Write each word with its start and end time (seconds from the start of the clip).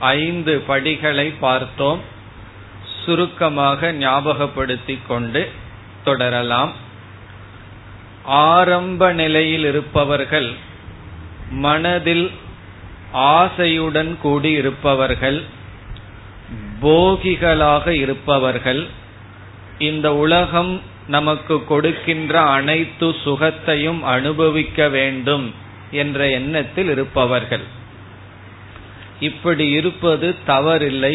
ஐந்து 0.00 0.58
படிகளை 0.58 1.30
பார்த்தோம். 1.30 2.00
சுருக்கமாக 3.04 3.92
ஞாபகப்படுத்திக் 3.92 5.06
கொண்டு 5.08 5.50
தொடரலாம். 6.04 6.72
ஆரம்ப 8.24 9.12
நிலையில் 9.12 9.64
இருப்பவர்கள் 9.64 10.52
மனதில் 11.50 12.30
ஆசையுடன் 13.14 14.16
கூடி 14.18 14.50
இருப்பவர்கள் 14.50 15.42
போகிகளாக 16.82 17.88
இருப்பவர்கள் 17.88 18.86
இந்த 19.78 20.14
உலகம் 20.14 20.80
நமக்கு 21.06 21.64
கொடுக்கின்ற 21.64 22.40
அனைத்து 22.40 23.06
சுகத்தையும் 23.06 24.00
அனுபவிக்க 24.00 24.88
வேண்டும் 24.88 25.54
என்ற 25.90 26.28
எண்ணத்தில் 26.28 26.88
இருப்பவர்கள். 26.88 27.78
இப்படி 29.20 29.68
இருப்பது 29.68 30.28
தவறில்லை. 30.46 31.14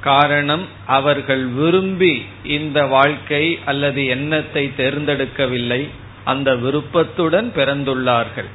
காரணம் 0.00 0.64
அவர்கள் 0.86 1.44
விரும்பி 1.46 2.14
இந்த 2.42 2.78
வாழ்க்கை 2.86 3.58
அல்லது 3.64 4.06
எண்ணத்தை 4.06 4.72
தேர்ந்தெடுக்கவில்லை. 4.76 5.88
அந்த 6.24 6.54
விருப்பத்துடன் 6.54 7.52
பிறந்துள்ளார்கள். 7.56 8.50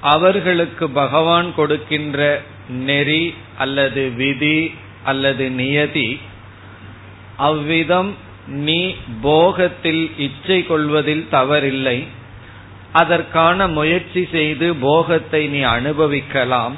அவர்களுக்கு 0.00 0.88
பகவான் 0.90 1.54
கொடுக்கின்ற 1.54 2.42
நெறி 2.68 3.34
அல்லது 3.58 4.10
விதி 4.10 4.70
அல்லது 5.04 5.50
நியதி 5.50 6.20
அவ்விதம் 7.36 8.10
நீ 8.46 8.94
போகத்தில் 9.22 10.04
இச்சை 10.16 10.66
கொள்வதில் 10.66 11.26
தவறில்லை. 11.32 11.98
அதற்கான 12.92 13.68
முயற்சி 13.68 14.28
செய்து 14.32 14.74
போகத்தை 14.74 15.46
நீ 15.46 15.60
அனுபவிக்கலாம். 15.60 16.76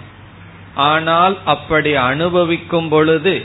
ஆனால் 0.75 1.39
அப்படி 1.45 1.95
அனுபவிக்கும் 1.95 2.89
பொழுது 2.89 3.45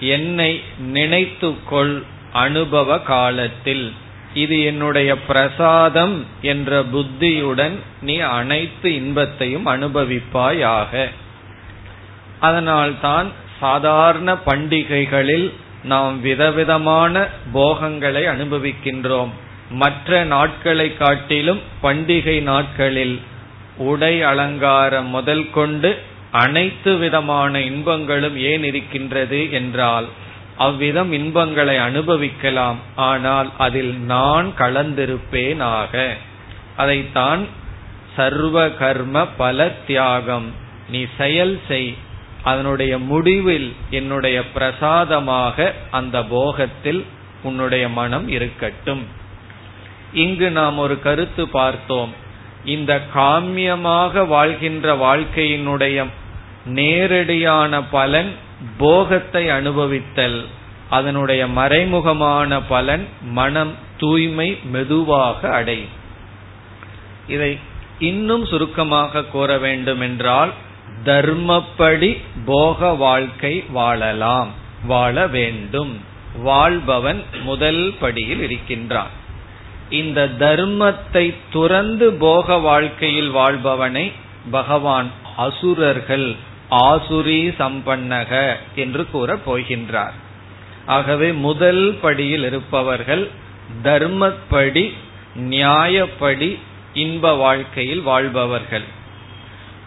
என்னை 0.00 0.62
நினைத்துக்கொள் 0.94 2.02
அனுபவ 2.32 3.00
காலத்தில். 3.00 3.92
இது 4.34 4.62
என்னுடைய 4.62 5.18
பிரசாதம் 5.18 6.26
என்ற 6.40 6.82
புத்தியுடன் 6.82 7.78
நீ 8.00 8.18
அனைத்து 8.18 8.94
இன்பத்தையும் 8.94 9.66
அனுபவிப்பாயாக. 9.66 11.10
அதனால்தான் 12.40 13.32
சாதாரண 13.60 14.34
பண்டிகைகளில் 14.34 15.52
நாம் 15.84 16.20
விதவிதமான 16.20 17.28
போகங்களை 17.52 18.24
அனுபவிக்கின்றோம். 18.24 19.28
மற்ற 19.70 20.24
நாட்களை 20.24 20.96
காட்டிலும் 20.96 21.60
பண்டிகை 21.82 22.40
நாட்களில் 22.42 23.20
உடை 23.76 24.22
அலங்காரம் 24.22 25.06
முதல் 25.06 25.50
கொண்டு 25.50 26.02
அனைத்து 26.30 26.96
விதமான 26.96 27.60
இன்பங்களும் 27.60 28.36
ஏன் 28.36 28.64
இருக்கின்றது 28.64 29.52
என்றால் 29.52 30.06
அவ்விதம் 30.56 31.12
இன்பங்களை 31.12 31.76
அனுபவிக்கலாம் 31.76 32.76
ஆனால் 32.96 33.50
அதில் 33.58 33.98
நான் 33.98 34.52
கலந்திருப்பேனாக. 34.58 36.08
அதைத்தான் 36.76 37.46
சர்வ 38.16 38.70
கர்ம 38.70 39.26
பல 39.26 39.68
தியாகம். 39.68 40.52
நீ 40.90 41.06
செயல் 41.16 41.60
செய். 41.68 41.94
அதனுடைய 42.42 42.98
முடிவில் 42.98 43.74
என்னுடைய 43.90 44.50
பிரசாதமாக 44.50 45.74
அந்த 45.90 46.20
போகத்தில் 46.20 47.04
உன்னுடைய 47.42 47.88
மனம் 47.88 48.28
இருக்கட்டும். 48.28 49.06
இங்கு 50.12 50.50
நாம் 50.50 50.78
ஒரு 50.78 51.00
கருத்து 51.00 51.48
பார்த்தோம். 51.48 52.14
இந்த 52.64 53.06
காமியமாக 53.14 54.26
வாழ்கின்ற 54.26 54.94
வாழ்க்கையினுடைய 54.94 56.06
நேரடியான 56.66 57.82
பலன் 57.82 58.34
போகத்தை 58.76 59.48
அனுபவித்தல். 59.48 60.44
அதனுடைய 60.90 61.46
மறைமுகமான 61.46 62.62
பலன் 62.68 63.08
மனம் 63.22 63.74
தூய்மை 63.96 64.58
மெதுவாக 64.64 65.50
அடையும். 65.50 65.96
இதை 67.28 67.58
இன்னும் 67.98 68.46
சுருக்கமாக 68.46 69.24
கூற 69.24 69.58
வேண்டும் 69.58 70.00
என்றால் 70.00 70.52
தர்மப்படி 71.04 72.22
போக 72.44 72.86
வாழ்க்கை 72.86 73.64
வாழலாம் 73.68 74.48
வாழ 74.84 75.26
வேண்டும். 75.26 76.00
வாழ்பவன் 76.36 77.22
முதல் 77.42 77.94
படியில் 78.00 78.40
இருக்கின்றான். 78.40 79.17
இந்த 79.90 80.28
தர்மத்தை 80.38 81.34
துறந்து 81.50 82.12
போக 82.12 82.56
வாழ்க்கையில் 82.56 83.30
வாழ்பவனை 83.30 84.12
பகவான் 84.50 85.10
அசுரர்கள் 85.36 86.34
ஆசுரி 86.70 87.54
சம்பன்னக 87.58 88.56
என்று 88.74 89.10
கூற 89.10 89.38
போகின்றார். 89.46 90.16
ஆகவே 90.86 91.32
முதல் 91.32 91.98
படியில் 92.00 92.44
இருப்பவர்கள் 92.44 93.30
தர்மப்படி 93.82 94.92
நியாயப்படி 95.36 96.58
இன்ப 96.94 97.32
வாழ்க்கையில் 97.34 98.00
வாழ்பவர்கள். 98.00 98.84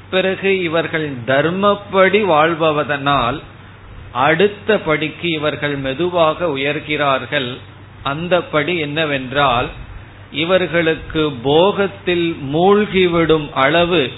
பிறகு 0.10 0.62
இவர்கள் 0.62 1.12
தர்மப்படி 1.28 2.24
வாழ்பவதனால் 2.26 3.40
அடுத்த 4.12 4.78
படிக்கு 4.78 5.30
இவர்கள் 5.30 5.76
மெதுவாக 5.76 6.46
உயர்கிறார்கள். 6.46 7.58
அந்த 8.04 8.42
படி 8.42 8.78
என்னவென்றால் 8.78 9.70
இவர்களுக்கு 10.32 11.32
போகத்தில் 11.44 12.38
மூழ்கிவிடும் 12.54 13.50
அளவு 13.54 14.12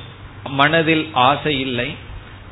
மனதில் 0.49 1.09
ஆசை 1.13 1.59
இல்லை 1.59 1.95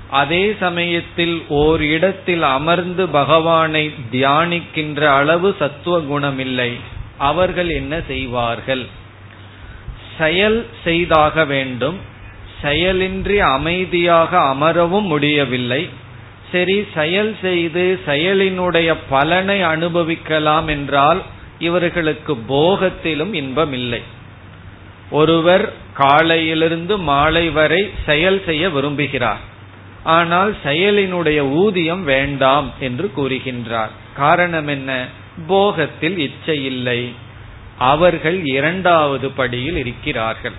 அதே 0.10 0.56
சமயத்தில் 0.60 1.44
ஓர் 1.48 1.82
இடத்தில் 1.82 2.42
அமர்ந்து 2.42 3.08
பகவானை 3.08 3.94
தியானிக்கின்ற 4.12 5.02
அளவு 5.06 5.56
சத்துவ 5.60 6.00
குணம் 6.00 6.40
இல்லை 6.40 6.78
அவர்கள் 7.18 7.70
என்ன 7.70 8.02
செய்வார்கள்? 8.08 8.86
செயல் 10.18 10.66
செய்தாக 10.84 11.46
வேண்டும். 11.46 11.98
செயலின்றி 12.64 13.38
அமைதியாக 13.38 14.38
அமரவும் 14.38 15.08
முடியவில்லை. 15.08 15.90
சரி 16.52 16.86
செயல் 16.94 17.36
செய்து 17.42 18.00
செயலினுடைய 18.06 18.96
பலனை 19.10 19.62
அனுபவிக்கலாம் 19.62 20.68
என்றால் 20.68 21.22
இவர்களுக்கு 21.62 22.38
போகத்திலும் 22.38 23.34
இன்பம் 23.34 23.74
இல்லை 23.74 24.02
ஒருவர் 25.12 25.74
காலையிலிருந்து 25.94 26.98
மாலை 26.98 27.50
வரை 27.50 27.90
செயல் 28.06 28.44
செய்ய 28.46 28.70
விரும்புகிறார். 28.70 29.42
ஆனால் 30.04 30.56
செயலினுடைய 30.66 31.40
ஊதியம் 31.40 32.04
வேண்டாம் 32.04 32.74
என்று 32.80 33.12
கூறுகின்றார். 33.18 33.90
காரணம் 34.16 34.68
என்ன? 34.68 35.08
போகத்தில் 35.48 36.18
இச்சை 36.18 36.66
இல்லை. 36.66 37.14
அவர்கள் 37.78 38.46
இரண்டாவது 38.46 39.32
படியில் 39.32 39.76
இருக்கிறார்கள். 39.76 40.58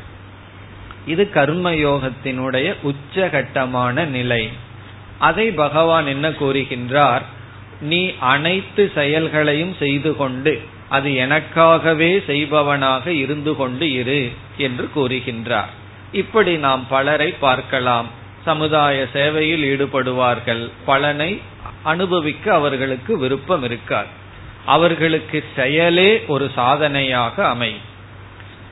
இது 1.07 1.31
கர்மயோகத்தினுடைய 1.35 2.75
உச்சகட்டமான 2.83 4.07
நிலை. 4.07 4.49
அதை 5.19 5.51
பகவான் 5.51 6.07
என்ன 6.07 6.31
கூறுகின்றார்? 6.31 7.23
நீ 7.81 8.13
அனைத்து 8.19 8.91
செயல்களையும் 8.95 9.75
செய்து 9.79 10.17
கொண்டு 10.17 10.63
அது 10.93 11.11
எனக்காகவே 11.25 12.11
செய்பவனாக 12.27 13.05
இருந்து 13.25 13.53
கொண்டு 13.61 13.87
இரு 14.01 14.23
என்று 14.67 14.85
கூறுகின்றார். 14.97 15.71
இப்படி 16.13 16.53
நாம் 16.67 16.83
பலரை 16.89 17.31
பார்க்கலாம். 17.45 18.09
சமுதாய 18.45 18.97
சேவையில் 19.13 19.65
ஈடுபடுவார்கள். 19.73 20.63
பலனை 20.91 21.31
அனுபவிக்க 21.83 22.55
அவர்களுக்கு 22.59 23.13
விருப்பம் 23.19 23.65
இருக்கார் 23.69 24.11
அவர்களுக்கு 24.67 25.39
செயலே 25.57 26.11
ஒரு 26.27 26.47
சாதனையாக 26.55 27.37
அமை 27.53 27.73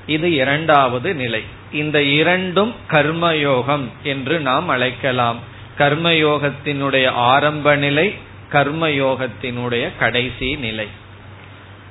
இது 0.06 0.28
இரண்டாவது 0.42 1.10
நிலை. 1.22 1.42
இந்த 1.72 1.98
இரண்டும் 2.20 2.72
கர்மயோகம் 2.90 3.86
என்று 4.02 4.36
நாம் 4.48 4.68
அழைக்கலாம். 4.74 5.38
கர்மயோகத்தினுடைய 5.78 7.06
ஆரம்ப 7.32 7.76
நிலை 7.84 8.06
கர்மயோகத்தினுடைய 8.52 9.84
கடைசி 9.98 10.48
நிலை. 10.66 10.88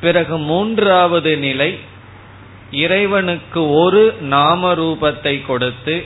பிறகு 0.01 0.37
மூன்றாவது 0.37 1.37
நிலை 1.37 1.77
இறைவனுக்கு 2.71 3.61
ஒரு 3.71 4.15
நாம 4.21 4.73
ரூபத்தை 4.73 5.45
கொடுத்து 5.45 6.05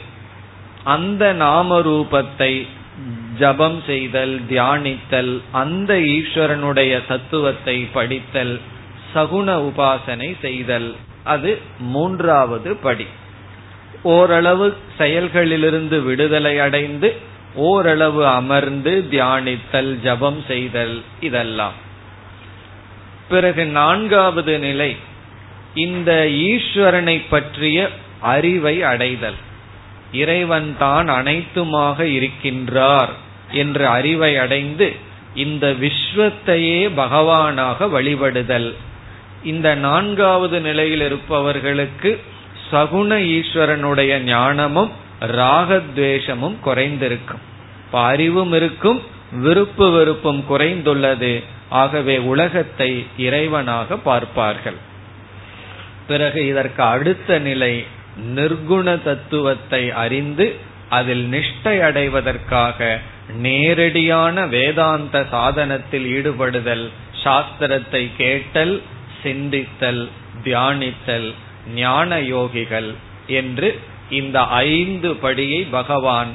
அந்த 0.83 1.33
நாம 1.33 1.79
ரூபத்தை 1.79 2.67
ஜபம் 3.39 3.81
செய்தல் 3.85 4.41
தியானித்தல் 4.49 5.41
அந்த 5.51 5.93
ஈஸ்வரனுடைய 5.93 7.01
தத்துவத்தை 7.07 7.77
படித்தல் 7.93 8.59
சகுண 9.15 9.47
உபாசனை 9.69 10.29
செய்தல். 10.41 10.95
அது 11.23 11.51
மூன்றாவது 11.79 12.75
படி. 12.75 13.05
ஓரளவு 14.03 14.77
செயல்களிலிருந்து 14.99 16.03
விடுதலை 16.03 16.59
அடைந்து 16.59 17.09
ஓரளவு 17.55 18.27
அமர்ந்து 18.27 18.93
தியானித்தல் 19.11 19.91
ஜபம் 19.99 20.41
செய்தல் 20.47 21.01
இதெல்லாம். 21.19 21.77
பிறகு 23.29 23.65
நான்காவது 23.65 24.59
நிலை 24.59 24.95
இந்த 25.73 26.27
ஈஸ்வரனை 26.29 27.21
பற்றிய 27.29 27.89
அறிவை 28.19 28.83
அடைதல். 28.83 29.39
இறைவன் 30.11 30.75
தான் 30.79 31.09
அனைத்துமாக 31.09 32.03
இருக்கின்றார் 32.03 33.09
என்ற 33.51 33.89
அறிவை 33.89 34.37
அடைந்து 34.37 34.95
இந்த 35.35 35.75
விஸ்வத்தையே 35.81 36.89
பகவானாக 36.95 37.85
வழிபடுதல். 37.85 38.73
இந்த 39.43 39.75
நான்காவது 39.75 40.59
நிலையில் 40.59 41.01
இருப்பவர்களுக்கு 41.01 42.23
சகுண 42.71 43.17
ஈஸ்வரனுடைய 43.19 44.19
ஞானமும் 44.19 44.91
ராகத்வேஷமும் 45.21 46.55
குறைந்திருக்கும். 46.65 47.43
அறிவும் 47.91 48.53
இருக்கும் 48.53 49.01
விருப்பு 49.31 49.91
வெறுப்பும் 49.91 50.43
குறைந்துள்ளது. 50.49 51.43
ஆகவே 51.73 52.15
உலகத்தை 52.31 52.89
இறைவனாக 53.17 53.97
பார்ப்பார்கள். 54.03 54.79
பிறகு 56.07 56.39
இதற்கு 56.47 56.81
அடுத்த 56.83 57.39
நிலை 57.39 57.73
நிர்குண 58.35 58.87
தத்துவத்தை 59.03 59.83
அறிந்து 60.03 60.45
அதில் 60.89 61.25
நிஷ்டை 61.31 61.75
அடைவதற்காக 61.79 62.79
நேரடியான 63.45 64.45
வேதாந்த 64.47 65.17
சாதனத்தில் 65.31 66.07
ஈடுபடுதல் 66.15 66.85
சாஸ்திரத்தை 67.23 68.03
கேட்டல் 68.17 68.75
சிந்தித்தல் 69.23 70.03
தியானித்தல் 70.43 71.29
ஞான 71.75 72.19
யோகிகள் 72.33 72.89
என்று 73.39 73.69
இந்த 74.11 74.39
ஐந்து 74.69 75.09
படியை 75.23 75.61
பகவான் 75.69 76.31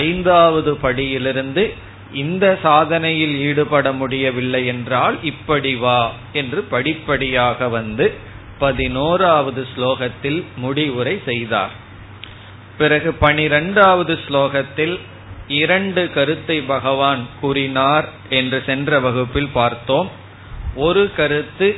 ஐந்தாவது 0.00 0.72
படியிலிருந்து 0.82 1.64
இந்த 2.12 2.58
சாதனையில் 2.62 3.36
ஈடுபட 3.38 3.92
முடியவில்லை 3.92 4.66
என்றால் 4.66 5.16
இப்படி 5.22 5.74
வா 5.74 6.12
என்று 6.32 6.62
படிப்படியாக 6.62 7.68
வந்து 7.68 8.12
பதினோராவது 8.58 9.66
ஸ்லோகத்தில் 9.76 10.44
முடிவுரை 10.56 11.20
செய்தார். 11.24 11.70
பிறகு 12.78 13.12
பனிரெண்டாவது 13.12 14.18
ஸ்லோகத்தில் 14.28 14.98
இரண்டு 15.48 16.10
கருத்தை 16.12 16.60
பகவான் 16.60 17.26
கூறினார் 17.40 18.08
என்று 18.28 18.62
சென்ற 18.66 19.00
வகுப்பில் 19.00 19.48
பார்த்தோம். 19.52 20.10
ஒரு 20.74 21.10
கருத்து 21.16 21.76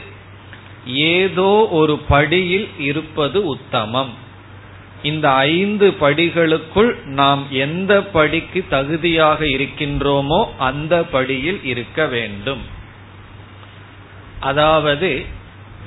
ஏதோ 0.87 1.69
ஒரு 1.71 1.99
படியில் 2.09 2.69
இருப்பது 2.79 3.45
உத்தமம். 3.45 4.13
இந்த 5.11 5.27
ஐந்து 5.55 5.87
படிகளுக்குள் 6.01 6.91
நாம் 7.21 7.43
எந்த 7.65 7.93
படிக்கு 8.17 8.61
தகுதியாக 8.69 9.41
இருக்கின்றோமோ 9.47 10.41
அந்த 10.69 10.95
படியில் 11.15 11.61
இருக்க 11.65 12.07
வேண்டும். 12.07 12.63
அதாவது 14.41 15.11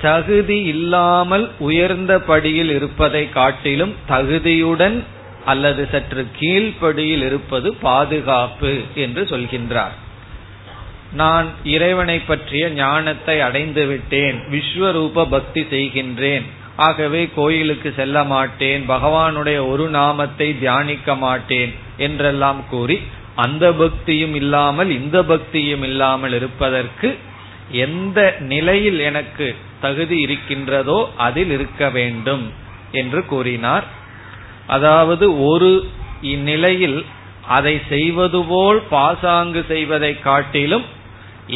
தகுதி 0.01 0.57
இல்லாமல் 0.73 1.45
உயர்ந்த 1.67 2.13
படியில் 2.29 2.69
இருப்பதை 2.69 3.23
காட்டிலும் 3.29 3.93
தகுதியுடன் 4.09 4.97
அல்லது 5.45 5.83
சற்று 5.91 6.23
கீழ்ப்படியில் 6.39 7.23
இருப்பது 7.29 7.69
பாதுகாப்பு 7.87 8.73
என்று 9.05 9.23
சொல்கின்றார். 9.23 9.95
நான் 11.13 11.47
இறைவனை 11.75 12.19
பற்றிய 12.19 12.63
ஞானத்தை 12.69 13.35
அடைந்து 13.47 13.83
விட்டேன் 13.87 14.39
விஸ்வரூப 14.53 15.25
பக்தி 15.29 15.61
செய்கின்றேன். 15.73 16.47
ஆகவே 16.85 17.21
கோயிலுக்கு 17.35 17.89
செல்ல 17.99 18.17
மாட்டேன் 18.33 18.83
பகவானுடைய 18.93 19.59
ஒரு 19.71 19.85
நாமத்தை 19.89 20.47
தியானிக்க 20.59 21.15
மாட்டேன் 21.25 21.71
என்றெல்லாம் 22.07 22.61
கூறி 22.69 22.97
அந்த 23.35 23.65
பக்தியும் 23.81 24.35
இல்லாமல் 24.41 24.91
இந்த 24.99 25.17
பக்தியும் 25.23 25.85
இல்லாமல் 25.89 26.33
இருப்பதற்கு 26.33 27.09
எந்த 27.85 28.19
நிலையில் 28.51 28.99
எனக்கு 29.09 29.47
தகுதி 29.81 30.17
இருக்கின்றதோ 30.25 30.99
அதில் 31.25 31.51
இருக்க 31.55 31.89
வேண்டும் 31.89 32.45
என்று 32.91 33.21
கூறினார். 33.25 33.85
அதாவது 34.67 35.25
ஒரு 35.49 35.71
இந்நிலையில் 36.33 36.99
அதை 37.57 37.75
செய்வது 37.89 38.39
போல் 38.43 38.79
பாசாங்கு 38.89 39.61
செய்வதை 39.67 40.13
காட்டிலும் 40.19 40.85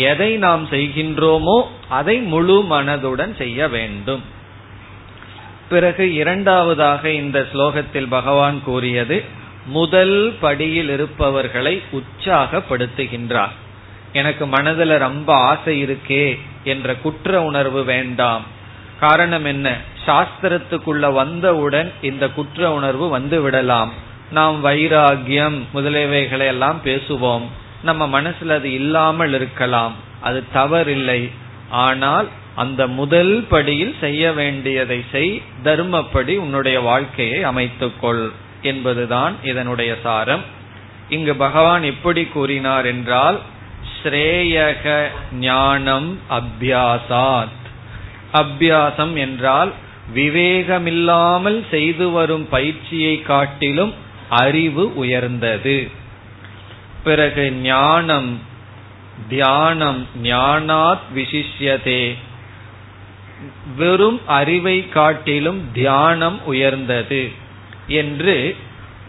எதை 0.09 0.31
நாம் 0.45 0.65
செய்கின்றோமோ 0.71 1.57
அதை 1.99 2.15
முழு 2.33 2.57
மனதுடன் 2.73 3.33
செய்ய 3.37 3.67
வேண்டும். 3.67 4.23
பிறகு 5.71 6.13
இரண்டாவதாக 6.13 7.09
இந்த 7.09 7.47
ஸ்லோகத்தில் 7.53 8.07
பகவான் 8.09 8.63
கூறியது 8.63 9.23
முதல் 9.65 10.35
படியில் 10.39 10.89
இருப்பவர்களை 10.89 11.81
உற்சாகப்படுத்துகின்றார். 11.91 13.55
எனக்கு 14.13 14.47
மனதில் 14.47 14.97
ரொம்ப 14.97 15.33
ஆசை 15.33 15.83
இருக்கே 15.83 16.39
என்ற 16.63 16.95
குற்ற 16.95 17.43
உணர்வு 17.43 17.83
வேண்டாம். 17.83 18.43
காரணம் 18.99 19.45
என்ன? 19.45 19.77
சாஸ்திரத்துக்குள்ள 20.05 21.13
வந்தவுடன் 21.13 21.91
இந்த 22.01 22.29
குற்ற 22.29 22.71
உணர்வு 22.71 23.09
வந்து 23.09 23.41
விடலாம். 23.41 23.91
நாம் 24.31 24.65
வைராகியம் 24.65 25.61
முதலியவைகளை 25.73 26.45
எல்லாம் 26.47 26.79
பேசுவோம். 26.83 27.47
நம்ம 27.83 28.21
மனசுல 28.21 28.47
அது 28.47 28.73
இல்லாமல் 28.73 29.33
இருக்கலாம். 29.33 29.95
அது 30.21 30.43
தவறில்லை. 30.55 31.31
ஆனால் 31.69 32.27
அந்த 32.55 32.87
முதல் 32.87 33.45
படியில் 33.49 33.95
செய்ய 33.99 34.31
வேண்டியதை 34.31 35.03
செய் 35.11 35.41
தர்மப்படி 35.63 36.37
உன்னுடைய 36.37 36.79
வாழ்க்கையை 36.79 37.43
அமைத்துக்கொள் 37.43 38.29
என்பதுதான் 38.61 39.35
இதனுடைய 39.43 39.97
சாரம். 40.03 40.41
இங்கு 41.09 41.35
பகவான் 41.35 41.83
எப்படி 41.83 42.25
கூறினார் 42.25 42.85
என்றால் 42.85 43.39
ஸ்ரேயக 44.03 45.07
ஞானம் 45.33 46.19
அபியாசாத். 46.29 47.59
அபியாசம் 48.33 49.13
என்றால் 49.13 49.71
விவேகமில்லாமல் 50.15 51.69
செய்து 51.69 52.09
வரும் 52.09 52.49
பயிற்சியை 52.49 53.21
காட்டிலும் 53.21 53.93
அறிவு 54.29 54.95
உயர்ந்தது. 54.95 55.89
பிறகு 57.03 57.51
ஞானம் 57.51 58.39
தியானம் 59.29 60.07
ஞானாத் 60.23 60.99
விசிஷ்யதே. 61.15 62.15
வெறும் 63.77 64.21
அறிவை 64.27 64.89
காட்டிலும் 64.89 65.61
தியானம் 65.73 66.43
உயர்ந்தது 66.45 67.29
என்று 67.87 68.55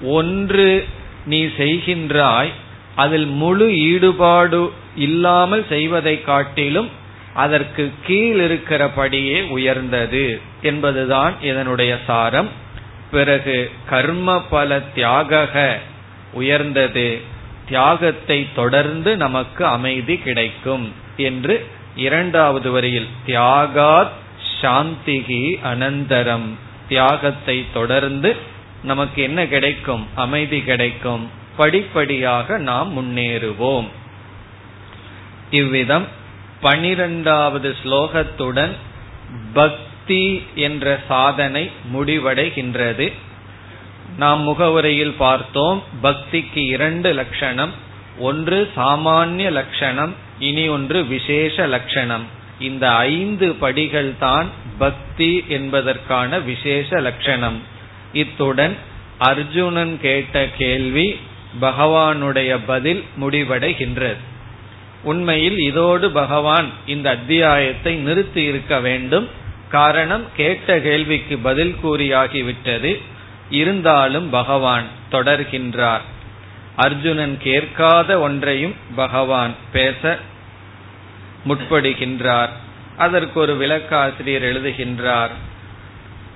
ஒன்று 0.03 0.85
நீ 1.27 1.45
செய்கின்றாய் 1.45 2.53
அதில் 2.95 3.27
முழு 3.27 3.67
ஈடுபாடு 3.79 4.73
இல்லாமல் 4.97 5.65
செய்வதை 5.69 6.23
காட்டிலும் 6.23 6.89
அதற்கு 7.35 7.91
கீழ் 8.07 8.41
இருக்கிறபடியே 8.41 9.49
உயர்ந்தது 9.49 10.41
என்பதுதான் 10.63 11.35
இதனுடைய 11.43 11.99
சாரம். 12.07 12.49
பிறகு 13.11 13.71
கர்ம 13.89 14.43
பல 14.51 14.81
தியாக 14.81 15.79
உயர்ந்தது. 16.33 17.21
தியாகத்தை 17.67 18.47
தொடர்ந்து 18.55 19.17
நமக்கு 19.17 19.67
அமைதி 19.67 20.17
கிடைக்கும் 20.17 20.93
என்று 21.17 21.67
இரண்டாவது 21.97 22.71
வரியில் 22.71 23.09
தியாகாத் 23.27 24.13
சாந்திகி 24.63 25.59
அனந்தரம். 25.65 26.49
தியாகத்தை 26.89 27.67
தொடர்ந்து 27.73 28.37
நமக்கு 28.83 29.23
என்ன 29.23 29.47
கிடைக்கும்? 29.47 30.07
அமைதி 30.15 30.63
கிடைக்கும். 30.63 31.31
படிப்படியாக 31.57 32.59
நாம் 32.59 32.91
முன்னேறுவோம். 32.97 33.89
இவ்விதம் 35.51 36.07
பனிரெண்டாவது 36.61 37.77
ஸ்லோகத்துடன் 37.85 38.73
பக்தி 39.53 40.43
என்ற 40.55 41.01
சாதனை 41.09 41.71
முடிவடைகின்றது. 41.97 43.13
நாம் 44.17 44.41
முகவுரையில் 44.41 45.13
பார்த்தோம் 45.13 45.83
பக்திக்கு 46.03 46.67
இரண்டு 46.67 47.13
லட்சணம் 47.13 47.71
ஒன்று 48.19 48.71
சாமானிய 48.77 49.51
லட்சணம் 49.51 50.15
இனி 50.39 50.69
ஒன்று 50.69 51.07
விசேஷ 51.07 51.67
லட்சணம். 51.67 52.41
இந்த 52.63 52.85
ஐந்து 52.91 53.55
படிகள் 53.55 54.13
தான் 54.19 54.49
பக்தி 54.79 55.45
என்பதற்கான 55.49 56.39
விசேஷ 56.39 57.01
லட்சணம். 57.01 57.63
இத்துடன் 58.13 58.77
அர்ஜுனன் 59.19 60.01
கேட்ட 60.01 60.49
கேள்வி 60.59 61.19
பகவானுடைய 61.61 62.59
பதில் 62.67 63.05
முடிவடைகின்றது. 63.21 64.17
உண்மையில் 65.03 65.59
இதோடு 65.59 66.11
பகவான் 66.11 66.69
இந்த 66.87 67.11
அத்தியாயத்தை 67.11 67.95
நிறுத்தி 67.95 68.43
இருக்க 68.43 68.81
வேண்டும். 68.81 69.29
காரணம் 69.69 70.25
கேட்ட 70.37 70.81
கேள்விக்கு 70.81 71.39
பதில் 71.39 71.77
கூறியாகிவிட்டது. 71.85 73.01
இருந்தாலும் 73.51 74.31
பகவான் 74.31 74.89
தொடர்கின்றார். 75.13 76.05
அர்ஜுனன் 76.77 77.39
கேட்காத 77.43 78.21
ஒன்றையும் 78.21 78.75
பகவான் 78.95 79.55
பேச 79.73 80.19
முற்படுகின்றார். 81.49 82.53
அதற்கு 82.97 83.41
ஒரு 83.41 83.55
விளக்காசிரியர் 83.61 84.47
எழுதுகின்றார் 84.51 85.33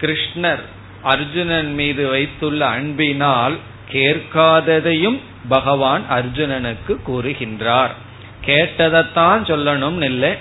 கிருஷ்ணர் 0.01 0.63
அர்ஜுனன் 1.03 1.75
மீது 1.75 2.09
வைத்துள்ள 2.09 2.67
அன்பினால் 2.67 3.57
கேட்காததையும் 3.93 5.19
பகவான் 5.49 6.05
அர்ஜுனனுக்கு 6.11 6.95
கூறுகின்றார். 7.09 7.93
கேட்டதைத்தான் 8.47 9.43
சொல்லணும் 9.51 10.03
இல்லை 10.03 10.33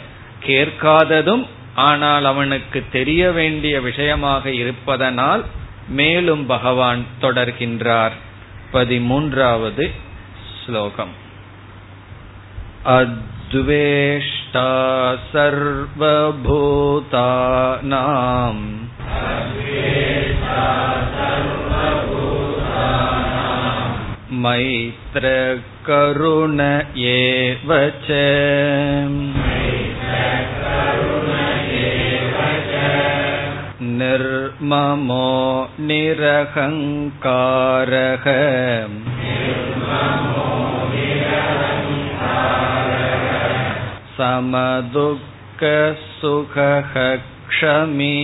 கேட்காததும் 0.46 1.46
ஆனால் 1.76 2.26
அவனுக்கு 2.26 2.84
தெரிய 2.92 3.32
வேண்டிய 3.32 3.82
விஷயமாக 3.82 4.52
இருப்பதனால் 4.52 5.44
மேலும் 5.88 6.46
பகவான் 6.46 7.04
தொடர்கின்றார். 7.22 8.16
பதிமூன்றாவது 8.74 9.92
ஸ்லோகம். 10.66 11.14
द्वेष्टा 13.56 14.70
सर्वभूतानाम् 15.34 15.84
मैत्रकरुण 24.46 26.60
एव 27.12 27.72
च 28.08 28.18
निर्ममो 34.02 35.30
निरहङ्कारः 35.88 36.68
समदुःखसुखः 44.19 45.23
क्षमी 47.49 48.17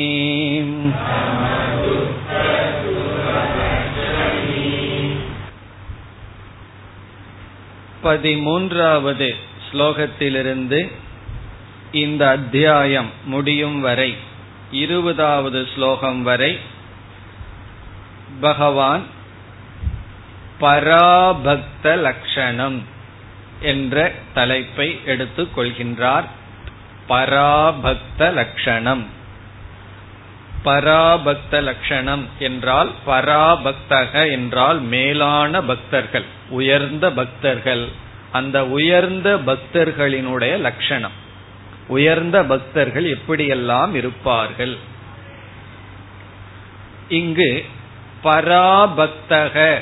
பதிமூன்றாவது 8.03 9.29
ஸ்லோகத்திலிருந்து 9.67 10.81
இந்த 11.93 12.23
அத்தியாயம் 12.29 13.11
முடியும் 13.25 13.81
வரை 13.81 14.11
இருபதாவது 14.73 15.61
ஸ்லோகம் 15.75 16.21
வரை 16.23 16.53
பகவான் 18.41 19.05
பராபக்த 20.61 21.85
லட்சணம் 22.00 22.79
என்ற 23.62 24.12
தலைப்பை 24.34 25.00
எடுத்துக் 25.06 25.60
கொள்கின்றார். 25.60 26.24
பராபக்த 27.10 28.34
லட்சணம் 28.34 29.20
பராபக்த 30.65 31.62
லட்சணம் 31.62 32.27
என்றால் 32.39 32.91
பராபக்தக 33.08 34.32
என்றால் 34.32 34.80
மேலான 34.80 35.62
பக்தர்கள் 35.62 36.25
உயர்ந்த 36.50 37.12
பக்தர்கள். 37.12 37.88
அந்த 38.32 38.65
உயர்ந்த 38.65 39.38
பக்தர்களினுடைய 39.46 40.58
லட்சணம் 40.58 41.12
உயர்ந்த 41.88 42.44
பக்தர்கள் 42.44 43.18
எப்படியெல்லாம் 43.18 43.94
இருப்பார்கள்? 43.94 44.77
இங்கு 47.10 47.65
பராபக்தக 48.24 49.80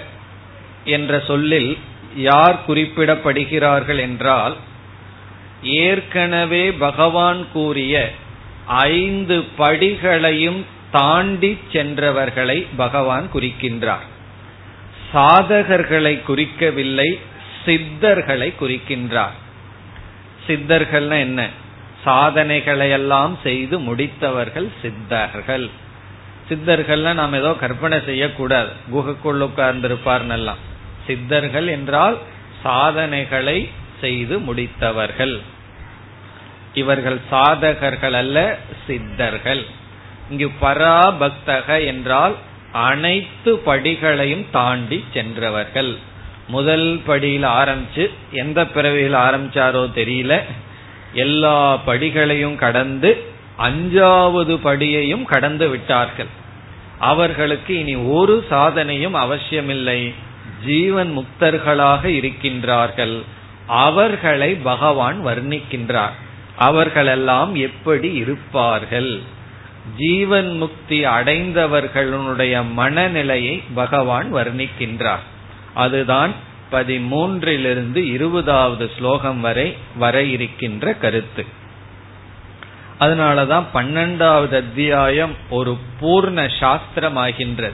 என்ற 0.83 1.19
சொல்லில் 1.19 1.77
யார் 2.16 2.60
குறிப்பிடப்படுகிறார்கள் 2.68 4.00
என்றால் 4.00 4.56
ஏற்கனவே 5.63 6.72
பகவான் 6.72 7.48
கூறிய 7.51 8.12
ஐந்து 8.68 9.44
படிகளையும் 9.58 10.66
தாண்டி 10.92 11.58
சென்றவர்களை 11.72 12.66
பகவான் 12.78 13.30
குறிக்கின்றார். 13.34 14.08
சாதகர்களை 15.13 16.22
குறிக்கவில்லை 16.28 17.20
சித்தர்களை 17.66 18.54
குறிக்கின்றார். 18.62 19.38
சித்தர்கள்னா 20.48 21.20
என்ன? 21.20 21.48
சாதனைகளையெல்லாம் 22.06 23.36
செய்து 23.44 23.80
முடித்தவர்கள் 23.80 24.68
சித்தர்கள். 24.82 25.70
சித்தர்கள்னா 26.50 27.13
நாம் 27.13 27.34
ஏதோ 27.34 27.54
கற்பனை 27.54 28.00
செய்யக்கூடாது. 28.06 28.70
குகைக்குள் 28.89 29.39
உட்கார்ந்திருப்பார்னெல்லாம். 29.39 30.58
சித்தர்கள் 31.10 31.68
என்றால் 31.68 32.18
சாதனைகளை 32.63 33.60
செய்து 34.01 34.36
முடித்தவர்கள். 34.39 35.36
இவர்கள் 36.74 37.20
சாதகர்கள் 37.32 38.16
அல்ல 38.22 38.38
சித்தர்கள். 38.88 39.63
இங்கு 40.30 40.48
பராபக்தக 40.62 41.86
என்றால் 41.86 42.36
அனைத்து 42.72 43.51
படிகளையும் 43.66 44.46
தாண்டி 44.51 44.98
சென்றவர்கள். 45.13 45.92
முதல் 46.48 46.89
படியில் 47.06 47.48
ஆரம்பிச்சு 47.60 48.04
எந்த 48.32 48.60
பிறவியில் 48.66 49.18
ஆரம்பிச்சாரோ 49.28 49.84
தெரியல. 49.96 50.34
எல்லா 51.13 51.60
படிகளையும் 51.88 52.56
கடந்து 52.56 53.10
அஞ்சாவது 53.68 54.54
படியையும் 54.66 55.25
கடந்து 55.25 55.66
விட்டார்கள். 55.70 56.32
அவர்களுக்கு 57.00 57.74
இனி 57.80 57.96
ஒரு 57.96 58.36
சாதனையும் 58.50 59.18
அவசியமில்லை. 59.25 60.00
ஜீவன் 60.66 61.18
முக்தர்களாக 61.18 62.08
இருக்கின்றார்கள். 62.08 63.22
அவர்களை 63.68 64.56
பகவான் 64.56 65.25
வர்ணிக்கின்றார். 65.25 66.12
அவர்களெல்லாம் 66.58 67.56
எப்படி 67.56 68.13
இருப்பார்கள்? 68.13 69.20
ஜீவன் 69.98 70.58
முக்தி 70.58 71.06
அடைந்தவர்களுடைய 71.06 72.72
மனநிலையை 72.72 73.63
பகவான் 73.74 74.36
வர்ணிக்கின்றார். 74.36 75.24
அதுதான் 75.74 76.32
பதிமூன்றிலிருந்து 76.72 77.96
இருபதாவது 77.96 78.92
ஸ்லோகம் 78.98 79.42
வரை 79.42 79.78
வர 79.96 80.24
இருக்கின்ற 80.24 80.94
கருத்து. 80.94 81.46
அதனாலதான் 83.00 83.63
பன்னெண்டாவது 83.74 84.56
அத்தியாயம் 84.56 85.36
ஒரு 85.50 85.78
பூர்ண 86.01 86.50
சாஸ்திரமாகின்றது. 86.60 87.74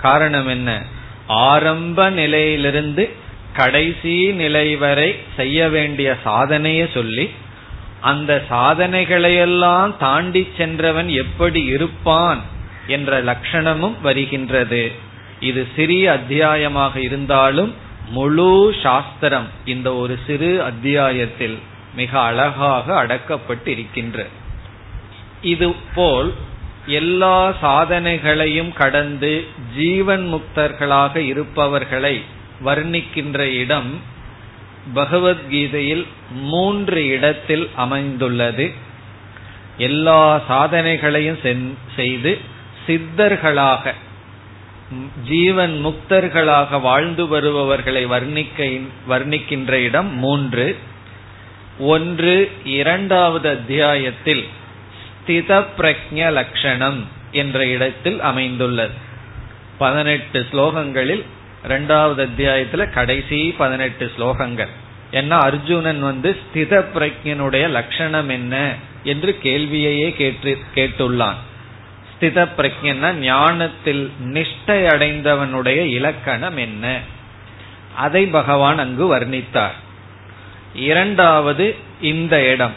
காரணம் 0.00 0.46
என்ன? 0.46 0.82
ஆரம்ப 1.26 2.10
நிலையிலிருந்து 2.10 3.10
கடைசி 3.52 4.32
நிலை 4.32 4.76
வரை 4.76 5.16
செய்ய 5.36 5.68
வேண்டிய 5.68 6.16
சாதனையை 6.24 6.88
சொல்லி 6.94 7.30
அந்த 8.00 8.42
சாதனைகளையெல்லாம் 8.50 9.96
தாண்டி 9.98 10.48
சென்றவன் 10.56 11.08
எப்படி 11.08 11.64
இருப்பான் 11.64 12.40
என்ற 12.86 13.22
லட்சணமும் 13.22 14.00
வருகின்றது. 14.02 14.92
இது 15.40 15.66
சிறிய 15.76 16.12
அத்தியாயமாக 16.12 17.00
இருந்தாலும் 17.00 17.74
முழு 18.10 18.74
சாஸ்திரம் 18.82 19.48
இந்த 19.64 19.94
ஒரு 19.94 20.18
சிறு 20.26 20.62
அத்தியாயத்தில் 20.62 21.58
மிக 21.94 22.20
அழகாக 22.20 23.06
அடக்கப்பட்டு 23.06 23.66
இருக்கின்ற 23.66 24.26
இது 25.40 25.74
போல் 25.94 26.32
எல்லா 26.86 27.54
சாதனைகளையும் 27.62 28.72
கடந்து 28.72 29.44
ஜீவன் 29.76 30.34
முக்தர்களாக 30.34 31.16
இருப்பவர்களை 31.16 32.22
வர்ணிக்கின்ற 32.64 33.38
இடம் 33.38 34.00
பகவத்கீதையில் 34.94 36.06
மூன்று 36.30 37.06
இடத்தில் 37.06 37.70
அமைந்துள்ளது. 37.74 38.72
எல்லா 39.78 40.40
சாதனைகளையும் 40.48 41.68
செய்து 41.96 42.38
சித்தர்களாக 42.86 43.92
ஜீவன் 45.24 45.86
முக்தர்களாக 45.86 46.80
வாழ்ந்து 46.80 47.26
வருபவர்களை 47.26 48.06
வர்ணிக்க 48.06 48.80
வர்ணிக்கின்ற 49.08 49.70
இடம் 49.70 50.18
மூன்று. 50.18 50.76
ஒன்று 51.78 52.50
இரண்டாவது 52.64 53.48
அத்தியாயத்தில் 53.48 54.48
ஸ்தித 55.26 55.64
பிரஜ 55.78 56.32
லட்சணம் 56.32 57.08
என்ற 57.32 57.66
இடத்தில் 57.66 58.20
அமைந்துள்ளது. 58.20 58.92
பதினெட்டு 59.78 60.46
ஸ்லோகங்களில் 60.52 61.24
இரண்டாவது 61.64 62.26
அத்தியாயத்துல 62.26 62.90
கடைசி 62.90 63.54
பதினெட்டு 63.58 64.10
ஸ்லோகங்கள். 64.18 64.68
ஏன்னா 65.12 65.38
அர்ஜுனன் 65.38 66.00
வந்து 66.00 66.36
ஸ்தித 66.40 66.84
பிரஜனுடைய 66.94 67.68
லட்சணம் 67.68 68.28
என்ன 68.28 68.74
என்று 69.04 69.38
கேள்வியையே 69.42 70.16
கேட்டு 70.16 70.58
கேட்டுள்ளான். 70.74 71.34
ஸ்தித 72.12 72.48
பிரஜன்னா 72.56 73.12
ஞானத்தில் 73.12 74.12
நிஷ்டை 74.24 74.86
அடைந்தவனுடைய 74.86 75.76
இலக்கணம் 75.76 76.56
என்ன? 76.56 76.98
அதை 77.96 78.26
பகவான் 78.26 78.78
அங்கு 78.78 79.16
வர்ணித்தார். 79.16 79.74
இரண்டாவது 80.74 81.76
இந்த 82.00 82.44
இடம் 82.44 82.72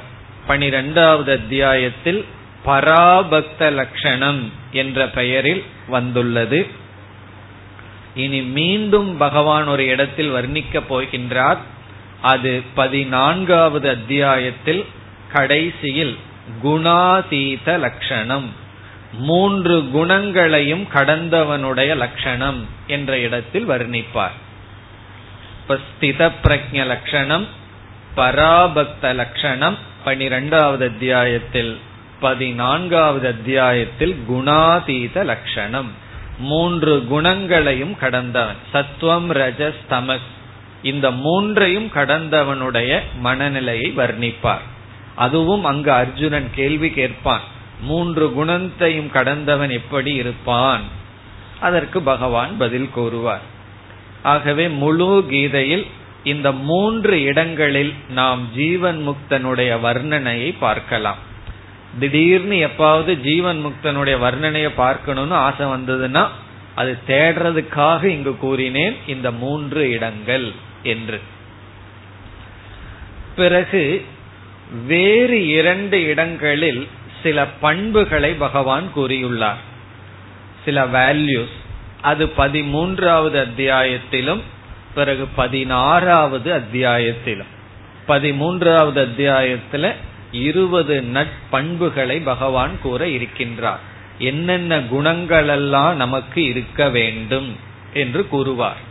பனிரெண்டாவது 0.47 1.31
அத்தியாயத்தில் 1.31 2.25
பராபக்த 2.67 3.71
லட்சணம் 3.71 4.53
என்ற 4.71 5.07
பெயரில் 5.07 5.63
வந்துள்ளது. 5.87 6.67
இனி 8.15 8.41
மீண்டும் 8.41 9.17
பகவான் 9.17 9.67
ஒரு 9.67 9.85
இடத்தில் 9.85 10.31
வர்ணிக்கப் 10.31 10.87
போகின்றார். 10.89 11.57
அது 12.21 12.61
பதினான்காவது 12.73 13.89
அத்தியாயத்தில் 13.89 14.85
கடைசியில் 15.31 16.17
குணாதீத 16.63 17.79
லட்சணம் 17.79 18.65
மூன்று 19.13 19.89
குணங்களையும் 19.89 20.87
கடந்தவனுடைய 20.93 21.95
லட்சணம் 21.95 22.67
என்ற 22.87 23.19
இடத்தில் 23.19 23.69
வர்ணிப்பார். 23.69 24.35
இப்ப 25.59 25.79
ஸ்தித 25.87 26.31
பிரஜ 26.43 26.85
லட்சணம் 26.85 27.47
பராபக்த 28.17 29.13
லட்சணம் 29.13 29.77
பனிரெண்டாவது 30.03 30.85
அத்தியாயத்தில் 30.85 31.79
பதினான்காவது 32.19 33.27
அத்தியாயத்தில் 33.27 34.23
குணாதீத 34.29 35.23
லட்சணம் 35.23 35.91
மூன்று 36.39 37.05
குணங்களையும் 37.05 37.97
கடந்தவன். 37.97 38.55
சத்துவம் 38.71 39.31
ரஜஸ் 39.31 39.81
தமஸ். 39.89 40.27
இந்த 40.81 41.11
மூன்றையும் 41.11 41.89
கடந்தவனுடைய 41.95 42.99
மனநிலையை 43.19 43.93
வர்ணிப்பார். 43.97 44.65
அதுவும் 45.15 45.63
அங்கு 45.63 45.91
அர்ஜுனன் 45.91 46.49
கேள்வி 46.55 46.89
கேட்பான். 46.89 47.41
மூன்று 47.81 48.31
குணத்தையும் 48.31 49.11
கடந்தவன் 49.11 49.69
எப்படி 49.69 50.13
இருப்பான்? 50.13 50.81
அதற்கு 51.59 52.01
பகவான் 52.01 52.57
பதில் 52.57 52.89
கூறுவார். 52.89 53.41
ஆகவே 54.23 54.67
முழு 54.67 55.25
கீதையில் 55.29 55.87
இந்த 56.23 56.51
மூன்று 56.51 57.21
இடங்களில் 57.21 57.93
நாம் 58.09 58.49
ஜீவன் 58.55 59.09
முக்தனுடைய 59.09 59.79
வர்ணனையை 59.83 60.55
பார்க்கலாம். 60.59 61.26
திடீர்னு 61.99 62.55
எப்பாவது 62.55 63.19
ஜீவன் 63.19 63.65
முக்தனுடைய 63.65 64.17
வர்ணனையை 64.19 64.71
பார்க்கணும்னு 64.75 65.35
ஆசை 65.35 65.67
வந்ததுன்னா 65.67 66.27
அது 66.75 66.97
தேடுறதுக்காக 67.07 68.03
இங்கு 68.03 68.37
கூறினேன் 68.37 68.95
இந்த 69.07 69.31
மூன்று 69.31 69.89
இடங்கள் 69.89 70.51
என்று. 70.83 71.19
பிறகு 73.35 74.05
வேறு 74.87 75.47
இரண்டு 75.47 76.05
இடங்களில் 76.05 76.87
சில 77.23 77.45
பண்புகளை 77.45 78.33
பகவான் 78.33 78.91
கூறியுள்ளார். 78.95 79.61
சில 80.65 80.85
வேல்யூஸ் 80.85 81.55
அது 82.01 82.25
பதிமூன்றாவது 82.25 83.39
அத்தியாயத்திலும் 83.39 84.41
பிறகு 84.95 85.27
பதினாறாவது 85.35 86.53
அத்தியாயத்திலும். 86.53 87.51
பதிமூன்றாவது 88.07 89.07
அத்தியாயத்துல 89.07 89.93
இருபது 90.31 91.03
நட்பண்புகளை 91.13 92.21
பகவான் 92.23 92.79
கூற 92.81 93.05
இருக்கின்றார். 93.05 93.79
என்னென்ன 94.17 94.79
குணங்களெல்லாம் 94.79 95.93
நமக்கு 95.93 96.43
இருக்க 96.43 96.89
வேண்டும் 96.89 97.55
என்று 97.93 98.27
கூறுவார். 98.27 98.85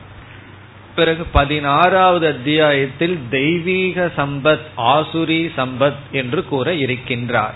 பிறகு 0.94 1.24
பதினாறாவது 1.24 2.26
அத்தியாயத்தில் 2.26 3.18
தெய்வீக 3.30 4.10
சம்பத் 4.16 4.60
ஆசுரி 4.76 5.50
சம்பத் 5.56 6.10
என்று 6.12 6.44
கூற 6.44 6.72
இருக்கின்றார். 6.72 7.54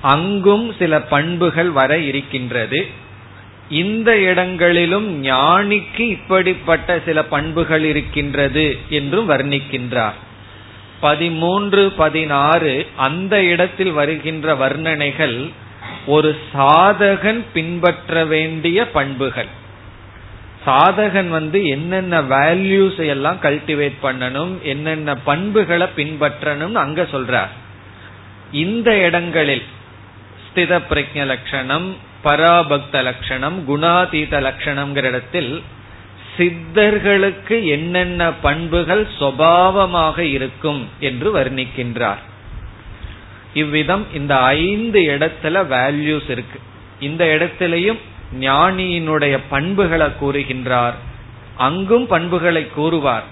அங்கும் 0.00 0.74
சில 0.78 1.00
பண்புகள் 1.00 1.70
வர 1.70 1.98
இருக்கின்றது. 1.98 2.86
இந்த 3.70 4.18
இடங்களிலும் 4.18 5.24
ஞானிக்கு 5.24 6.00
இப்படிப்பட்ட 6.00 7.00
சில 7.04 7.24
பண்புகள் 7.24 7.82
இருக்கின்றது 7.82 8.78
என்றும் 8.88 9.28
வர்ணிக்கின்றார். 9.28 10.12
பதிமூன்று 11.04 11.82
பதினாறு 12.02 12.72
அந்த 13.06 13.34
இடத்தில் 13.52 13.92
வருகின்ற 13.98 14.54
வர்ணனைகள் 14.62 15.38
ஒரு 16.14 16.30
சாதகன் 16.54 17.40
பின்பற்ற 17.54 18.24
வேண்டிய 18.32 18.78
பண்புகள். 18.96 19.50
சாதகன் 20.66 21.30
வந்து 21.36 21.58
என்னென்ன 21.74 22.14
வேல்யூஸ் 22.34 23.00
எல்லாம் 23.14 23.38
கல்டிவேட் 23.42 23.98
பண்ணணும் 24.02 24.52
என்னென்ன 24.72 25.14
பண்புகளை 25.28 25.86
பின்பற்றணும் 25.96 26.76
அங்க 26.84 27.02
சொல்றார். 27.14 27.52
இந்த 28.64 28.88
இடங்களில் 29.06 29.64
ஸ்தித 30.44 30.72
பிரஜ 30.90 31.14
லட்சணம் 31.32 31.88
பராபக்த 32.24 32.96
லட்சணம் 33.08 33.56
குணாதீத 33.68 34.40
லட்சணம்ங்கிற 34.48 35.06
இடத்தில் 35.12 35.52
சித்தர்களுக்கு 36.36 37.64
என்னென்ன 37.64 38.32
பண்புகள் 38.32 39.06
சுவாவமாக 39.18 40.18
இருக்கும் 40.18 40.88
என்று 41.00 41.36
வர்ணிக்கின்றார். 41.36 42.22
இவ்விதம் 43.54 44.06
இந்த 44.14 44.36
ஐந்து 44.36 45.00
இடத்துல 45.00 45.56
வேல்யூஸ் 45.74 46.30
இருக்கு. 46.30 46.60
இந்த 47.00 47.24
இடத்திலையும் 47.24 47.98
ஞானியினுடைய 48.40 49.38
பண்புகளை 49.48 50.06
கூறுகின்றார். 50.06 50.94
அங்கும் 51.56 52.06
பண்புகளை 52.06 52.68
கூறுவார். 52.68 53.24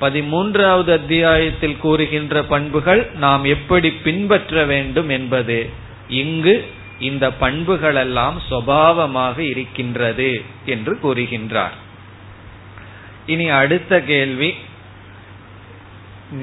பதிமூன்றாவது 0.00 0.92
அத்தியாயத்தில் 0.92 1.76
கூறுகின்ற 1.76 2.42
பண்புகள் 2.42 3.10
நாம் 3.14 3.44
எப்படி 3.44 3.90
பின்பற்ற 3.90 4.64
வேண்டும் 4.64 5.08
என்பது. 5.08 5.68
இங்கு 6.08 6.66
இந்த 6.98 7.30
பண்புகளெல்லாம் 7.40 8.36
சுவாவமாக 8.50 9.38
இருக்கின்றது 9.38 10.42
என்று 10.66 10.98
கூறுகின்றார். 11.02 11.84
இனி 13.26 13.48
அடுத்த 13.48 14.00
கேள்வி. 14.00 14.54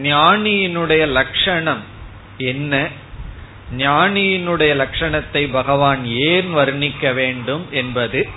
ஞானியினுடைய 0.03 1.07
லட்சணம் 1.07 1.83
என்ன? 2.37 2.89
ஞானியினுடைய 3.77 4.71
லட்சணத்தை 4.75 5.51
பகவான் 5.51 6.05
ஏன் 6.05 6.57
வர்ணிக்க 6.57 7.13
வேண்டும் 7.13 7.65
என்பது. 7.71 8.29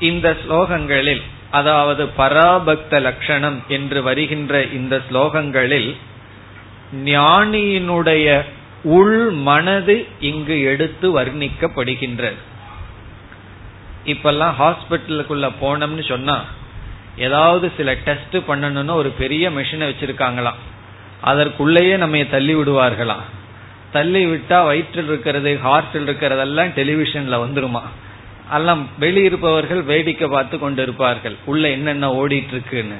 இந்த 0.00 0.36
ஸ்லோகங்களில் 0.48 1.22
அதாவது 1.50 2.04
பராபக்த 2.18 3.00
லட்சணம் 3.00 3.62
என்று 3.68 4.02
வருகின்ற 4.02 4.62
இந்த 4.62 5.00
ஸ்லோகங்களில் 5.10 5.96
ஞானியினுடைய 7.04 8.44
உள் 8.82 9.30
மனது 9.30 10.06
இங்கு 10.20 10.62
எடுத்து 10.62 11.20
வர்ணிக்கப்படுகின்றது. 11.20 12.40
இப்பெல்லாம் 14.04 14.54
ஹாஸ்பிட்டலுக்குள்ள 14.58 15.50
போனோம்னு 15.60 16.04
சொன்னா 16.08 16.44
ஏதாவது 17.16 17.72
சில 17.76 17.94
டெஸ்ட் 17.94 18.36
பண்ணணும்னு 18.48 18.92
ஒரு 18.92 19.08
பெரிய 19.08 19.50
மிஷினை 19.50 19.94
வச்சிருக்காங்களாம். 19.94 20.60
அதற்குள்ளேயே 21.22 21.96
நம்ம 21.96 22.24
தள்ளி 22.24 22.54
விடுவார்களாம். 22.54 23.24
தள்ளி 23.92 24.26
விட்டா 24.26 24.64
வயிற்றில் 24.64 25.04
இருக்கிறது 25.04 25.58
ஹார்ட்டில் 25.64 26.06
இருக்கிறதெல்லாம் 26.08 26.70
டெலிவிஷன்ல 26.74 27.36
வந்துருமா? 27.44 27.82
எல்லாம் 28.52 28.88
வெளியிருப்பவர்கள் 29.00 29.84
வேடிக்கை 29.84 30.28
பார்த்து 30.28 30.58
கொண்டு 30.58 30.82
இருப்பார்கள் 30.82 31.36
உள்ள 31.44 31.68
என்னென்ன 31.68 32.12
ஓடிட்டு 32.12 32.52
இருக்குன்னு 32.52 32.96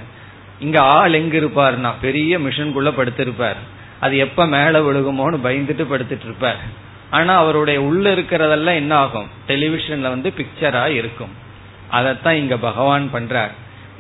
இங்க 0.61 0.81
ஆள் 0.81 1.13
எங்க 1.13 1.39
இருப்பார்னா 1.39 1.93
பெரிய 2.01 2.39
மிஷின்குள்ள 2.39 2.91
படுத்திருப்பார். 2.91 3.61
அது 4.01 4.17
எப்ப 4.17 4.47
மேல 4.47 4.81
விழுகுமோன்னு 4.81 5.39
பயந்துட்டு 5.45 5.85
படுத்துட்டு 5.91 6.25
இருப்பார் 6.25 6.57
ஆனா 7.11 7.37
அவருடைய 7.37 7.83
உள்ள 7.83 8.15
இருக்கிறதெல்லாம் 8.15 8.75
என்ன 8.75 8.95
ஆகும் 8.95 9.29
டெலிவிஷன்ல 9.49 10.01
வந்து 10.01 10.33
பிக்சரா 10.39 10.87
இருக்கும். 10.87 11.31
அதத்தான் 11.93 12.31
இங்க 12.31 12.57
பகவான் 12.57 13.11
பண்றார். 13.13 13.51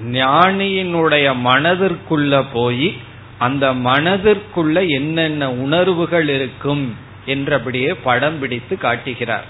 ஞானியினுடைய 0.00 1.26
மனதிற்குள்ள 1.44 2.44
போய் 2.52 2.96
அந்த 3.38 3.72
மனதிற்குள்ள 3.74 4.88
என்னென்ன 4.88 5.52
உணர்வுகள் 5.52 6.28
இருக்கும் 6.28 6.96
என்றபடியே 7.26 7.94
படம் 7.94 8.38
பிடித்து 8.38 8.78
காட்டுகிறார். 8.78 9.44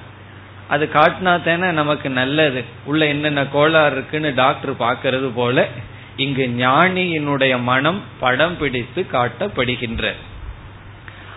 அது 0.69 0.89
காட்டினா 0.93 1.43
தானே 1.43 1.71
நமக்கு 1.71 2.11
நல்லது. 2.11 2.65
உள்ள 2.85 3.07
என்னென்ன 3.07 3.47
கோளாறு 3.47 3.93
இருக்குன்னு 3.93 4.35
டாக்டர் 4.35 4.77
பாக்கிறது 4.77 5.31
போல 5.35 5.69
இங்கு 6.17 6.51
ஞானியினுடைய 6.59 7.63
மனம் 7.63 8.03
படம் 8.21 8.57
பிடித்து 8.57 9.07
காட்டப்படுகின்ற 9.13 10.13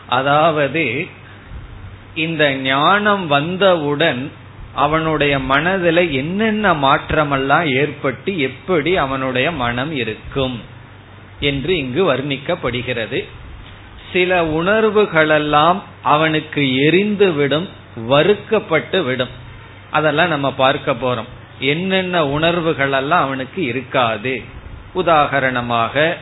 அதாவது 0.07 1.07
இந்த 2.15 2.55
ஞானம் 2.55 3.27
வந்தவுடன் 3.27 4.31
அவனுடைய 4.79 5.39
மனதில் 5.39 6.01
என்னென்ன 6.11 6.73
மாற்றமெல்லாம் 6.73 7.65
ஏற்பட்டு 7.73 8.31
எப்படி 8.39 8.91
அவனுடைய 8.97 9.47
மனம் 9.51 9.91
இருக்கும் 9.95 10.55
என்று 11.39 11.77
இங்கு 11.77 12.01
வர்ணிக்கப்படுகிறது. 12.13 13.19
சில 14.13 14.43
உணர்வுகளெல்லாம் 14.43 15.81
அவனுக்கு 16.03 16.61
எரிந்து 16.85 17.31
விடும் 17.31 17.67
வறுக்கப்பட்டு 18.07 19.03
விடும். 19.03 19.33
அதெல்லாம் 19.91 20.27
நம்ம 20.27 20.51
பார்க்க 20.53 20.91
போறோம். 20.91 21.29
என்னென்ன 21.59 22.23
உணர்வுகளெல்லாம் 22.37 23.25
அவனுக்கு 23.25 23.61
இருக்காது. 23.63 24.33
உதாகரணமாக 24.95 26.13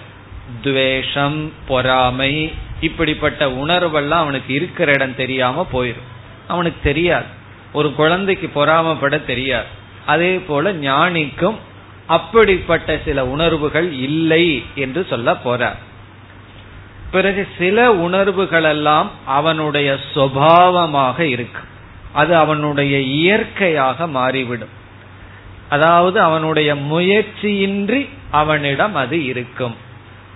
துவேஷம் 0.62 1.40
பொறாமை 1.68 2.34
இப்படிப்பட்ட 2.82 3.46
உணர்வெல்லாம் 3.62 4.24
அவனுக்கு 4.24 4.54
இருக்கிற 4.54 4.92
இடம் 4.92 5.16
தெரியாம 5.16 5.68
போயிடும் 5.74 6.08
அவனுக்கு 6.48 6.80
தெரியாது. 6.84 7.36
ஒரு 7.74 7.94
குழந்தைக்கு 7.94 8.66
பொறாமப்பட 8.66 9.26
தெரியாது. 9.26 9.66
அதே 10.06 10.38
போல 10.38 10.74
ஞானிக்கும் 10.74 11.56
அப்படிப்பட்ட 12.08 13.00
சில 13.06 13.26
உணர்வுகள் 13.28 13.94
இல்லை 13.94 14.64
என்று 14.76 15.06
சொல்ல 15.10 15.38
போறார். 15.46 15.76
பிறகு 17.12 17.48
சில 17.58 17.94
உணர்வுகள் 17.94 18.64
எல்லாம் 18.64 19.12
அவனுடைய 19.26 19.98
சுவாவமாக 20.16 21.20
இருக்கு. 21.20 21.60
அது 22.14 22.36
அவனுடைய 22.36 23.00
இயற்கையாக 23.00 24.08
மாறிவிடும். 24.08 24.70
அதாவது 25.70 26.22
அவனுடைய 26.22 26.76
முயற்சியின்றி 26.76 28.10
அவனிடம் 28.32 28.96
அது 28.96 29.26
இருக்கும். 29.26 29.76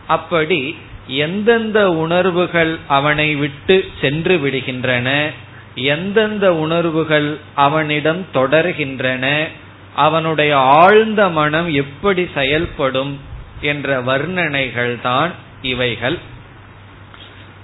அப்படி 0.07 0.77
எந்தெந்த 1.07 1.91
உணர்வுகள் 1.91 2.77
அவனை 2.87 3.35
விட்டு 3.35 3.89
சென்று 4.01 4.37
விடுகின்றன? 4.37 5.31
எந்தெந்த 5.75 6.53
உணர்வுகள் 6.53 7.39
அவனிடம் 7.55 8.25
தொடர்கின்றன 8.33 9.47
அவனுடைய 9.95 10.57
ஆழ்ந்த 10.57 11.29
மனம் 11.29 11.73
எப்படி 11.73 12.27
செயல்படும் 12.33 13.19
என்ற 13.61 14.01
வர்ணனைகள் 14.01 15.01
தான் 15.01 15.31
இவைகள். 15.61 16.17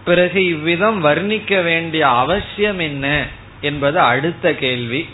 பிறகு 0.05 0.45
இவ்விதம் 0.45 1.05
வர்ணிக்க 1.05 1.63
வேண்டிய 1.63 2.07
அவசியம் 2.07 2.79
என்ன 2.79 3.25
என்பது 3.61 3.99
அடுத்த 3.99 4.53
கேள்வி. 4.53 5.09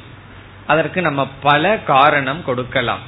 அதற்கு 0.68 1.02
நம்ம 1.02 1.28
பல 1.42 1.78
காரணம் 1.78 2.44
கொடுக்கலாம். 2.44 3.02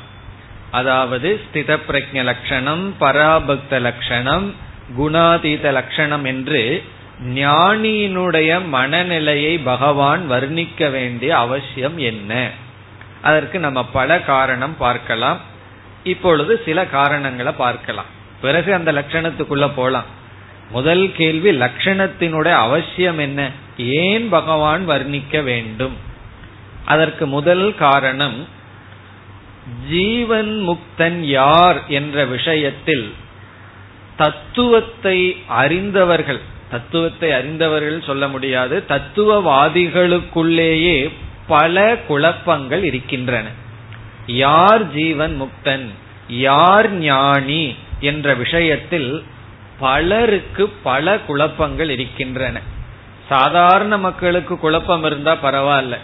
அதாவது 0.72 1.42
ஸ்தித 1.44 1.80
பிரஜ 1.88 2.24
லட்சணம் 2.24 2.96
பராபக்த 3.00 3.82
லட்சணம் 3.82 4.54
குணாதீத 4.98 5.72
லட்சணம் 5.72 6.24
என்று 6.24 6.84
ஞானியினுடைய 7.24 8.68
மனநிலையை 8.68 9.58
பகவான் 9.58 10.32
வர்ணிக்க 10.32 10.92
வேண்டிய 10.92 11.38
அவசியம் 11.38 11.98
என்ன? 11.98 12.50
அதற்கு 13.22 13.60
நம்ம 13.60 13.86
பல 13.86 14.20
காரணம் 14.20 14.78
பார்க்கலாம். 14.78 15.40
இப்பொழுது 16.04 16.62
சில 16.66 16.86
காரணங்களை 16.86 17.52
பார்க்கலாம். 17.52 18.06
பிறகு 18.42 18.74
அந்த 18.74 18.92
லட்சணத்துக்குள்ள 18.92 19.72
போலாம். 19.76 20.04
முதல் 20.72 21.12
கேள்வி 21.12 21.60
லட்சணத்தினுடைய 21.60 22.52
அவசியம் 22.52 23.18
என்ன? 23.18 23.52
ஏன் 23.78 24.30
பகவான் 24.30 24.90
வர்ணிக்க 24.90 25.44
வேண்டும்? 25.44 25.98
அதற்கு 26.86 27.28
முதல் 27.28 27.76
காரணம் 27.76 28.48
ஜீவன் 29.90 30.66
முக்தன் 30.70 31.20
யார் 31.20 31.88
என்ற 31.88 32.26
விஷயத்தில் 32.26 33.14
தத்துவத்தை 34.18 35.44
அறிந்தவர்கள் 35.48 36.40
தத்துவத்தை 36.76 37.32
அறிந்தவர்கள் 37.32 38.02
சொல்ல 38.02 38.28
முடியாது. 38.28 38.84
தத்துவவாதிகளுக்குள்ளேயே 38.90 41.12
பல 41.48 41.98
குழப்பங்கள் 41.98 42.84
இருக்கின்றன. 42.84 43.48
யார் 44.28 44.92
ஜீவன் 44.92 45.42
முக்தன்? 45.42 45.88
யார் 46.28 46.92
ஞானி? 46.92 47.76
என்ற 48.00 48.34
விஷயத்தில் 48.34 49.24
பலருக்கு 49.80 50.74
பல 50.84 51.20
குழப்பங்கள் 51.20 51.90
இருக்கின்றன. 51.90 52.62
சாதாரண 53.30 53.98
மக்களுக்கு 53.98 54.58
குழப்பம் 54.58 55.04
இருந்தா 55.04 55.36
பரவாயில்ல. 55.36 55.98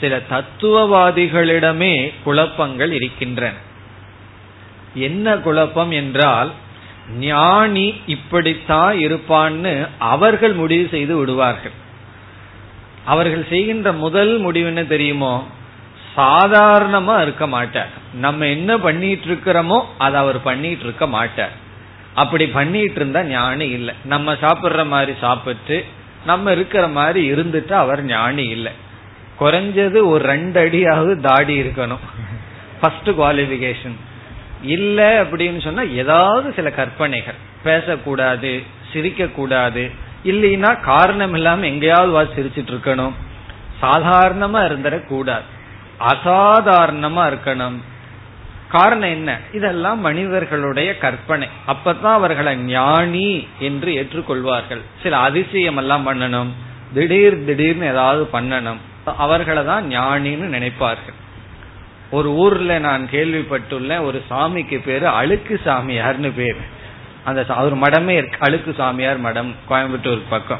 சில 0.00 0.20
தத்துவவாதிகளிடமே 0.30 2.12
குழப்பங்கள் 2.24 2.92
இருக்கின்றன. 2.92 3.54
என்ன 4.94 5.36
குழப்பம் 5.36 5.90
என்றால் 5.90 6.52
ஞானி 7.16 7.94
இப்படித்தான் 8.06 8.96
இருப்பான்னு 8.96 9.88
அவர்கள் 9.98 10.52
முடிவு 10.52 10.88
செய்து 10.90 11.16
விடுவார்கள். 11.16 11.72
அவர்கள் 13.04 13.46
செய்கின்ற 13.48 13.92
முதல் 13.92 14.38
முடிவு 14.38 14.66
என்ன 14.66 14.84
தெரியுமோ? 14.84 15.46
சாதாரணமா 16.16 17.22
இருக்க 17.22 17.46
மாட்டார். 17.46 17.88
நம்ம 18.14 18.46
என்ன 18.46 18.78
பண்ணிட்டு 18.78 19.26
இருக்கிறோமோ 19.26 19.82
அதை 19.98 20.20
அவர் 20.20 20.42
பண்ணிட்டு 20.42 20.84
இருக்க 20.84 21.06
மாட்டார். 21.06 21.52
அப்படி 22.14 22.46
பண்ணிட்டு 22.46 22.94
இருந்தா 22.94 23.22
ஞானி 23.22 23.68
இல்லை. 23.68 23.94
நம்ம 24.04 24.32
சாப்பிடுற 24.32 24.86
மாதிரி 24.86 25.12
சாப்பிட்டு 25.20 25.84
நம்ம 26.26 26.52
இருக்கிற 26.52 26.88
மாதிரி 26.88 27.32
இருந்துட்டு 27.32 27.72
அவர் 27.72 28.04
ஞானி 28.04 28.44
இல்லை. 28.46 28.72
குறைஞ்சது 29.40 30.06
ஒரு 30.06 30.24
ரெண்டு 30.24 30.60
அடியாவது 30.60 31.20
தாடி 31.20 31.60
இருக்கணும். 31.60 32.04
ஃபர்ஸ்ட் 32.80 33.08
குவாலிபிகேஷன் 33.08 33.94
இல்ல 34.62 35.22
அப்படின்னு 35.22 35.62
சொன்னா 35.62 35.82
ஏதாவது 35.82 36.52
சில 36.56 36.70
கற்பனைகள். 36.70 37.34
பேசக்கூடாது 37.62 38.62
சிரிக்க 38.92 39.26
கூடாது 39.26 39.90
இல்லைன்னா 40.24 40.80
காரணம் 40.80 41.34
இல்லாம 41.34 41.66
எங்கேயாவது 41.66 42.34
சிரிச்சிட்டு 42.34 42.70
இருக்கணும். 42.70 43.12
சாதாரணமா 43.82 44.66
இருந்துடக்கூடாது. 44.70 45.42
அசாதாரணமா 46.08 47.32
இருக்கணும். 47.32 47.76
காரணம் 48.68 49.08
என்ன? 49.08 49.38
இதெல்லாம் 49.52 50.00
மனிதர்களுடைய 50.00 50.98
கற்பனை. 50.98 51.48
அப்பதான் 51.66 52.12
அவர்களை 52.12 52.56
ஞானி 52.56 53.48
என்று 53.58 53.92
ஏற்றுக்கொள்வார்கள். 53.92 54.80
சில 55.02 55.16
அதிசயம் 55.16 55.76
எல்லாம் 55.76 56.08
பண்ணணும். 56.08 56.48
திடீர் 56.94 57.44
திடீர்னு 57.44 57.86
ஏதாவது 57.86 58.28
பண்ணணும். 58.32 58.76
அவர்களை 59.04 59.64
தான் 59.64 59.88
ஞானின்னு 59.90 60.56
நினைப்பார்கள். 60.56 61.14
ஒரு 62.10 62.30
ஊர்ல 62.30 62.78
நான் 62.78 63.08
கேள்விப்பட்டுள்ளேன் 63.12 64.02
ஒரு 64.02 64.22
சாமிக்கு 64.30 64.82
பேரு 64.84 65.08
அழுக்கு 65.08 65.60
சாமியார்னு 65.64 66.32
பேரு. 66.36 66.56
அந்த 67.24 67.44
அவர் 67.48 67.76
மடமே 67.76 68.08
இருக்கு. 68.08 68.36
அழுக்கு 68.40 68.74
சாமியார் 68.78 69.18
மடம் 69.18 69.54
கோயம்புத்தூர் 69.70 70.20
பக்கம். 70.28 70.58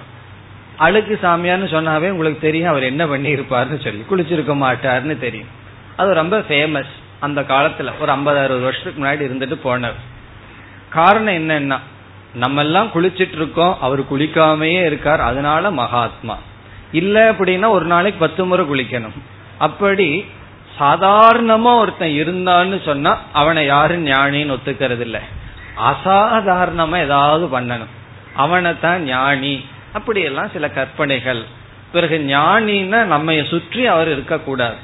அழுக்கு 0.77 1.19
சாமியார்னு 1.23 1.73
சொன்னாவே 1.73 2.11
உங்களுக்கு 2.11 2.39
தெரியும் 2.41 2.69
அவர் 2.69 2.83
என்ன 2.83 3.07
பண்ணி 3.07 3.35
இருப்பார்னு 3.35 3.83
சொல்லி. 3.83 4.05
குளிச்சிருக்க 4.11 4.55
மாட்டார்னு 4.57 5.19
தெரியும். 5.19 5.49
அது 5.97 6.15
ரொம்ப 6.15 6.39
ஃபேமஸ் 6.39 6.93
அந்த 7.21 7.41
காலத்துல 7.41 7.91
ஒரு 8.01 8.11
ஐம்பது 8.11 8.39
அறுபது 8.39 8.61
வருஷத்துக்கு 8.61 9.05
முன்னாடி 9.05 9.29
இருந்துட்டு 9.29 9.55
போனவர். 9.55 10.17
காரணம் 10.89 11.35
என்னன்னா 11.35 11.79
நம்ம 12.35 12.61
எல்லாம் 12.61 12.91
குளிச்சிட்டு 12.95 13.35
இருக்கோம் 13.35 13.77
அவர் 13.81 14.01
குளிக்காமையே 14.01 14.85
இருக்கார் 14.85 15.21
அதனால 15.21 15.71
மகாத்மா. 15.71 16.39
இல்ல 16.93 17.33
அப்படின்னா 17.33 17.69
ஒரு 17.69 17.85
நாளைக்கு 17.85 18.27
பத்து 18.27 18.45
முறை 18.45 18.67
குளிக்கணும். 18.67 19.19
அப்படி 19.59 20.25
சாதாரணமா 20.81 21.79
ஒருத்தன் 21.79 22.09
இருந்தான்னு 22.09 22.85
சொன்னா 22.85 23.19
அவனை 23.33 23.67
யாரும் 23.67 24.07
ஞானின்னு 24.07 24.57
ஒத்துக்கிறது 24.57 25.01
இல்ல 25.01 25.21
அசாதாரணமா 25.91 26.99
ஏதாவது 26.99 27.61
பண்ணணும். 27.61 27.93
அவனை 28.35 28.81
தான் 28.81 29.03
ஞானி. 29.03 29.64
அப்படியெல்லாம் 29.93 30.51
சில 30.51 30.71
கற்பனைகள். 30.71 31.45
பிறகு 31.93 32.19
ஞானின்னா 32.19 33.05
நம்ம 33.05 33.43
சுற்றி 33.51 33.87
அவர் 33.87 34.07
இருக்கக்கூடாது. 34.07 34.75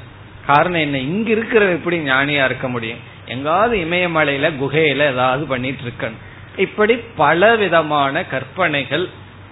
காரணம் 0.45 0.79
என்ன? 0.79 0.97
இங்க 0.97 1.29
இருக்கிற 1.29 1.65
எப்படி 1.65 1.97
ஞானியா 1.97 2.45
இருக்க 2.45 2.69
முடியும்? 2.69 2.97
எங்காவது 3.25 3.77
இமயமலையில 3.77 4.51
குகையில 4.61 5.11
ஏதாவது 5.11 5.45
பண்ணிட்டு 5.45 5.81
இருக்கணும். 5.83 6.59
இப்படி 6.59 6.95
பல 6.95 7.55
விதமான 7.55 8.25
கற்பனைகள் 8.25 9.09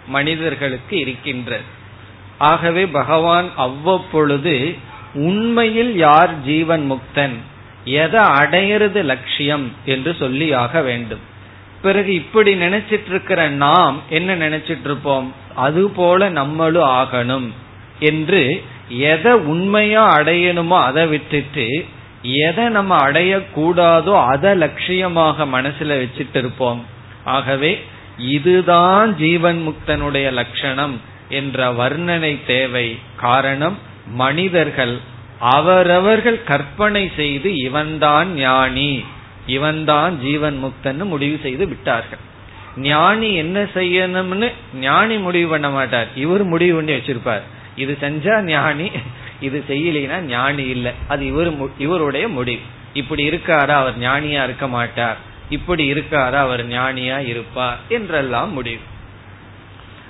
மனிதர்களுக்கு 0.07 0.97
இருக்கின்றது 0.97 1.63
ஆகவே 2.37 2.85
பகவான் 2.85 3.49
அவ்வப்பொழுது 3.55 4.77
உண்மையில் 5.13 5.97
யார் 5.97 6.41
ஜீவன் 6.41 6.91
முக்தன்? 6.91 7.35
எதை 7.83 8.21
அடையிறது 8.21 9.03
லட்சியம் 9.03 9.71
என்று 9.85 10.15
சொல்லி 10.19 10.53
ஆக 10.53 10.81
வேண்டும். 10.81 11.19
பிறகு 11.81 12.13
இப்படி 12.13 12.53
நினைச்சிட்டு 12.53 13.09
இருக்கிற 13.09 13.49
நாம் 13.49 14.01
என்ன 14.09 14.35
நினைச்சிட்டு 14.35 14.83
இருப்போம் 14.83 15.33
அது 15.55 15.89
போல 15.89 16.29
நம்மளும் 16.29 16.89
ஆகணும் 16.89 17.49
என்று 17.99 18.63
எதை 18.89 19.33
உண்மையா 19.33 20.17
அடையணுமோ 20.17 20.83
அதை 20.83 21.07
விட்டுட்டு 21.07 21.85
எதை 22.21 22.65
நம்ம 22.65 23.11
அடையக்கூடாதோ 23.11 24.25
அதை 24.25 24.51
லட்சியமாக 24.51 25.47
மனசுல 25.53 26.03
வச்சுட்டு 26.03 26.37
இருப்போம் 26.37 26.85
ஆகவே 27.23 27.83
இதுதான் 28.17 29.15
ஜீவன் 29.15 29.59
முக்தனுடைய 29.67 30.31
லட்சணம் 30.31 31.01
என்ற 31.29 31.71
வர்ணனை 31.71 32.45
தேவை. 32.47 32.99
காரணம் 33.15 33.77
மனிதர்கள் 34.05 34.97
அவரவர்கள் 35.39 36.43
கற்பனை 36.43 37.11
செய்து 37.15 37.55
இவன்தான் 37.55 38.33
ஞானி 38.33 39.03
இவன்தான் 39.47 40.19
ஜீவன் 40.19 40.63
முக்தன்னு 40.63 41.03
முடிவு 41.03 41.39
செய்து 41.41 41.67
விட்டார்கள். 41.67 42.19
ஞானி 42.77 43.33
என்ன 43.33 43.63
செய்யணும்னு 43.63 44.51
ஞானி 44.75 45.17
முடிவு 45.17 45.49
பண்ண 45.49 45.69
மாட்டார். 45.69 46.07
இவர் 46.15 46.43
முடிவு 46.43 46.75
பண்ணி 46.75 46.91
வச்சிருப்பார். 46.91 47.41
இது 47.75 47.97
செஞ்சா 48.01 48.41
ஞானி 48.41 48.91
இது 49.41 49.63
செய்யலைன்னா 49.67 50.19
ஞானி 50.19 50.63
இல்லை. 50.63 50.91
அது 51.07 51.25
இவர் 51.25 51.51
இவருடைய 51.77 52.27
முடிவு. 52.27 52.61
இப்படி 52.93 53.29
இருக்காரா 53.29 53.67
அவர் 53.67 53.99
ஞானியா 53.99 54.43
இருக்க 54.43 54.67
மாட்டார். 54.67 55.17
இப்படி 55.49 55.93
இருக்காரா 55.93 56.31
அவர் 56.31 56.67
ஞானியா 56.67 57.27
இருப்பார் 57.27 57.77
என்றெல்லாம் 57.89 58.53
முடிவு. 58.53 58.81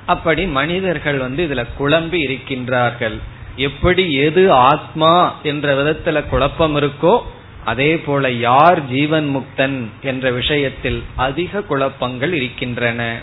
அப்படி 0.06 0.46
மனிதர்கள் 0.46 1.18
வந்து 1.18 1.48
இதுல 1.48 1.66
குழம்பி 1.80 2.20
இருக்கின்றார்கள். 2.28 3.20
எப்படி 3.56 4.14
எது 4.14 4.52
ஆத்மா 4.52 5.36
என்ற 5.44 5.84
விதத்துல 5.84 6.30
குழப்பம் 6.30 6.76
இருக்கோ 6.76 7.22
அதே 7.66 7.98
போல 7.98 8.32
யார் 8.32 8.86
ஜீவன் 8.86 9.28
முக்தன் 9.36 9.86
என்ற 10.02 10.32
விஷயத்தில் 10.32 11.04
அதிக 11.16 11.62
குழப்பங்கள் 11.62 12.34
இருக்கின்றன. 12.34 13.20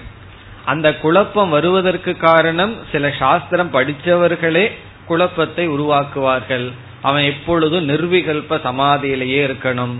அந்த 0.64 0.96
குழப்பம் 0.96 1.48
வருவதற்கு 1.48 2.16
காரணம் 2.16 2.76
சில 2.92 3.12
சாஸ்திரம் 3.18 3.72
படித்தவர்களே 3.72 4.70
குழப்பத்தை 5.06 5.68
உருவாக்குவார்கள். 5.68 6.72
அவன் 7.02 7.24
எப்பொழுதும் 7.24 7.88
நிர்விகல்ப 7.88 8.50
சமாதியிலேயே 8.50 9.40
இருக்கணும். 9.46 9.94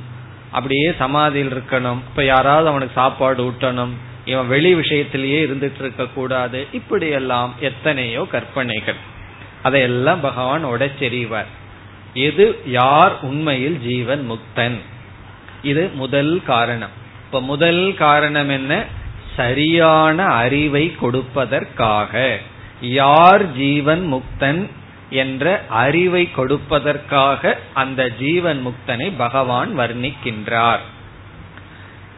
அப்படியே 0.51 0.93
சமாதியில் 0.99 1.53
இருக்கணும். 1.53 2.01
இப்ப 2.09 2.25
யாராவது 2.25 2.69
அவனுக்கு 2.69 3.01
சாப்பாடு 3.01 3.51
ஊட்டணும். 3.51 3.90
இவன் 4.25 4.49
வெளி 4.49 4.75
விஷயத்திலேயே 4.75 5.38
இருந்துட்டு 5.47 5.81
இருக்க 5.81 6.07
கூடாது 6.07 6.66
இப்படியெல்லாம் 6.73 7.55
எத்தனையோ 7.61 8.27
கற்பனைகள். 8.31 9.10
அதையெல்லாம் 9.62 10.20
பகவான் 10.20 10.64
உடைச்செறிவார். 10.64 11.51
எது 12.14 12.59
யார் 12.66 13.20
உண்மையில் 13.20 13.81
ஜீவன் 13.81 14.31
முக்தன்? 14.31 14.79
இது 15.62 15.90
முதல் 15.94 16.42
காரணம். 16.46 16.90
இப்ப 17.25 17.40
முதல் 17.40 17.94
காரணம் 17.94 18.49
என்ன? 18.49 18.85
சரியான 19.37 20.25
அறிவை 20.25 20.96
கொடுப்பதற்காக. 21.03 22.37
யார் 22.81 23.53
ஜீவன் 23.53 24.12
முக்தன் 24.12 24.66
என்ற 25.11 25.64
அறிவை 25.68 26.29
கொடுப்பதற்காக 26.37 27.57
அந்த 27.75 28.09
ஜீவன் 28.09 28.66
முக்தனை 28.66 29.12
பகவான் 29.16 29.79
வர்ணிக்கின்றார். 29.79 30.79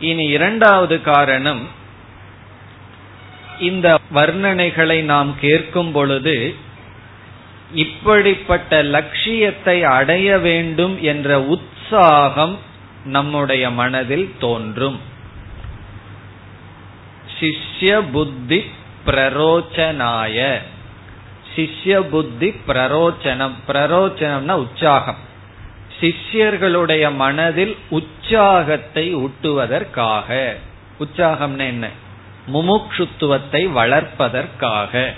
இனி 0.00 0.26
இரண்டாவது 0.26 1.02
காரணம் 1.02 1.68
இந்த 3.61 3.98
வர்ணனைகளை 4.14 5.00
நாம் 5.00 5.35
கேட்கும் 5.40 5.92
பொழுது 5.92 6.55
இப்படிப்பட்ட 7.74 8.82
லட்சியத்தை 8.82 9.85
அடைய 9.85 10.38
வேண்டும் 10.38 11.02
என்ற 11.02 11.42
உற்சாகம் 11.42 12.58
நம்முடைய 13.04 13.70
மனதில் 13.70 14.35
தோன்றும். 14.40 15.00
சிஷ்ய 17.40 18.11
புத்தி 18.12 18.64
பிரரோச்சனாய. 19.06 20.58
சிஷ்ய 21.56 22.00
புத்தி 22.00 22.54
பிரரோச்சனம். 22.68 23.54
பிரரோச்சனம்னா 23.68 24.52
உற்சாகம். 24.52 25.30
சிஷ்யர்களுடைய 26.00 27.14
மனதில் 27.14 27.76
உற்சாகத்தை 27.88 29.16
ஊட்டுவதற்காக. 29.16 30.56
உற்சாகம்னா 31.00 31.66
என்ன? 31.66 31.88
முமுக்ஷுத்துவத்தை 32.52 33.72
வளர்ப்பதற்காக. 33.72 35.14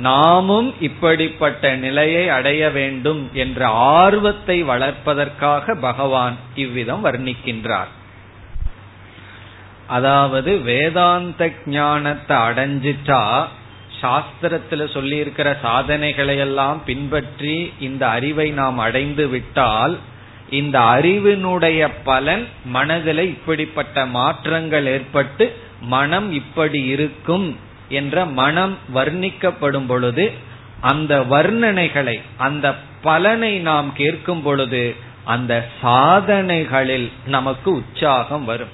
நாமும் 0.00 0.68
இப்படிப்பட்ட 0.80 1.70
நிலையை 1.76 2.24
அடைய 2.28 2.62
வேண்டும் 2.70 3.22
என்ற 3.34 3.60
ஆர்வத்தை 3.68 4.56
வளர்ப்பதற்காக 4.62 5.74
பகவான் 5.80 6.36
இவ்விதம் 6.54 7.04
வர்ணிக்கின்றார். 7.04 7.90
அதாவது 9.86 10.50
வேதாந்த 10.62 11.44
ஞானத்தை 11.66 12.36
அடைஞ்சிட்டா 12.48 13.22
சாஸ்திரத்துல 14.02 14.82
சொல்லி 14.92 15.16
இருக்கிற 15.16 15.48
சாதனைகளை 15.62 16.36
எல்லாம் 16.38 16.78
பின்பற்றி 16.84 17.56
இந்த 17.78 18.02
அறிவை 18.08 18.46
நாம் 18.50 18.78
அடைந்து 18.78 19.24
விட்டால் 19.28 19.94
இந்த 20.50 20.76
அறிவினுடைய 20.94 21.80
பலன் 22.04 22.44
மனதில் 22.66 23.24
இப்படிப்பட்ட 23.24 24.06
மாற்றங்கள் 24.18 24.86
ஏற்பட்டு 24.86 25.44
மனம் 25.94 26.28
இப்படி 26.32 26.80
இருக்கும் 26.84 27.48
என்ற 27.90 28.24
மனம் 28.24 28.78
வர்ணிக்கப்படும் 28.94 29.86
பொழுது 29.86 30.32
அந்த 30.80 31.20
வர்ணனைகளை 31.20 32.20
அந்த 32.36 32.74
பலனை 33.02 33.58
நாம் 33.58 33.92
கேட்கும் 33.92 34.42
பொழுது 34.42 34.82
அந்த 35.24 35.68
சாதனைகளில் 35.82 37.12
நமக்கு 37.26 37.72
உற்சாகம் 37.72 38.44
வரும். 38.44 38.72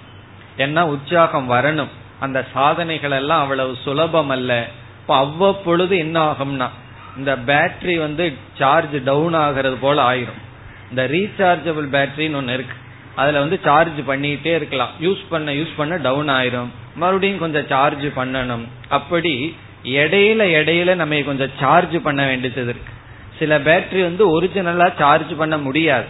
என்ன 0.57 0.87
உற்சாகம் 0.87 1.51
வரணும்? 1.51 1.93
அந்த 2.21 2.47
சாதனைகள் 2.53 3.11
எல்லாம் 3.11 3.41
அவ்வளவு 3.41 3.77
சுலபம் 3.83 4.29
அல்ல 4.29 4.69
இப்ப 5.01 5.17
அவ்வப்பொழுது 5.17 5.99
என்ன 5.99 6.31
ஆகும்னா 6.31 6.69
இந்த 7.17 7.37
பேட்டரி 7.37 7.99
வந்து 7.99 8.37
சார்ஜ் 8.59 9.03
டவுன் 9.05 9.35
ஆகிறது 9.35 9.77
போல 9.77 10.11
ஆயிரும். 10.11 10.43
இந்த 10.91 11.09
ரீசார்ஜபிள் 11.09 11.95
பேட்டரின்னு 11.95 12.35
ஒன்னு 12.35 12.53
இருக்கு. 12.53 12.77
அதுல 13.17 13.39
வந்து 13.39 13.61
சார்ஜ் 13.65 14.01
பண்ணிட்டே 14.09 14.55
இருக்கலாம். 14.55 14.91
யூஸ் 15.01 15.23
பண்ண 15.29 15.51
யூஸ் 15.51 15.77
பண்ண 15.77 15.97
டவுன் 15.97 16.29
ஆயிரும். 16.29 16.69
மறுபடியும் 16.95 17.39
கொஞ்சம் 17.39 17.67
சார்ஜ் 17.67 18.05
பண்ணணும். 18.05 18.65
அப்படி 18.89 19.57
இடையில 19.85 20.43
இடையில 20.59 20.95
நம்ம 20.95 21.21
கொஞ்சம் 21.23 21.51
சார்ஜ் 21.61 21.97
பண்ண 22.03 22.27
வேண்டியது 22.27 22.63
இருக்கு. 22.63 22.93
சில 23.39 23.59
பேட்டரி 23.59 24.03
வந்து 24.03 24.25
ஒரிஜினலா 24.33 24.89
சார்ஜ் 24.99 25.37
பண்ண 25.37 25.59
முடியாது. 25.59 26.05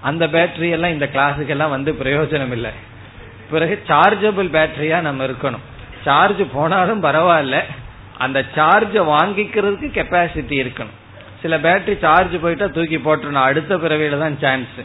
அந்த 0.00 0.26
பேட்டரி 0.26 0.70
எல்லாம் 0.70 0.90
இந்த 0.90 1.08
கிளாஸுக்கு 1.12 1.54
எல்லாம் 1.56 1.70
வந்து 1.70 1.92
பிரயோஜனம் 1.92 2.52
இல்லை. 2.52 2.70
பிறகு 3.50 3.82
சார்ஜபிள் 3.88 4.48
பேட்டரியா 4.56 5.00
நம்ம 5.00 5.24
இருக்கணும். 5.24 5.64
சார்ஜ் 6.04 6.42
போனாலும் 6.52 7.02
பரவாயில்ல. 7.02 7.62
அந்த 8.18 8.44
சார்ஜ 8.54 8.94
வாங்கிக்கிறதுக்கு 9.14 9.88
கெப்பாசிட்டி 9.98 10.56
இருக்கணும். 10.64 10.96
சில 11.42 11.58
பேட்டரி 11.58 11.98
சார்ஜ் 11.98 12.40
போயிட்டா 12.42 12.66
தூக்கி 12.66 12.96
போட்டுருணும் 12.96 13.46
அடுத்த 13.48 13.76
பிறவியில 13.76 14.18
தான் 14.18 14.38
சான்ஸ் 14.38 14.80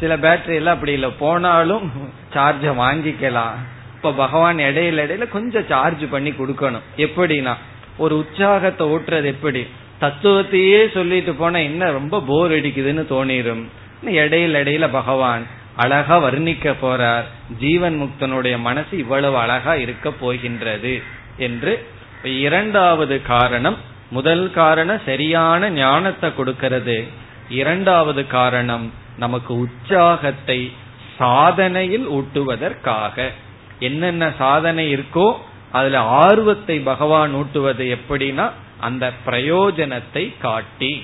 சில 0.00 0.16
பேட்டரி 0.16 0.54
எல்லாம் 0.54 0.74
அப்படி 0.74 0.92
இல்லை. 0.92 1.10
போனாலும் 1.18 1.92
சார்ஜ 2.34 2.64
வாங்கிக்கலாம். 2.82 3.56
இப்ப 3.94 4.12
பகவான் 4.12 4.58
இடையில 4.58 5.02
இடையில 5.04 5.28
கொஞ்சம் 5.28 5.68
சார்ஜ் 5.68 6.04
பண்ணி 6.10 6.30
கொடுக்கணும். 6.30 6.86
எப்படின்னா 6.96 7.54
ஒரு 7.96 8.14
உற்சாகத்தை 8.18 8.86
ஓட்டுறது 8.86 9.24
எப்படி? 9.24 9.66
தத்துவத்தையே 10.00 10.92
சொல்லிட்டு 10.92 11.34
போனா 11.34 11.58
என்ன 11.58 11.90
ரொம்ப 11.90 12.20
போர் 12.20 12.50
அடிக்குதுன்னு 12.50 13.04
தோணிரும். 13.12 13.64
இடையில 14.04 14.60
இடையில 14.62 14.88
பகவான் 14.92 15.46
அழகா 15.76 16.16
வர்ணிக்க 16.18 16.74
போறார். 16.82 17.26
ஜீவன் 17.58 17.96
முக்தனுடைய 18.02 18.58
மனசு 18.58 18.98
இவ்வளவு 18.98 19.36
அழகா 19.36 19.74
இருக்க 19.74 20.10
போகின்றது 20.10 21.02
என்று. 21.36 21.86
இரண்டாவது 22.22 23.22
காரணம் 23.22 23.78
முதல் 24.10 24.50
காரணம் 24.50 25.00
சரியான 25.06 25.70
ஞானத்தை 25.70 26.34
கொடுக்கிறது. 26.34 27.04
இரண்டாவது 27.48 28.26
காரணம் 28.26 28.92
நமக்கு 29.18 29.52
உற்சாகத்தை 29.58 30.72
சாதனையில் 31.18 32.06
ஊட்டுவதற்காக. 32.18 33.30
என்னென்ன 33.78 34.32
சாதனை 34.38 34.84
இருக்கோ 34.96 35.28
அதுல 35.72 36.00
ஆர்வத்தை 36.00 36.78
பகவான் 36.78 37.32
ஊட்டுவது 37.34 37.98
எப்படின்னா 37.98 38.46
அந்த 38.80 39.04
பிரயோஜனத்தை 39.26 40.24
காட்டி. 40.38 41.02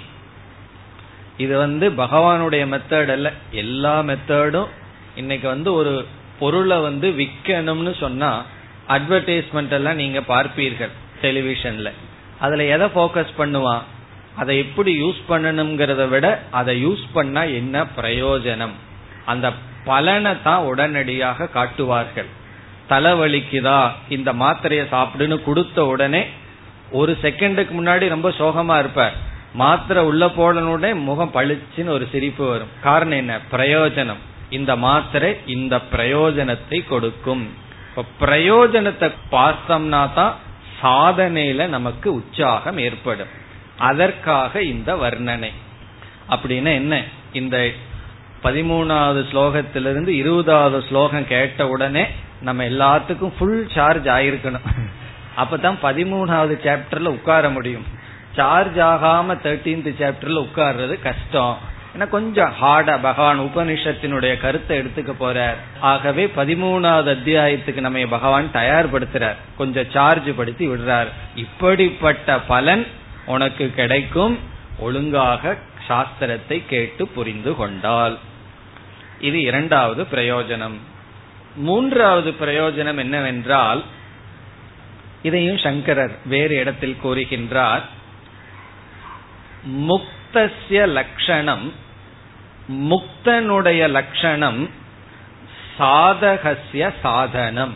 இது 1.36 1.54
வந்து 1.58 1.90
பகவானுடைய 1.90 2.64
மெத்தட் 2.74 3.12
அல்ல. 3.12 3.28
எல்லா 3.50 3.94
மெத்தடும் 4.00 4.70
இன்னைக்கு 5.14 5.48
வந்து 5.48 5.70
ஒரு 5.74 6.06
பொருளை 6.38 6.78
வந்து 6.78 7.08
விற்கணும்னு 7.10 7.92
சொன்னா 7.98 8.30
அட்வர்டைஸ்மெண்ட் 8.88 9.74
எல்லாம் 9.78 9.94
நீங்க 9.94 10.20
பார்ப்பீர்கள் 10.28 10.92
டெலிவிஷன்ல 11.22 11.90
அதுல 12.40 12.64
எதை 12.64 12.86
போக்கஸ் 12.94 13.38
பண்ணுவான்? 13.38 13.82
அதை 14.36 14.58
எப்படி 14.58 15.02
யூஸ் 15.02 15.20
பண்ணணுங்கிறத 15.28 16.08
விட 16.08 16.42
அதை 16.50 16.86
யூஸ் 16.86 17.04
பண்ணா 17.12 17.42
என்ன 17.42 17.86
பிரயோஜனம்? 17.96 18.72
அந்த 19.24 19.52
பலனை 19.84 20.42
தான் 20.42 20.64
உடனடியாக 20.64 21.46
காட்டுவார்கள். 21.46 22.26
தலைவலிக்குதா? 22.88 23.90
இந்த 24.08 24.32
மாத்திரையை 24.32 24.84
சாப்பிடுன்னு 24.90 25.42
கொடுத்த 25.42 25.84
உடனே 25.84 26.26
ஒரு 26.90 27.18
செகண்டுக்கு 27.22 27.72
முன்னாடி 27.78 28.08
ரொம்ப 28.08 28.28
சோகமா 28.30 28.78
இருப்பார். 28.78 29.12
மாத்திரை 29.54 30.04
உள்ள 30.04 30.26
போடணுடனே 30.26 30.94
முகம் 30.94 31.34
பளிச்சுன்னு 31.34 31.88
ஒரு 31.88 32.08
சிரிப்பு 32.12 32.48
வரும். 32.48 32.68
காரணம் 32.82 33.18
என்ன? 33.18 33.40
பிரயோஜனம். 33.52 34.22
இந்த 34.50 34.76
மாத்திரை 34.76 35.36
இந்த 35.46 35.76
பிரயோஜனத்தை 35.92 36.86
கொடுக்கும். 36.88 37.50
இப்ப 37.88 38.26
பிரயோஜனத்தை 38.26 39.12
பார்த்தோம்னா 39.30 40.12
தான் 40.14 40.34
சாதனையில 40.82 41.66
நமக்கு 41.66 42.14
உற்சாகம் 42.14 42.78
ஏற்படும். 42.78 43.28
அதற்காக 43.78 44.62
இந்த 44.62 44.94
வர்ணனை. 44.94 45.50
அப்படின்னா 46.30 46.72
என்ன? 46.72 47.02
இந்த 47.32 47.68
பதிமூணாவது 48.44 49.24
ஸ்லோகத்திலிருந்து 49.32 50.08
இருபதாவது 50.08 50.84
ஸ்லோகம் 50.88 51.26
கேட்ட 51.26 51.68
உடனே 51.68 52.06
நம்ம 52.40 52.64
எல்லாத்துக்கும் 52.64 53.32
ஃபுல் 53.38 53.68
சார்ஜ் 53.74 54.06
ஆயிருக்கணும். 54.06 54.60
அப்பதான் 55.36 55.76
பதிமூணாவது 55.82 56.60
சாப்டர்ல 56.62 57.04
உட்கார 57.04 57.50
முடியும். 57.50 57.84
சார்ஜ் 58.36 58.78
ஆகாம 58.78 59.38
தேர்டீன்த் 59.44 59.94
சாப்டர்ல 59.98 60.48
உட்கார்றது 60.48 61.02
கஷ்டம். 61.02 61.58
ஏன்னா 61.98 62.08
கொஞ்சம் 62.08 62.52
ஹார்டா 62.60 62.98
பகவான் 63.02 63.40
உபனிஷத்தினுடைய 63.40 64.40
கருத்தை 64.40 64.78
எடுத்துக்க 64.78 65.14
போறார். 65.20 65.54
ஆகவே 65.80 66.30
பதிமூணாவது 66.36 67.16
அத்தியாயத்துக்கு 67.16 67.80
நம்ம 67.80 68.06
பகவான் 68.06 68.50
தயார்படுத்துறார். 68.52 69.36
கொஞ்சம் 69.56 69.90
சார்ஜ் 69.92 70.36
படுத்தி 70.36 70.68
விடுறார். 70.68 71.08
இப்படிப்பட்ட 71.34 72.40
பலன் 72.40 72.86
உனக்கு 73.26 73.70
கிடைக்கும் 73.70 74.38
ஒழுங்காக 74.78 75.56
சாஸ்திரத்தை 75.88 76.62
கேட்டு 76.66 77.08
புரிந்து 77.08 77.56
கொண்டால். 77.56 78.18
இது 79.20 79.40
இரண்டாவது 79.40 80.02
பிரயோஜனம். 80.02 80.76
மூன்றாவது 81.54 82.30
பிரயோஜனம் 82.30 82.98
என்னவென்றால் 82.98 83.84
இதையும் 85.22 85.58
சங்கரர் 85.58 86.18
வேறு 86.24 86.54
இடத்தில் 86.54 86.96
கூறுகின்றார். 87.04 87.82
முக்தசிய 89.66 90.86
லட்சணம் 90.86 91.72
முக்தனுடைய 92.68 93.90
லட்சணம் 93.90 94.70
சாதகசிய 95.78 96.92
சாதனம். 97.02 97.74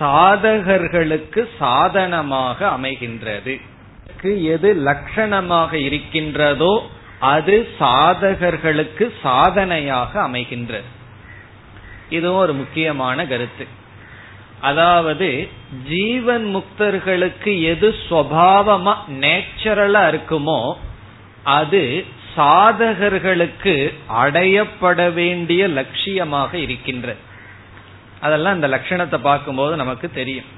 சாதகர்களுக்கு 0.00 1.48
சாதனமாக 1.58 2.68
அமைகின்றது. 2.68 3.60
எது 4.22 4.82
லட்சணமாக 4.84 5.72
இருக்கின்றதோ 5.72 6.88
அது 7.18 7.68
சாதகர்களுக்கு 7.80 9.12
சாதனையாக 9.22 10.28
அமைகின்றது. 10.28 10.84
இதுவும் 12.10 12.38
ஒரு 12.38 12.52
முக்கியமான 12.52 13.26
கருத்து. 13.26 13.66
அதாவது 14.60 15.48
ஜீவன் 15.88 16.56
முக்தர்களுக்கு 16.56 17.62
எது 17.62 17.94
சுவாவமா 18.10 18.96
நேச்சுரலா 19.08 20.02
இருக்குமோ 20.12 20.74
அது 21.42 22.04
சாதகர்களுக்கு 22.36 23.94
அடையப்பட 24.08 25.12
வேண்டிய 25.12 25.68
லட்சியமாக 25.68 26.54
இருக்கின்றது. 26.54 27.18
அதெல்லாம் 28.20 28.54
இந்த 28.54 28.68
லட்சணத்தை 28.68 29.18
பார்க்கும்போது 29.18 29.76
நமக்கு 29.76 30.10
தெரியும். 30.10 30.55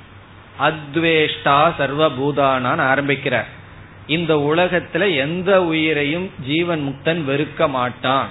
அத்வேஷ்டா 0.60 1.72
சர்வபூதானான் 1.78 2.80
ஆரம்பிக்கிறார். 2.80 3.48
இந்த 4.06 4.34
உலகத்துல 4.34 5.16
எந்த 5.16 5.64
உயிரையும் 5.64 6.30
ஜீவன் 6.46 6.80
முக்தன் 6.80 7.22
வெறுக்க 7.28 7.68
மாட்டான். 7.68 8.28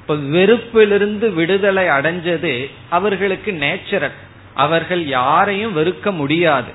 இப்ப 0.00 0.14
வெறுப்பிலிருந்து 0.14 1.32
விடுதலை 1.34 1.84
அடைஞ்சது 1.84 2.70
அவர்களுக்கு 2.88 3.52
நேச்சுரல். 3.52 4.12
அவர்கள் 4.54 5.06
யாரையும் 5.06 5.76
வெறுக்க 5.76 6.10
முடியாது. 6.10 6.70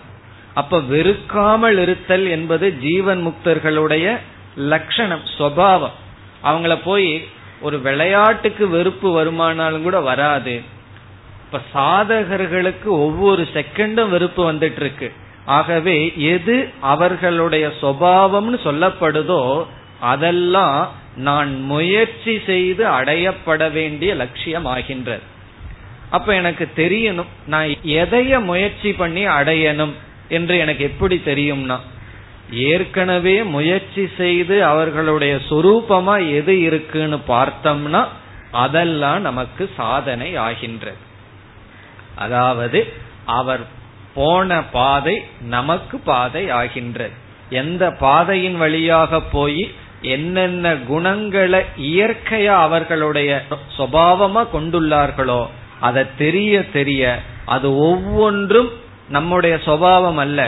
அப்ப 0.53 0.79
வெறுக்காமல் 0.79 1.77
இருத்தல் 1.77 2.27
என்பது 2.27 2.77
ஜீவன் 2.77 3.27
முக்தர்களுடைய 3.27 4.17
லட்சணம் 4.55 5.21
சுவாவம். 5.37 5.95
அவங்கள 6.43 6.79
போய் 6.83 7.27
ஒரு 7.61 7.81
விளையாட்டுக்கு 7.81 8.69
வெறுப்பு 8.69 9.23
வருமானாலும் 9.23 9.81
கூட 9.81 9.99
வராது. 9.99 10.61
இப்ப 11.45 11.59
சாதகர்களுக்கு 11.73 12.89
ஒவ்வொரு 13.05 13.47
செகண்டும் 13.53 14.09
வெறுப்பு 14.09 14.51
வந்துட்டு 14.51 14.79
இருக்கு 14.79 15.11
ஆகவே 15.45 15.97
எது 16.15 16.69
அவர்களுடைய 16.81 17.65
சுவாவம்னு 17.81 18.57
சொல்லப்படுதோ 18.63 19.41
அதெல்லாம் 19.99 20.89
நான் 21.15 21.51
முயற்சி 21.63 22.33
செய்து 22.45 22.83
அடையப்பட 22.87 23.71
வேண்டிய 23.71 24.13
லட்சியம் 24.15 24.65
ஆகின்றது 24.65 25.23
அப்ப 26.09 26.35
எனக்கு 26.35 26.65
தெரியணும் 26.75 27.31
நான் 27.45 27.69
எதைய 27.83 28.39
முயற்சி 28.43 28.93
பண்ணி 28.93 29.27
அடையணும் 29.27 29.93
என்று 30.29 30.57
எனக்கு 30.57 30.83
எப்படி 30.83 31.21
தெரியும்னா 31.25 31.77
ஏற்கனவே 32.49 33.43
முயற்சி 33.43 34.03
செய்து 34.17 34.63
அவர்களுடைய 34.63 35.35
சொரூபமா 35.49 36.15
எது 36.33 36.61
இருக்குன்னு 36.61 37.19
பார்த்தோம்னா 37.27 38.01
அதெல்லாம் 38.51 39.21
நமக்கு 39.21 39.69
சாதனை 39.75 40.35
ஆகின்றது. 40.37 41.04
அதாவது 42.15 42.79
அவர் 43.25 43.63
போன 44.13 44.61
பாதை 44.61 45.15
நமக்கு 45.41 45.97
பாதை 45.97 46.49
ஆகின்றது. 46.49 47.15
எந்த 47.49 47.83
பாதையின் 47.91 48.57
வழியாக 48.57 49.19
போய் 49.21 49.63
என்னென்ன 50.01 50.75
குணங்களை 50.75 51.61
இயற்கையா 51.81 52.55
அவர்களுடைய 52.67 53.31
சுபாவமா 53.77 54.43
கொண்டுள்ளார்களோ 54.53 55.41
அதை 55.79 56.03
தெரிய 56.17 56.53
தெரிய 56.69 57.03
அது 57.45 57.77
ஒவ்வொன்றும் 57.77 58.69
நம்முடைய 59.09 59.55
சுவாவம் 59.65 60.15
அல்ல. 60.15 60.39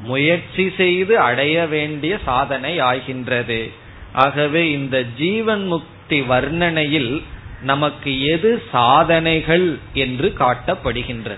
முயற்சி 0.00 0.64
செய்து 0.76 1.18
அடைய 1.18 1.66
வேண்டிய 1.66 2.18
சாதனை 2.24 2.78
ஆகின்றது. 2.78 3.70
ஆகவே 4.12 4.62
இந்த 4.70 4.96
ஜீவன் 5.16 5.64
முக்தி 5.66 6.20
வர்ணனையில் 6.20 7.12
நமக்கு 7.62 8.26
எது 8.26 8.62
சாதனைகள் 8.72 9.78
என்று 9.94 10.34
காட்டப்படுகின்றது 10.38 11.36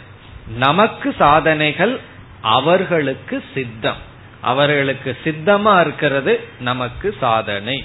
நமக்கு 0.57 1.15
சாதனைகள் 1.19 2.01
அவர்களுக்கு 2.41 3.45
சித்தம். 3.55 3.97
அவர்களுக்கு 4.41 5.17
சித்தமா 5.25 5.81
இருக்கிறது 5.81 6.41
நமக்கு 6.61 7.15
சாதனை. 7.21 7.85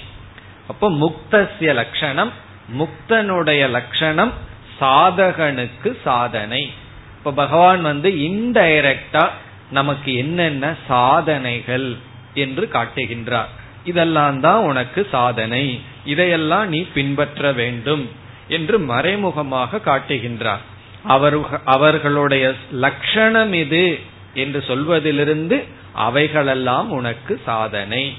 அப்ப 0.68 0.90
முக்தசிய 0.90 1.74
லட்சணம் 1.74 2.32
முக்தனுடைய 2.78 3.70
லட்சணம் 3.70 4.32
சாதகனுக்கு 4.80 5.96
சாதனை. 6.02 6.72
இப்ப 7.18 7.32
பகவான் 7.32 7.82
வந்து 7.82 8.10
இன்டைரக்டா 8.10 9.28
நமக்கு 9.70 10.14
என்னென்ன 10.14 10.74
சாதனைகள் 10.88 11.96
என்று 12.34 12.68
காட்டுகின்றார். 12.72 13.50
இதெல்லாம் 13.84 14.40
தான் 14.40 14.62
உனக்கு 14.62 15.06
சாதனை. 15.10 15.80
இதையெல்லாம் 16.04 16.68
நீ 16.68 16.86
பின்பற்ற 16.94 17.52
வேண்டும். 17.52 18.10
என்று 18.48 18.78
மறைமுகமாக 18.78 19.80
காட்டுகின்றார். 19.84 20.64
அவர் 21.02 21.64
அவர்களுடைய 21.64 22.54
லட்சணம் 22.72 23.52
இது 23.52 23.98
என்று 24.34 24.64
சொல்வதிலிருந்து 24.66 25.64
அவைகளெல்லாம் 25.92 26.90
உனக்கு 26.90 27.40
சாதனை. 27.44 28.14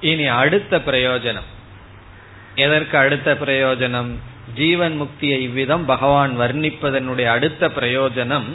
இனி 0.00 0.26
அடுத்த 0.26 0.78
பிரயோஜனம். 0.78 1.48
எதற்கு 2.54 2.98
அடுத்த 2.98 3.36
பிரயோஜனம்? 3.46 4.10
ஜீவன் 4.54 5.00
முக்தியை 5.00 5.38
இவ்விதம் 5.40 5.84
பகவான் 5.84 6.40
வர்ணிப்பதனுடைய 6.40 7.24
அடுத்த 7.24 7.68
பிரயோஜனம் 7.68 8.48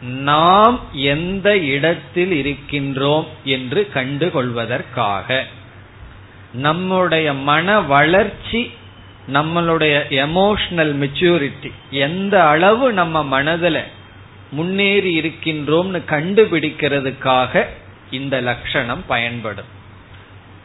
நாம் 0.00 0.80
எந்த 0.92 1.58
இடத்தில் 1.58 2.32
இருக்கின்றோம் 2.32 3.26
என்று 3.44 3.90
கண்டு 3.92 4.30
கொள்வதற்காக 4.30 5.44
நம்முடைய 6.52 7.32
மன 7.32 7.80
வளர்ச்சி 7.80 8.72
நம்மளுடைய 9.32 9.94
எமோஷனல் 10.10 10.92
மெச்சூரிட்டி 11.02 11.70
எந்த 11.90 12.46
அளவு 12.46 12.92
நம்ம 12.92 13.24
மனதில் 13.24 13.82
முன்னேறி 14.50 15.20
இருக்கின்றோம்னு 15.20 16.00
கண்டுபிடிக்கிறதுக்காக 16.08 17.64
இந்த 18.10 18.40
லட்சணம் 18.40 19.02
பயன்படும். 19.06 19.70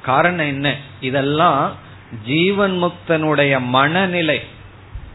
காரணம் 0.01 0.45
என்ன? 0.45 0.75
இதெல்லாம் 1.01 1.75
ஜீவன் 2.25 2.83
முக்தனுடைய 2.83 3.59
மனநிலை 3.59 4.41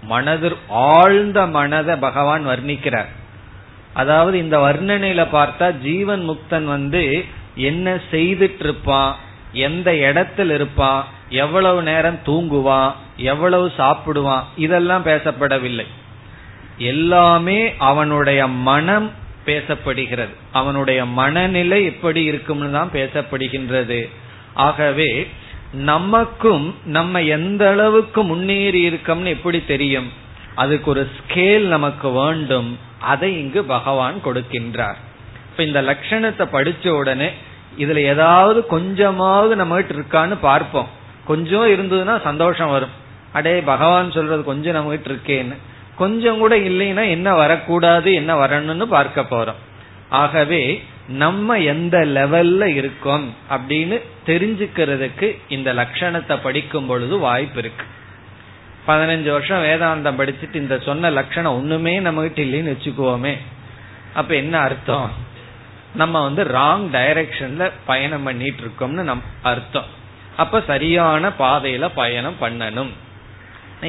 மனதில் 0.03 0.57
ஆழ்ந்த 0.69 1.47
மனதை 1.47 1.97
பகவான் 1.97 2.47
வர்ணிக்கிறார். 2.47 3.11
அதாவது 3.93 4.39
இந்த 4.39 4.59
வர்ணனையில 4.59 5.23
பார்த்தா 5.33 5.79
ஜீவன் 5.79 6.29
முக்தன் 6.31 6.65
வந்து 6.65 7.25
என்ன 7.55 7.99
செய்துட்டு 8.11 8.59
இருப்பான் 8.59 9.17
எந்த 9.53 9.97
இடத்தில் 9.97 10.51
இருப்பான் 10.51 11.07
எவ்வளவு 11.31 11.83
நேரம் 11.83 12.19
தூங்குவான் 12.27 12.93
எவ்வளவு 13.17 13.73
சாப்பிடுவான் 13.79 14.43
இதெல்லாம் 14.57 15.05
பேசப்படவில்லை. 15.05 15.87
எல்லாமே 16.79 17.75
அவனுடைய 17.79 18.47
மனம் 18.47 19.11
பேசப்படுகிறது. 19.47 20.35
அவனுடைய 20.53 21.07
மனநிலை 21.07 21.85
எப்படி 21.85 22.25
இருக்கும்னு 22.25 22.71
தான் 22.71 22.91
பேசப்படுகின்றது. 22.93 24.09
ஆகவே 24.55 25.31
நமக்கும் 25.73 26.75
நம்ம 26.85 27.23
எந்த 27.23 27.69
அளவுக்கு 27.69 28.23
முன்னேறி 28.23 28.89
இருக்கோம்னு 28.89 29.27
எப்படி 29.27 29.65
தெரியும்? 29.65 30.13
அதுக்கு 30.55 30.91
ஒரு 30.91 31.11
ஸ்கேல் 31.19 31.61
நமக்கு 31.61 32.11
வேண்டும். 32.11 32.79
அதை 33.01 33.41
இங்கு 33.41 33.65
பகவான் 33.65 34.21
கொடுக்கின்றார். 34.25 34.99
இப்ப 35.51 35.63
இந்த 35.63 35.83
லட்சணத்தை 35.83 36.45
படிச்ச 36.53 36.89
உடனே 36.89 37.31
இதுல 37.79 37.97
ஏதாவது 37.97 38.67
கொஞ்சமாவது 38.67 39.65
நம்மகிட்ட 39.65 39.99
இருக்கான்னு 39.99 40.37
பார்ப்போம். 40.41 40.99
கொஞ்சம் 41.25 41.69
இருந்ததுன்னா 41.69 42.23
சந்தோஷம் 42.23 42.71
வரும். 42.71 42.99
அடே 43.33 43.61
பகவான் 43.61 44.11
சொல்றது 44.11 44.45
கொஞ்சம் 44.45 44.73
நம்ம 44.73 44.97
கிட்ட 44.97 45.11
இருக்கேன்னு. 45.11 45.57
கொஞ்சம் 45.97 46.39
கூட 46.39 46.59
இல்லைன்னா 46.59 47.09
என்ன 47.09 47.35
வரக்கூடாது 47.35 48.15
என்ன 48.15 48.47
வரணும்னு 48.47 48.83
பார்க்க 48.83 49.21
போறோம். 49.21 49.55
ஆகவே 50.09 50.83
நம்ம 51.09 51.59
எந்த 51.59 51.99
லெவல்ல 51.99 52.65
இருக்கோம் 52.65 53.35
அப்படின்னு 53.51 54.01
தெரிஞ்சுக்கிறதுக்கு 54.27 55.37
இந்த 55.49 55.75
லட்சணத்தை 55.75 56.39
படிக்கும் 56.43 56.87
பொழுது 56.87 57.19
வாய்ப்பு 57.19 57.59
இருக்கு. 57.59 57.85
பதினஞ்சு 58.87 59.31
வருஷம் 59.31 59.65
வேதாந்தம் 59.65 60.21
படிச்சுட்டு 60.21 60.55
இந்த 60.55 60.79
சொன்ன 60.79 61.11
லட்சணம் 61.11 61.55
ஒண்ணுமே 61.55 62.01
நம்ம 62.01 62.23
கிட்ட 62.23 62.43
இல்லைன்னு 62.43 62.77
வச்சுக்குவோமே. 62.77 63.37
அப்ப 64.15 64.35
என்ன 64.35 64.59
அர்த்தம்? 64.59 65.11
நம்ம 65.95 66.23
வந்து 66.23 66.45
ராங் 66.45 66.89
டைரக்ஷன்ல 66.93 67.71
பயணம் 67.87 68.23
பண்ணிட்டு 68.23 68.63
இருக்கோம்னு 68.63 69.03
நம் 69.03 69.23
அர்த்தம். 69.43 69.99
அப்ப 70.43 70.61
சரியான 70.71 71.33
பாதையில 71.43 71.85
பயணம் 72.01 72.39
பண்ணணும். 72.43 72.93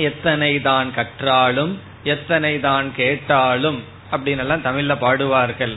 எத்தனை 0.09 0.51
தான் 0.69 0.89
கற்றாலும் 0.97 1.73
எத்தனை 2.13 2.53
தான் 2.67 2.87
கேட்டாலும் 2.99 3.79
அப்படின்னு 4.13 4.43
எல்லாம் 4.45 4.65
தமிழ்ல 4.67 4.93
பாடுவார்கள். 5.05 5.75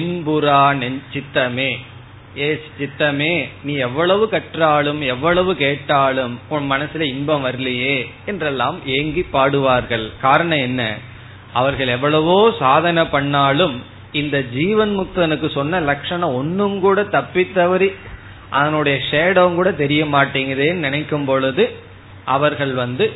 இன்புரா 0.00 0.62
நெஞ்சித்தமே 0.82 1.70
ஏ 2.38 2.48
சித்தமே 2.78 3.32
நீ 3.66 3.72
எவ்வளவு 3.86 4.24
கற்றாலும் 4.34 5.00
எவ்வளவு 5.14 5.52
கேட்டாலும் 5.62 6.34
உன் 6.54 6.66
மனசுல 6.72 7.06
இன்பம் 7.14 7.44
வரலையே 7.46 7.96
என்றெல்லாம் 8.30 8.76
ஏங்கி 8.96 9.22
பாடுவார்கள். 9.32 10.04
காரணம் 10.26 10.62
என்ன? 10.68 10.82
அவர்கள் 11.60 11.90
எவ்வளவோ 11.96 12.36
சாதனை 12.62 13.04
பண்ணாலும் 13.14 13.74
இந்த 14.20 14.36
ஜீவன் 14.56 14.92
முக்தனுக்கு 14.98 15.48
சொன்ன 15.56 15.80
லட்சணம் 15.90 16.36
ஒன்னும் 16.40 16.76
கூட 16.84 17.02
தப்பி 17.16 17.44
தவறி 17.58 17.88
அதனுடைய 18.50 18.98
ஷேடோவும் 19.10 19.54
கூட 19.54 19.72
தெரிய 19.72 20.04
மாட்டேங்குதேன்னு 20.04 20.84
நினைக்கும் 20.86 21.24
பொழுது 21.24 21.76
அவர்கள் 22.24 22.72
வந்து 22.72 23.12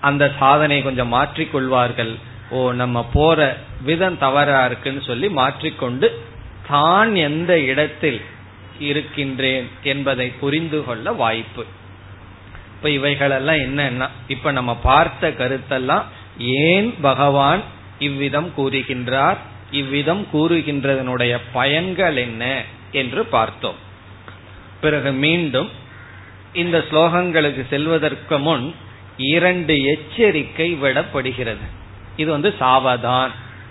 அந்த 0.00 0.32
சாதனை 0.38 0.82
கொஞ்சம் 0.82 1.12
மாற்றிக்கொள்வார்கள் 1.12 2.14
ஓ 2.50 2.72
நம்ம 2.72 3.06
போற 3.12 3.56
விதம் 3.82 4.18
தவறா 4.18 4.64
இருக்குன்னு 4.64 5.00
சொல்லி 5.00 5.28
மாற்றிக்கொண்டு 5.28 6.22
தான் 6.68 7.14
எந்த 7.14 7.60
இடத்தில் 7.60 8.20
இருக்கின்றேன் 8.78 9.68
என்பதை 9.82 10.26
புரிந்து 10.40 10.84
கொள்ள 10.84 11.12
வாய்ப்பு. 11.12 11.64
இப்ப 12.74 12.90
இவைகளெல்லாம் 12.90 13.56
என்னன்னா 13.56 14.08
இப்ப 14.28 14.52
நம்ம 14.52 14.74
பார்த்த 14.74 15.28
கருத்தெல்லாம் 15.28 16.02
ஏன் 16.38 16.94
பகவான் 17.00 17.62
இவ்விதம் 17.98 18.52
கூறுகின்றார்? 18.56 19.36
இவ்விதம் 19.70 20.26
கூறுகின்றதனுடைய 20.32 21.40
பயன்கள் 21.52 22.16
என்ன? 22.16 22.62
என்று 22.92 23.26
பார்த்தோம். 23.26 23.78
பிறகு 24.84 25.10
மீண்டும் 25.24 25.70
இந்த 26.62 26.76
ஸ்லோகங்களுக்கு 26.88 27.62
செல்வதற்கு 27.70 28.36
முன் 28.46 28.66
இரண்டு 29.32 29.74
எச்சரிக்கை 29.92 30.68
விடப்படுகிறது. 30.82 31.66
இது 32.22 32.28
வந்து 32.36 32.50
சாவதான். 32.60 33.30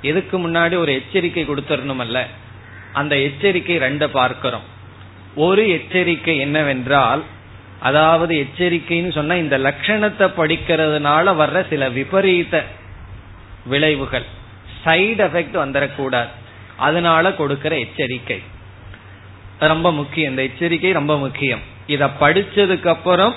எதுக்கு 0.10 0.36
முன்னாடி 0.44 0.76
ஒரு 0.84 0.92
எச்சரிக்கை 1.00 1.44
கொடுத்துடணும் 1.46 2.04
அல்ல 2.06 2.20
அந்த 3.00 3.14
எச்சரிக்கை 3.28 3.76
ரெண்ட 3.86 4.06
பார்க்கிறோம். 4.20 4.68
ஒரு 5.46 5.64
எச்சரிக்கை 5.78 6.36
என்னவென்றால் 6.46 7.22
அதாவது 7.90 8.34
எச்சரிக்கைன்னு 8.44 9.12
சொன்னா 9.18 9.36
இந்த 9.44 9.58
லட்சணத்தை 9.68 10.28
படிக்கிறதுனால 10.40 11.34
வர்ற 11.42 11.62
சில 11.70 11.84
விபரீத 11.98 12.64
விளைவுகள் 13.72 14.28
சைடு 14.84 15.22
எஃபெக்ட் 15.28 15.58
வந்துடக்கூடாது 15.64 16.32
அதனால 16.88 17.34
கொடுக்கிற 17.40 17.74
எச்சரிக்கை. 17.86 18.40
ரொம்ப 19.68 19.92
முக்கியம். 19.92 20.30
இந்த 20.30 20.42
எச்சரிக்கை 20.42 20.92
ரொம்ப 20.92 21.18
முக்கியம். 21.18 21.60
இத 21.88 22.06
படிச்சதுக்கு 22.06 22.88
அப்புறம் 22.88 23.34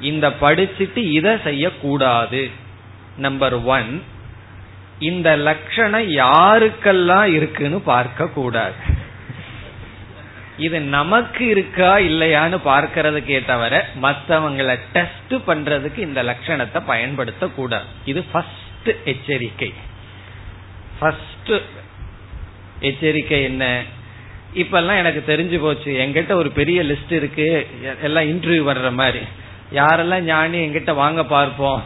இந்த 0.00 0.28
படிச்சுட்டு 0.28 1.02
இதை 1.12 1.32
செய்யக்கூடாது. 1.44 2.50
நம்பர் 3.16 3.54
ஒன் 3.64 4.02
இந்த 4.98 5.36
லட்சணம் 5.36 6.08
யாருக்கெல்லாம் 6.10 7.24
இருக்குன்னு 7.24 7.78
பார்க்க 7.80 8.26
கூடாது 8.26 8.94
இது 10.58 10.80
நமக்கு 10.80 11.46
இருக்கா 11.46 11.98
இல்லையான்னு 11.98 12.58
பார்க்கறதுக்கே 12.64 13.44
தவிர 13.44 13.88
மற்றவங்களை 14.02 14.78
டெஸ்ட் 14.92 15.34
பண்றதுக்கு 15.46 15.98
இந்த 15.98 16.22
லட்சணத்தை 16.22 16.82
பயன்படுத்த 16.86 17.46
கூடாது 17.46 17.84
இது 18.04 18.24
ஃபர்ஸ்ட் 18.32 18.90
எச்சரிக்கை. 19.04 19.72
ஃபர்ஸ்ட் 20.98 21.52
எச்சரிக்கை 22.80 23.42
என்ன? 23.42 23.82
இப்பெல்லாம் 24.56 25.00
எனக்கு 25.02 25.22
தெரிஞ்சு 25.26 25.58
போச்சு. 25.60 25.90
எங்கிட்ட 26.04 26.32
ஒரு 26.32 26.50
பெரிய 26.50 26.82
லிஸ்ட் 26.82 27.12
இருக்கு. 27.20 27.66
எல்லாம் 28.02 28.24
இன்டர்வியூ 28.24 28.62
வர்ற 28.70 28.92
மாதிரி. 28.92 29.22
யாரெல்லாம் 29.72 30.20
ஞானி 30.20 30.58
எங்கிட்ட 30.66 30.94
வாங்க 30.94 31.24
பார்ப்போம். 31.24 31.82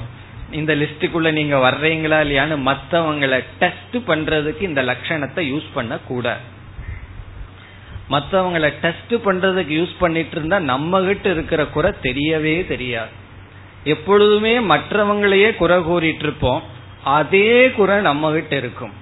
இந்த 0.50 0.74
லிஸ்டுக்குள்ள 0.74 1.32
நீங்க 1.32 1.56
வர்றீங்களா 1.56 2.18
இல்லையான்னு 2.26 2.56
மத்தவங்களை 2.68 3.44
டெஸ்ட் 3.58 3.96
பண்றதுக்கு 4.06 4.62
இந்த 4.62 4.82
லட்சணத்தை 4.82 5.42
யூஸ் 5.52 5.68
பண்ண 5.74 5.98
கூட 6.06 6.36
மத்தவங்களை 8.10 8.72
டெஸ்ட் 8.80 9.14
பண்றதுக்கு 9.26 9.72
யூஸ் 9.80 9.94
பண்ணிட்டு 9.98 10.36
இருந்தா 10.36 10.58
நம்ம 10.58 11.00
கிட்ட 11.02 11.30
இருக்கிற 11.30 11.64
குறை 11.66 11.92
தெரியவே 12.02 12.66
தெரியாது. 12.66 13.12
எப்பொழுதுமே 13.84 14.58
மற்றவங்களையே 14.58 15.56
குறை 15.56 15.82
கூறிட்டு 15.82 16.22
இருப்போம். 16.22 16.62
அதே 17.04 17.70
குறை 17.70 18.00
நம்ம 18.00 18.32
கிட்ட 18.32 18.56
இருக்கும். 18.56 18.92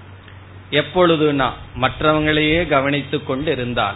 எப்பொழுதுனா 0.71 1.51
மற்றவங்களையே 1.81 2.69
கவனித்து 2.69 3.25
கொண்டு 3.25 3.53
இருந்தால் 3.53 3.95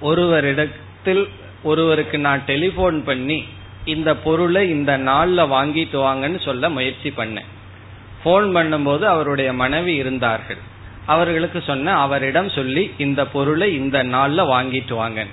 ஒருவரிடத்தில் 0.00 1.28
ஒருவருக்கு 1.62 2.18
நான் 2.18 2.44
டெலிபோன் 2.44 3.04
பண்ணி 3.04 3.44
இந்த 3.84 4.16
பொருளை 4.16 4.70
இந்த 4.70 4.98
நாள்ல 4.98 5.40
வாங்கிட்டு 5.56 5.98
வாங்கன்னு 6.06 6.44
சொல்ல 6.44 6.68
முயற்சி 6.68 7.10
பண்ணேன். 7.10 7.48
போன் 8.22 8.56
பண்ணும்போது 8.56 9.02
அவருடைய 9.02 9.52
மனைவி 9.52 9.94
இருந்தார்கள். 9.94 10.58
அவர்களுக்கு 11.06 11.62
சொன்ன 11.66 11.94
அவரிடம் 11.96 12.48
சொல்லி 12.48 12.94
இந்த 12.98 13.26
பொருளை 13.26 13.74
இந்த 13.74 14.04
நாள்ல 14.04 14.44
வாங்கிட்டு 14.54 14.94
வாங்க 14.94 15.26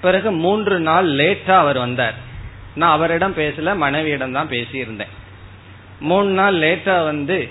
பிறகு 0.00 0.32
மூன்று 0.32 0.80
நாள் 0.80 1.06
லேட்டா 1.06 1.50
அவர் 1.50 1.78
வந்தார். 1.78 2.14
நான் 2.74 2.90
அவரிடம் 2.90 3.34
பேசல 3.34 3.76
மனைவியிடம் 3.76 4.32
தான் 4.32 4.48
பேசியிருந்தேன். 4.48 5.14
மூணு 6.00 6.28
நாள் 6.30 6.54
லேட்டா 6.54 7.04
வந்து 7.04 7.48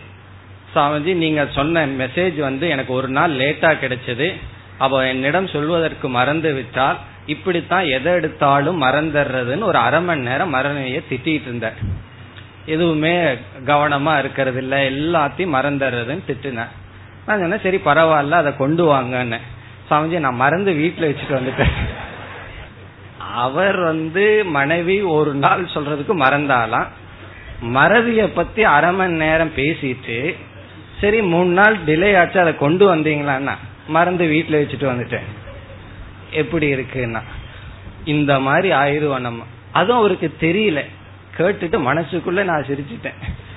சாமிஜி 0.78 1.14
நீங்க 1.16 1.48
சொன்ன 1.56 1.86
மெசேஜ் 1.88 2.40
வந்து 2.40 2.68
எனக்கு 2.68 2.94
ஒரு 2.94 3.08
நாள் 3.08 3.32
லேட்டா 3.32 3.72
கிடைச்சது. 3.84 4.28
அவ 4.78 5.08
என்னிடம் 5.08 5.48
சொல்வதற்கு 5.48 6.10
மறந்து 6.10 6.54
விட்டால் 6.54 6.98
இப்படித்தான் 7.26 7.86
எதை 7.86 8.14
எடுத்தாலும் 8.14 8.82
மறந்துடுறதுன்னு 8.82 9.64
ஒரு 9.64 9.78
அரை 9.78 10.02
மணி 10.02 10.22
நேரம் 10.22 10.54
மரணைய 10.56 11.00
திட்டிட்டு 11.10 11.48
இருந்தார். 11.48 11.80
எதுவுமே 12.66 13.14
கவனமா 13.66 14.20
இருக்கிறது 14.20 14.60
இல்ல 14.62 14.76
எல்லாத்தையும் 14.90 15.56
மறந்துடுறதுன்னு 15.58 16.28
திட்டினேன் 16.28 16.74
நான் 17.26 17.40
சொன்னேன் 17.40 17.64
சரி 17.64 17.80
பரவாயில்ல 17.86 18.42
அதை 18.42 18.52
கொண்டு 18.58 18.84
வாங்கன்னு. 18.94 19.40
சாமிஜி 19.90 20.20
நான் 20.20 20.42
மறந்து 20.44 20.72
வீட்டுல 20.74 21.04
வச்சுட்டு 21.10 21.38
வந்துட்டேன். 21.40 21.74
அவர் 23.36 23.80
வந்து 23.80 24.44
மனைவி 24.46 25.02
ஒரு 25.02 25.34
நாள் 25.34 25.64
சொல்றதுக்கு 25.74 26.14
மறந்தாலாம் 26.24 26.88
மறதிய 27.74 28.30
பத்தி 28.36 28.64
அரை 28.64 28.92
மணி 28.92 29.14
நேரம் 29.14 29.56
பேசிட்டு 29.56 30.18
சரி 31.02 31.22
மூணு 31.22 31.50
நாள் 31.50 31.78
டிலே 31.86 32.18
ஆச்சு 32.18 32.40
அதை 32.40 32.58
கொண்டு 32.58 32.96
வந்தீங்களான்னா 32.96 33.56
மறந்து 33.88 34.28
வீட்டில் 34.28 34.66
வச்சுட்டு 34.66 34.80
வந்துட்டேன். 34.80 35.26
எப்படி 36.32 36.74
இருக்குன்னா 36.74 37.22
இந்த 38.06 38.40
மாதிரி 38.40 38.76
ஆயிடுவோம் 38.76 39.20
நம்ம. 39.20 39.44
அதுவும் 39.72 39.98
அவருக்கு 39.98 40.36
தெரியல. 40.40 40.86
கேட்டுட்டு 41.38 41.78
மனசுக்குள்ள 41.78 42.44
நான் 42.44 42.66
சிரிச்சிட்டேன். 42.68 43.14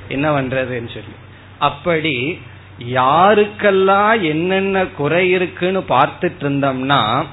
என்ன 0.08 0.40
பண்றதுன்னு 0.40 0.90
சொல்லி. 0.90 1.14
அப்படி 1.58 2.40
யாருக்கெல்லாம் 2.88 4.20
என்னென்ன 4.20 4.86
குறை 4.86 5.30
இருக்குன்னு 5.30 5.80
பார்த்துட்டு 5.80 6.40
இருந்தோம்னா 6.40 7.24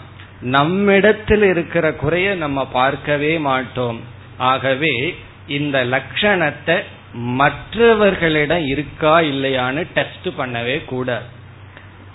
நம்மிடத்தில் 0.42 1.42
இருக்கிற 1.42 1.94
குறைய 1.94 2.36
நம்ம 2.36 2.66
பார்க்கவே 2.66 3.38
மாட்டோம். 3.38 4.00
ஆகவே 4.38 5.16
இந்த 5.48 5.86
லட்சணத்தை 5.86 6.84
மற்றவர்களிடம் 7.14 8.66
இருக்கா 8.66 9.20
இல்லையான்னு 9.20 9.88
டெஸ்ட் 9.94 10.28
பண்ணவே 10.38 10.86
கூடாது. 10.86 11.26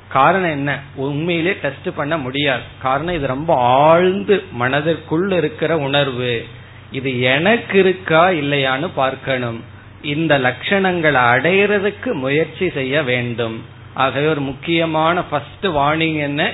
காரணம் 0.09 0.51
என்ன? 0.51 0.79
உண்மையிலே 0.95 1.53
டெஸ்ட் 1.53 1.97
பண்ண 1.97 2.19
முடியாது. 2.19 2.63
காரணம் 2.83 3.15
இது 3.15 3.27
ரொம்ப 3.27 3.55
ஆழ்ந்து 3.55 4.43
மனதிற்குள் 4.53 5.31
இருக்கிற 5.31 5.79
உணர்வு. 5.79 6.47
இது 6.93 7.21
எனக்கு 7.21 7.79
இருக்கா 7.79 8.29
இல்லையான்னு 8.29 8.91
பார்க்கணும். 8.95 9.65
இந்த 10.03 10.39
லட்சணங்களை 10.39 11.21
அடையிறதுக்கு 11.21 12.13
முயற்சி 12.13 12.71
செய்ய 12.71 13.03
வேண்டும். 13.03 13.65
ஆகவே 13.95 14.27
ஒரு 14.27 14.41
முக்கியமான 14.41 15.23
ஃபர்ஸ்ட் 15.23 15.67
வார்னிங் 15.67 16.19
என்ன? 16.19 16.53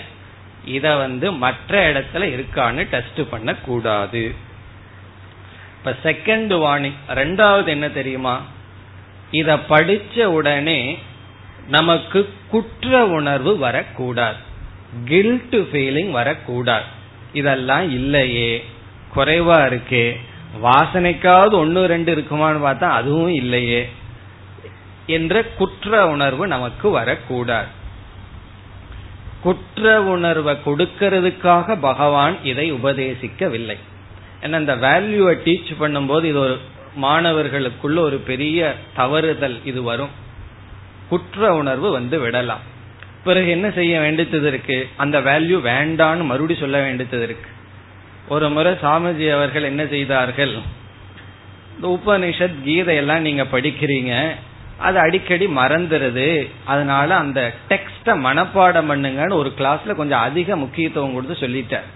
இத 0.64 0.96
வந்து 0.96 1.32
மற்ற 1.32 1.92
இடத்துல 1.92 2.18
இருக்கான்னு 2.18 2.88
டெஸ்ட் 2.88 3.30
பண்ண 3.30 3.54
கூடாது 3.54 4.34
இப்ப 5.88 6.10
செகண்ட் 6.10 6.50
வார்னிங் 6.50 6.92
ரெண்டாவது 7.08 7.66
என்ன 7.66 7.88
தெரியுமா? 7.88 8.42
இத 9.30 9.56
படிச்ச 9.56 10.24
உடனே 10.24 10.98
நமக்கு 11.68 12.32
குற்ற 12.48 13.06
உணர்வு 13.06 13.58
வரக்கூடாது. 13.58 14.36
கில்ட் 15.04 15.54
ஃபீலிங் 15.54 16.10
வரக்கூடாது. 16.10 16.84
இதெல்லாம் 17.32 17.90
இல்லையே. 17.90 18.64
குறைவா 19.16 19.58
இருக்கே. 19.58 20.16
வாசனைக்காவது 20.62 21.52
ஒன்னு 21.52 21.86
ரெண்டு 21.86 22.16
இருக்குமான்னு 22.16 22.66
பார்த்தா 22.66 22.84
அதுவும் 22.84 23.34
இல்லையே 23.34 23.88
என்ற 25.06 25.42
குற்ற 25.42 26.08
உணர்வு 26.08 26.46
நமக்கு 26.46 26.90
வரக்கூடாது. 26.90 27.66
குற்ற 29.40 30.02
உணர்வை 30.02 30.56
கொடுக்கிறதுக்காக 30.66 31.80
பகவான் 31.80 32.44
இதை 32.44 32.72
உபதேசிக்கவில்லை. 32.72 33.78
ஏன்னா 34.42 34.58
இந்த 34.58 34.76
வேல்யூவை 34.76 35.36
டீச் 35.44 35.74
பண்ணும்போது 35.80 36.24
இது 36.24 36.38
ஒரு 36.38 36.60
மாணவர்களுக்குள்ள 37.02 37.96
ஒரு 37.96 38.22
பெரிய 38.26 38.74
தவறுதல் 38.96 39.60
இது 39.64 39.82
வரும். 39.82 40.08
குற்ற 41.08 41.54
உணர்வு 41.54 41.90
வந்து 41.90 42.18
விடலாம். 42.18 42.60
பிறகு 43.24 43.48
என்ன 43.48 43.70
செய்ய 43.70 44.00
வேண்டியது 44.00 44.46
இருக்கு? 44.46 44.88
அந்த 44.96 45.20
வேல்யூ 45.20 45.60
வேண்டான்னு 45.64 46.24
மறுபடி 46.24 46.54
சொல்ல 46.60 46.82
வேண்டியது 46.82 47.22
இருக்கு. 47.22 47.50
ஒரு 48.28 48.50
முறை 48.50 48.72
சாமிஜி 48.72 49.32
அவர்கள் 49.32 49.62
என்ன 49.62 49.86
செய்தார்கள்? 49.86 50.58
இந்த 51.74 51.98
உபனிஷத் 51.98 52.54
கீதையெல்லாம் 52.64 53.18
நீங்க 53.18 53.42
படிக்கிறீங்க. 53.42 54.30
அது 54.76 54.98
அடிக்கடி 54.98 55.46
மறந்துருது. 55.46 56.50
அதனால 56.64 57.16
அந்த 57.16 57.54
டெக்ஸ்ட 57.68 58.06
மனப்பாடம் 58.06 58.90
பண்ணுங்கன்னு 58.90 59.32
ஒரு 59.32 59.52
கிளாஸ்ல 59.58 59.94
கொஞ்சம் 59.94 60.20
அதிக 60.20 60.56
முக்கியத்துவம் 60.56 61.14
கொடுத்து 61.14 61.46
சொல்லிட்டார் 61.46 61.88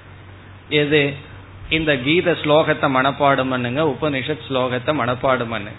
எது? 0.68 1.30
இந்த 1.78 1.92
கீத 2.06 2.30
ஸ்லோகத்தை 2.42 2.88
மனப்பாடம் 2.96 3.52
பண்ணுங்க 3.52 3.82
உபனிஷத் 3.94 4.46
ஸ்லோகத்தை 4.48 4.92
மனப்பாடம் 5.00 5.52
பண்ணு 5.54 5.72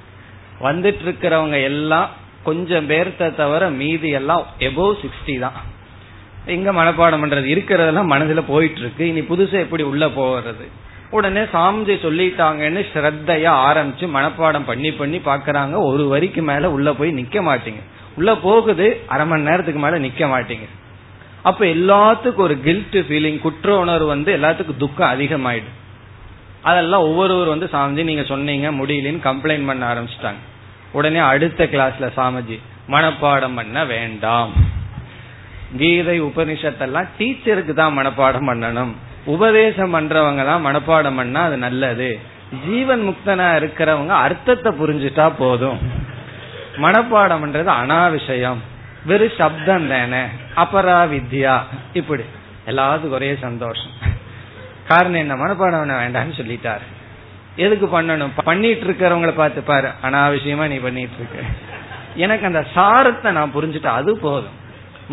வந்துட்டு 0.68 1.04
இருக்கிறவங்க 1.06 1.58
எல்லாம் 1.70 2.10
கொஞ்சம் 2.48 2.88
பேர்த்த 2.90 3.30
தவிர 3.42 3.64
மீதி 3.82 4.10
எல்லாம் 4.20 4.44
எபோவ் 4.68 4.96
சிக்ஸ்டி 5.02 5.36
தான். 5.44 5.58
எங்க 6.56 6.70
மனப்பாடம் 6.80 7.22
பண்றது 7.24 7.48
இருக்கிறதெல்லாம் 7.54 8.12
மனதில் 8.14 8.50
போயிட்டு 8.50 8.82
இருக்கு 8.84 9.04
இனி 9.08 9.22
புதுசா 9.30 9.58
எப்படி 9.66 9.84
உள்ள 9.92 10.06
போறது? 10.18 10.66
உடனே 11.18 11.42
சாமிஜி 11.54 11.96
சொல்லிட்டாங்கன்னு 12.06 12.82
ஸ்ரத்தையா 12.92 13.52
ஆரம்பிச்சு 13.70 14.06
மனப்பாடம் 14.16 14.68
பண்ணி 14.70 14.92
பண்ணி 14.92 15.18
பாக்குறாங்க. 15.30 15.76
ஒரு 15.90 16.06
வரிக்கு 16.14 16.42
மேல 16.50 16.72
உள்ள 16.76 16.94
போய் 17.00 17.18
நிக்க 17.20 17.38
மாட்டீங்க. 17.50 17.82
உள்ள 18.18 18.32
போகுது 18.48 18.88
அரை 19.14 19.26
மணி 19.28 19.48
நேரத்துக்கு 19.50 19.84
மேல 19.86 20.00
நிக்க 20.08 20.24
மாட்டீங்க. 20.34 20.68
அப்ப 21.50 21.62
எல்லாத்துக்கும் 21.76 22.46
ஒரு 22.48 22.56
கில்ட் 22.66 22.98
ஃபீலிங் 23.08 23.40
குற்ற 23.46 23.70
உணர்வு 23.84 24.10
வந்து 24.16 24.32
எல்லாத்துக்கும் 24.38 24.82
துக்கம் 24.84 25.14
அதிகமாயிடும். 25.14 25.78
அதெல்லாம் 26.64 27.02
ஒவ்வொருவர் 27.02 27.54
வந்து 27.54 27.70
சாமிஜி 27.74 28.04
நீங்க 28.04 28.24
சொன்னீங்க 28.24 28.72
முடியலன்னு 28.72 29.26
கம்ப்ளைண்ட் 29.30 29.66
பண்ண 29.66 29.94
ஆரம்பிச்சிட்டாங்க. 29.94 30.42
உடனே 30.92 31.20
அடுத்த 31.20 31.64
கிளாஸ்ல 31.64 32.08
சாமிஜி 32.18 32.60
மனப்பாடம் 32.88 33.56
பண்ண 33.56 33.86
வேண்டாம். 33.86 34.54
கீதை 35.78 36.22
உபனிஷத்தெல்லாம் 36.22 37.08
டீச்சருக்கு 37.20 37.74
தான் 37.74 37.98
மனப்பாடம் 37.98 38.50
பண்ணணும். 38.50 38.94
உபதேசம் 39.26 39.94
பண்றவங்க 39.96 40.46
தான் 40.46 40.66
மனப்பாடம் 40.66 41.16
பண்ணா 41.16 41.44
அது 41.44 41.58
நல்லது. 41.58 42.20
ஜீவன் 42.66 43.04
முக்தனா 43.08 43.48
இருக்கிறவங்க 43.56 44.14
அர்த்தத்தை 44.26 44.72
புரிஞ்சுட்டா 44.72 45.32
போதும். 45.38 45.80
மனப்பாடம் 46.78 47.44
பண்றது 47.44 47.72
அனாவிஷயம். 47.82 48.62
வெறும் 49.06 49.38
சப்தம் 49.38 49.88
தானே. 49.88 50.24
அபரா 50.56 51.00
வித்யா 51.14 51.56
இப்படி. 51.94 52.24
எல்லாத்துக்கும் 52.68 53.18
ஒரே 53.20 53.36
சந்தோஷம். 53.42 54.13
காரணம் 54.88 55.20
என்ன? 55.20 55.36
மனப்பாடம் 55.36 55.56
பண்ண 55.56 56.08
வேண்டாம்னு 56.08 56.40
சொல்லிட்டாரு. 56.40 56.86
எதுக்கு 57.56 58.02
பண்ணணும்? 58.02 58.30
பண்ணிட்டு 58.44 58.86
இருக்கிறவங்களை 58.86 59.32
பார்த்து 59.32 59.62
பாரு. 59.62 59.88
அனாவசியமா 60.04 60.68
நீ 60.68 60.76
பண்ணிட்டு 60.76 61.16
இருக்க 61.16 61.40
எனக்கு 62.16 62.46
அந்த 62.46 62.66
சாரத்தை 62.76 63.32
நான் 63.32 63.52
புரிஞ்சுட்டு 63.56 63.86
அது 63.86 64.18
போதும். 64.18 64.62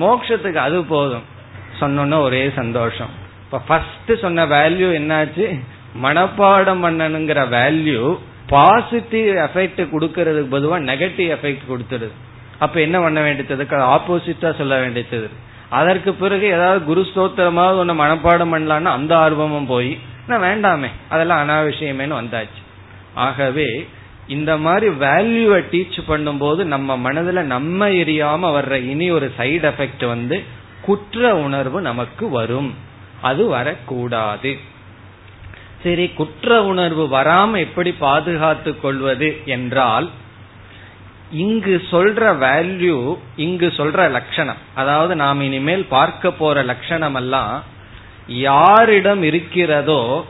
மோக்ஷத்துக்கு 0.00 0.54
அது 0.54 0.84
போதும். 0.84 1.22
சொன்னோன்னா 1.80 2.20
ஒரே 2.20 2.52
சந்தோஷம். 2.56 3.08
இப்ப 3.44 3.58
ஃபர்ஸ்ட் 3.58 4.20
சொன்ன 4.20 4.46
வேல்யூ 4.46 4.88
என்னாச்சு? 5.00 5.60
மனப்பாடம் 6.02 6.82
பண்ணணுங்கிற 6.84 7.40
வேல்யூ 7.48 8.18
பாசிட்டிவ் 8.46 9.36
எஃபெக்ட் 9.36 9.86
கொடுக்கறதுக்கு 9.92 10.50
பொதுவாக 10.50 10.84
நெகட்டிவ் 10.84 11.36
எஃபெக்ட் 11.36 11.60
கொடுத்துருது 11.70 12.10
அப்ப 12.58 12.80
என்ன 12.80 13.00
பண்ண 13.00 13.20
வேண்டியது? 13.20 13.64
ஆப்போசிட்டா 13.64 14.56
சொல்ல 14.56 14.78
வேண்டியது. 14.78 15.30
அதற்கு 15.70 16.14
பிறகு 16.14 16.46
ஏதாவது 16.46 16.84
குரு 16.84 17.06
ஸ்தோத்திரமாவது 17.14 17.76
ஒன்னு 17.76 18.02
மனப்பாடம் 18.04 18.52
பண்ணலான்னு 18.52 18.92
அந்த 18.96 19.12
ஆர்வமும் 19.18 19.66
போய் 19.66 19.92
வேண்டாமே 20.28 20.88
அதெல்லாம் 21.08 21.40
அனாவசியமேனு 21.42 22.18
வந்தாச்சு. 22.20 22.60
ஆகவே 23.14 23.88
இந்த 24.28 24.56
மாதிரி 24.56 24.88
வேல்யூவை 24.88 25.60
டீச் 25.72 25.98
பண்ணும்போது 26.08 26.64
நம்ம 26.64 26.96
மனதுல 26.96 27.40
நம்ம 27.54 27.88
எரியாம 27.88 28.42
வர்ற 28.56 28.72
இனி 28.72 29.10
ஒரு 29.10 29.32
சைடு 29.38 29.66
எஃபெக்ட் 29.70 30.06
வந்து 30.06 30.36
குற்ற 30.82 31.36
உணர்வு 31.36 31.80
நமக்கு 31.80 32.28
வரும். 32.28 32.74
அது 33.20 33.46
வரக்கூடாது. 33.46 34.52
சரி 35.82 36.06
குற்ற 36.10 36.64
உணர்வு 36.64 37.04
வராம 37.16 37.58
எப்படி 37.58 37.92
பாதுகாத்து 37.92 38.80
கொள்வது 38.80 39.28
என்றால் 39.44 40.08
இங்கு 41.30 41.82
சொல்ற 41.90 42.22
வேல்யூ 42.46 43.16
இங்கு 43.36 43.66
சொல்ற 43.66 44.10
லட்சணம். 44.10 44.60
அதாவது 44.74 45.16
நாம் 45.16 45.40
இனிமேல் 45.40 45.84
பார்க்க 45.84 46.30
போற 46.30 46.62
லட்சணம் 46.62 47.14
எல்லாம் 47.14 47.62
யாரிடம் 48.26 49.22
இருக்கிறதோ 49.22 50.26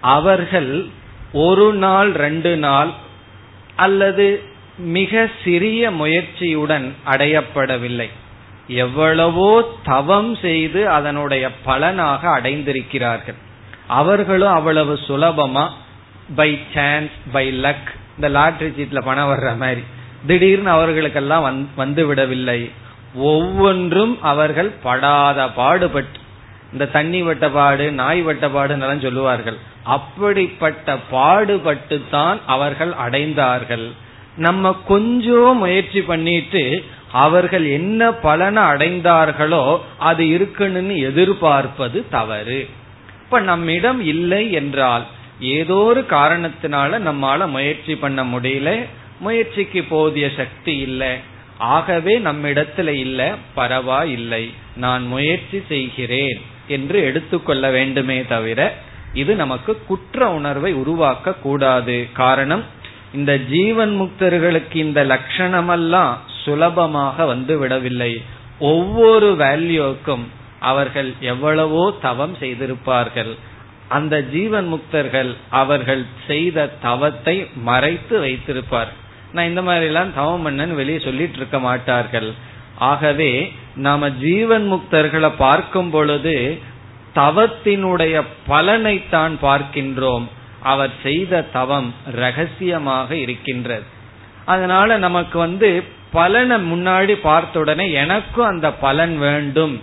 அவர்கள் 0.00 0.86
ஒரு 1.32 1.72
நாள் 1.72 2.12
ரெண்டு 2.12 2.56
நாள் 2.56 2.90
அல்லது 3.76 4.42
மிக 4.76 5.28
சிறிய 5.44 5.90
முயற்சியுடன் 5.90 6.92
அடையப்படவில்லை. 7.06 8.08
எவ்வளவோ 8.68 9.78
தவம் 9.84 10.36
செய்து 10.36 10.88
அதனுடைய 10.88 11.50
பலனாக 11.64 12.40
அடைந்திருக்கிறார்கள். 12.40 13.38
அவர்களும் 13.86 14.52
அவ்வளவு 14.52 14.98
சுலபமா 15.08 15.68
பை 16.34 16.58
சான்ஸ் 16.74 17.16
பை 17.32 17.46
லக் 17.62 17.90
இந்த 18.16 18.28
லாட்ரி 18.28 18.68
சீட்ல 18.76 19.00
பணம் 19.04 19.28
வர்ற 19.28 19.56
மாதிரி. 19.56 19.84
திடீர்னு 20.26 20.70
அவர்களுக்கெல்லாம் 20.70 21.44
வந்து 21.76 22.06
விடவில்லை 22.06 22.60
ஒவ்வொன்றும் 23.14 24.14
அவர்கள் 24.22 24.70
படாத 24.82 25.46
பாடுபட்டு 25.50 26.18
இந்த 26.72 26.84
தண்ணி 26.86 27.20
வட்டப்பாடு 27.22 27.90
நாய் 27.90 28.20
வட்டப்பாடுன்னு 28.26 29.02
சொல்லுவார்கள். 29.02 29.56
அப்படிப்பட்ட 29.84 30.96
பாடுபட்டு 31.10 31.96
தான் 32.10 32.38
அவர்கள் 32.46 32.92
அடைந்தார்கள். 33.04 33.86
நம்ம 34.36 34.72
கொஞ்சம் 34.86 35.56
முயற்சி 35.56 36.00
பண்ணிட்டு 36.02 36.62
அவர்கள் 37.12 37.66
என்ன 37.68 38.10
பலனை 38.26 38.62
அடைந்தார்களோ 38.62 39.64
அது 39.98 40.28
இருக்குன்னு 40.28 40.96
எதிர்பார்ப்பது 41.00 41.98
தவறு. 42.10 42.60
இப்ப 43.22 43.40
நம்மிடம் 43.40 44.00
இல்லை 44.04 44.52
என்றால் 44.52 45.04
ஏதோ 45.40 45.74
ஒரு 45.74 46.00
காரணத்தினால 46.10 46.98
நம்மால 47.08 47.46
முயற்சி 47.46 47.94
பண்ண 47.96 48.20
முடியல 48.24 48.70
முயற்சிக்கு 49.20 49.82
போதிய 49.82 50.26
சக்தி 50.36 50.74
இல்லை. 50.86 51.12
ஆகவே 51.74 52.14
நம்மிடத்துல 52.18 52.88
இல்ல 53.04 53.20
பரவாயில்லை 53.54 54.44
நான் 54.76 55.04
முயற்சி 55.06 55.58
செய்கிறேன் 55.68 56.38
என்று 56.76 56.98
எடுத்துக்கொள்ள 57.08 57.64
வேண்டுமே 57.70 58.18
தவிர 58.26 58.60
இது 59.14 59.32
நமக்கு 59.34 59.72
குற்ற 59.86 60.28
உணர்வை 60.30 60.72
உருவாக்க 60.72 61.34
கூடாது. 61.46 61.96
காரணம் 62.12 62.64
இந்த 63.14 63.32
ஜீவன் 63.52 63.94
முக்தர்களுக்கு 64.00 64.76
இந்த 64.86 65.00
லட்சணமெல்லாம் 65.04 66.12
சுலபமாக 66.42 67.24
வந்து 67.24 67.54
விடவில்லை. 67.58 68.12
ஒவ்வொரு 68.72 69.28
வேல்யூக்கும் 69.38 70.24
அவர்கள் 70.70 71.10
எவ்வளவோ 71.32 71.84
தவம் 72.02 72.34
செய்திருப்பார்கள். 72.40 73.32
அந்த 73.88 74.14
ஜீவன் 74.32 74.68
முக்தர்கள் 74.72 75.30
அவர்கள் 75.60 76.02
செய்த 76.26 76.66
தவத்தை 76.82 77.36
மறைத்து 77.68 78.16
வைத்திருப்பார். 78.20 78.92
நான் 79.32 79.48
இந்த 79.48 79.62
மாதிரி 79.62 79.84
எல்லாம் 79.84 80.14
தவம் 80.14 80.46
பண்ணன்னு 80.46 80.74
வெளியே 80.74 80.98
சொல்லிட்டு 80.98 81.36
இருக்க 81.36 81.58
மாட்டார்கள். 81.58 82.32
ஆகவே 82.78 83.52
நாம 83.76 84.10
ஜீவன் 84.10 84.72
முக்தர்களை 84.72 85.32
பார்க்கும் 85.36 85.90
பொழுது 85.90 86.58
தவத்தினுடைய 87.14 88.22
பலனைத்தான் 88.48 89.34
பார்க்கின்றோம். 89.42 90.26
அவர் 90.62 90.90
செய்த 91.02 91.42
தவம் 91.42 91.94
ரகசியமாக 92.14 93.14
இருக்கின்றது. 93.14 93.82
அதனால 94.44 94.98
நமக்கு 94.98 95.38
வந்து 95.38 95.84
பலனை 96.12 96.56
முன்னாடி 96.72 97.12
பார்த்த 97.12 97.58
உடனே 97.58 97.92
எனக்கும் 97.92 98.44
அந்த 98.44 98.72
பலன் 98.72 99.18
வேண்டும் 99.18 99.82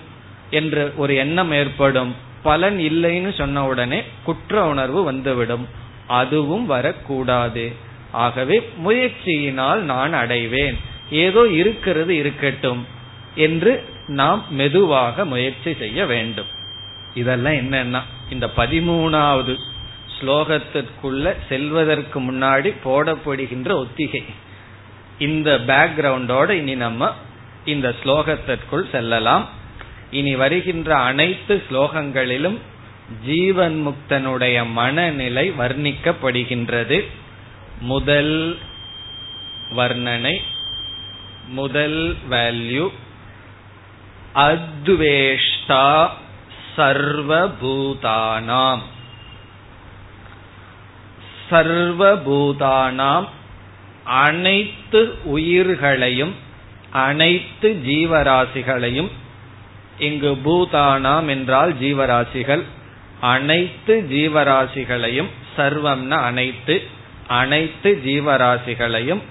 என்று 0.49 0.93
ஒரு 0.97 1.15
எண்ணம் 1.15 1.51
ஏற்படும். 1.51 2.15
பலன் 2.43 2.77
இல்லைன்னு 2.77 3.37
சொன்ன 3.37 3.65
உடனே 3.65 4.03
குற்ற 4.23 4.65
உணர்வு 4.65 5.03
வந்துவிடும். 5.03 5.67
அதுவும் 6.07 6.65
வரக்கூடாது. 6.65 7.73
ஆகவே 8.11 8.69
முயற்சியினால் 8.85 9.79
நான் 9.79 10.13
அடைவேன். 10.13 10.77
ஏதோ 11.11 11.47
இருக்கிறது 11.47 12.15
இருக்கட்டும் 12.15 12.87
என்று 13.35 13.83
நாம் 14.07 14.45
மெதுவாக 14.49 15.25
முயற்சி 15.25 15.73
செய்ய 15.73 16.05
வேண்டும். 16.05 16.45
இதெல்லாம் 17.13 17.53
என்னன்னா 17.53 18.01
இந்த 18.29 18.49
பதிமூணாவது 18.57 19.57
ஸ்லோகத்திற்குள்ள 20.19 21.35
செல்வதற்கு 21.49 22.21
முன்னாடி 22.21 22.75
போடப்படுகின்ற 22.85 23.71
ஒத்திகை. 23.73 24.23
இந்த 25.19 25.59
பேக்ரவுண்டோட 25.67 26.49
இனி 26.49 26.75
நம்ம 26.75 27.13
இந்த 27.65 27.93
ஸ்லோகத்திற்குள் 28.03 28.89
செல்லலாம். 28.91 29.49
இனி 30.11 30.35
வருகின்ற 30.35 30.95
அனைத்து 30.95 31.63
ஸ்லோகங்களிலும் 31.71 32.57
ஜீவன் 33.25 33.87
முக்தனுடைய 33.87 34.71
மனநிலை 34.71 35.51
வர்ணிக்கப்படுகின்றது. 35.59 37.05
முதல் 37.79 38.59
வர்ணனை 39.75 40.39
முதல் 41.47 42.17
வேல்யூ 42.29 42.89
அத்வேஷ்டா 44.35 46.09
சர்வபூதானாம். 46.77 48.81
சர்வபூதானாம் 51.49 53.27
அனைத்து 54.03 55.19
உயிர்களையும் 55.23 56.35
அனைத்து 56.91 57.81
ஜீவராசிகளையும் 57.85 59.09
இங்கு 59.99 60.37
பூதானாம் 60.45 61.27
என்றால் 61.27 61.73
ஜீவராசிகள் 61.73 62.63
அனைத்து 63.19 64.05
ஜீவராசிகளையும் 64.09 65.27
சர்வம்ன 65.57 66.09
அனைத்து 66.09 66.95
அனைத்து 67.27 68.01
ஜீவராசிகளையும் 68.05 69.21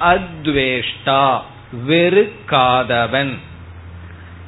அத்வேஷ்டா 0.00 1.40
வெறுக்காதவன். 1.88 3.36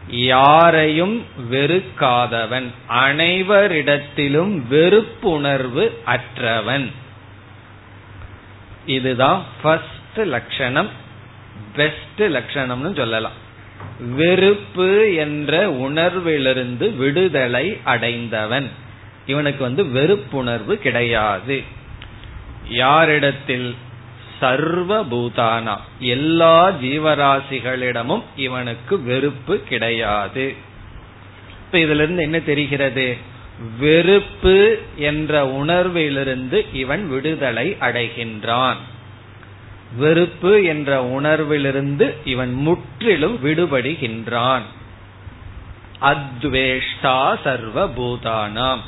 யாரையும் 0.09 1.24
வெறுக்காதவன். 1.51 2.66
அனைவரிடத்திலும் 2.89 4.62
வெறுப்புணர்வு 4.70 5.91
அற்றவன். 6.05 6.93
இதுதான் 8.86 9.45
ஃபர்ஸ்ட் 9.62 10.18
லட்சணம். 10.18 10.89
பெஸ்ட் 11.76 12.22
லட்சணம்னு 12.22 12.97
சொல்லலாம். 12.97 13.47
வெறுப்பு 14.14 15.14
என்ற 15.14 15.66
உணர்விலிருந்து 15.66 16.97
விடுதலை 16.97 17.78
அடைந்தவன். 17.84 18.70
இவனுக்கு 19.26 19.62
வந்து 19.62 19.84
வெறுப்புணர்வு 19.84 20.74
கிடையாது. 20.74 21.76
யாரிடத்தில் 22.68 23.76
சர்வ 24.40 25.04
பூதானா 25.04 25.76
எல்லா 25.98 26.70
ஜீவராசிகளிடமும் 26.70 28.22
இவனுக்கு 28.36 29.02
வெறுப்பு 29.02 29.60
கிடையாது. 29.60 30.54
இப்ப 31.66 31.78
இதுல 31.78 31.94
இருந்து 31.94 32.22
என்ன 32.22 32.40
தெரிகிறது? 32.40 33.16
வெறுப்பு 33.78 34.78
என்ற 34.96 35.44
உணர்விலிருந்து 35.44 36.66
இவன் 36.72 37.08
விடுதலை 37.08 37.76
அடைகின்றான். 37.80 38.76
வெறுப்பு 39.96 40.64
என்ற 40.64 41.20
உணர்விலிருந்து 41.20 42.12
இவன் 42.24 42.52
முற்றிலும் 42.52 43.38
விடுபடுகின்றான். 43.44 44.62
அத்வேஷ்டா 46.00 47.36
சர்வ 47.44 47.88
பூதானாம் 47.88 48.80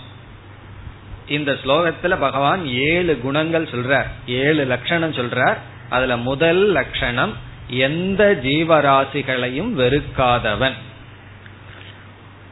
இந்த 1.30 1.52
ஸ்லோகத்துல 1.52 2.16
பகவான் 2.20 2.66
ஏழு 2.66 3.20
குணங்கள் 3.20 3.64
சொல்றார். 3.64 4.08
ஏழு 4.26 4.64
லட்சணம் 4.64 5.12
சொல்றார். 5.12 5.58
அதுல 5.88 6.16
முதல் 6.16 6.62
லட்சணம் 6.70 7.32
எந்த 7.68 8.40
ஜீவராசிகளையும் 8.42 9.72
வெறுக்காதவன். 9.80 10.76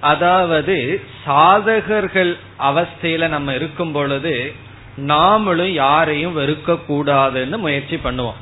அதாவது 0.00 1.02
சாதகர்கள் 1.26 2.32
அவஸ்தையில 2.58 3.28
நம்ம 3.28 3.54
இருக்கும் 3.54 3.92
பொழுது 3.92 4.54
நாமளும் 4.98 5.72
யாரையும் 5.72 6.38
வெறுக்க 6.38 6.78
கூடாதுன்னு 6.88 7.56
முயற்சி 7.56 7.96
பண்ணுவோம். 8.04 8.38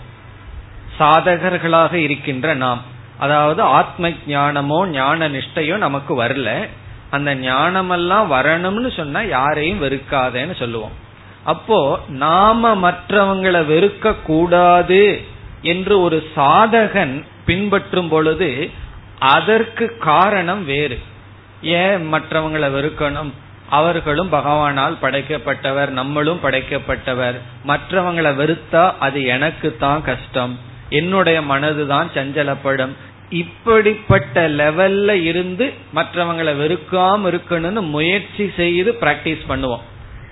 சாதகர்களாக 0.99 1.93
இருக்கின்ற 1.93 2.55
நாம். 2.55 2.83
அதாவது 3.19 3.63
ஆத்ம 3.63 4.09
ஞானமோ 4.09 4.87
ஞான 4.87 5.29
நிஷ்டையோ 5.29 5.77
நமக்கு 5.77 6.23
வரல. 6.23 6.69
அந்த 7.11 7.35
ஞானமெல்லாம் 7.35 8.31
வரணும்னு 8.31 8.97
சொன்னா 8.97 9.21
யாரையும் 9.21 9.83
வெறுக்காதேன்னு 9.83 10.57
சொல்லுவோம். 10.57 10.93
அப்போ 11.45 12.01
நாம 12.09 12.91
மற்றவங்களை 12.91 13.61
வெறுக்க 13.73 14.15
கூடாது 14.23 15.23
என்று 15.63 16.01
ஒரு 16.01 16.29
சாதகன் 16.37 17.25
பின்பற்றும் 17.47 18.09
பொழுது 18.09 18.71
அதற்கு 19.19 19.99
காரணம் 19.99 20.65
வேறு. 20.65 20.99
ஏன் 21.63 22.15
மற்றவங்களை 22.15 22.69
வெறுக்கணும்? 22.75 23.31
அவர்களும் 23.71 24.33
பகவானால் 24.33 24.97
படைக்கப்பட்டவர் 25.03 25.89
நம்மளும் 25.89 26.41
படைக்கப்பட்டவர். 26.43 27.41
மற்றவங்களை 27.67 28.33
வெறுத்தா 28.37 28.95
அது 28.99 29.25
எனக்கு 29.25 29.77
தான் 29.81 30.05
கஷ்டம். 30.05 30.59
என்னுடைய 30.89 31.41
மனதுதான் 31.41 32.07
சஞ்சலப்படும். 32.15 32.93
இப்படிப்பட்ட 33.31 34.49
லெவல்ல 34.49 35.11
இருந்து 35.23 35.73
மற்றவங்களை 35.95 36.53
வெறுக்காம 36.61 37.31
இருக்கணும்னு 37.31 37.81
முயற்சி 37.81 38.53
செய்து 38.57 38.97
பிராக்டிஸ் 39.01 39.45
பண்ணுவோம். 39.49 39.81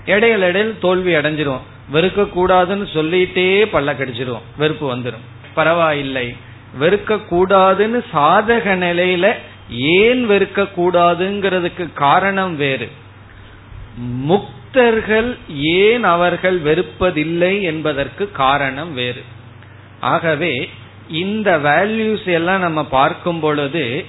இடையில 0.06 0.48
இடையில 0.48 0.78
தோல்வி 0.78 1.12
அடைஞ்சிருவோம் 1.12 1.60
வெறுக்க 1.92 2.28
கூடாதுன்னு 2.36 2.86
சொல்லிட்டே 2.92 3.66
பல்ல 3.72 3.94
கடிச்சிருவோம் 3.94 4.42
வெறுப்பு 4.56 4.96
வந்துடும் 4.96 5.24
பரவாயில்லை. 5.54 6.36
வெறுக்க 6.80 7.20
கூடாதுன்னு 7.30 8.04
சாதக 8.14 8.76
நிலையில 8.84 9.32
ஏன் 9.70 10.30
வெறுக்க 10.30 10.68
கூடாதுங்கிறதுக்கு 10.76 11.92
காரணம் 11.92 12.56
வேறு. 12.56 12.88
முக்தர்கள் 14.28 15.36
ஏன் 15.48 16.04
அவர்கள் 16.04 16.60
வெறுப்பதில்லை 16.60 17.62
என்பதற்கு 17.62 18.30
காரணம் 18.32 18.94
வேறு. 18.94 19.22
ஆகவே 20.00 20.70
இந்த 21.08 21.58
வேல்யூஸ் 21.58 22.24
எல்லாம் 22.24 22.60
நம்ம 22.60 22.84
பார்க்கும் 22.84 23.40
பொழுது 23.40 24.04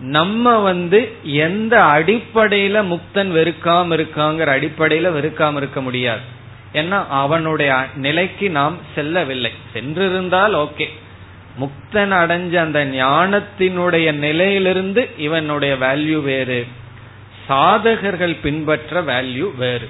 நம்ம 0.00 0.58
வந்து 0.58 1.12
எந்த 1.22 1.80
அடிப்படையில 1.80 2.82
முக்தன் 2.86 3.30
வெறுக்காம 3.30 3.94
இருக்காங்கிற 3.96 4.48
அடிப்படையில 4.48 5.10
வெறுக்காம 5.12 5.56
இருக்க 5.56 5.80
முடியாது. 5.80 6.20
ஏன்னா 6.72 7.06
அவனுடைய 7.08 7.84
நிலைக்கு 7.94 8.50
நாம் 8.50 8.76
செல்லவில்லை. 8.94 9.50
சென்றிருந்தால் 9.74 10.54
ஓகே. 10.54 10.88
முக்தன் 11.60 12.12
அடைஞ்ச 12.12 12.56
அந்த 12.56 12.84
ஞானத்தினுடைய 12.84 14.12
நிலையிலிருந்து 14.12 15.08
இவனுடைய 15.18 15.74
வேல்யூ 15.80 16.22
வேறு. 16.22 16.66
சாதகர்கள் 17.48 18.36
பின்பற்ற 18.42 19.02
வேல்யூ 19.02 19.56
வேறு. 19.56 19.88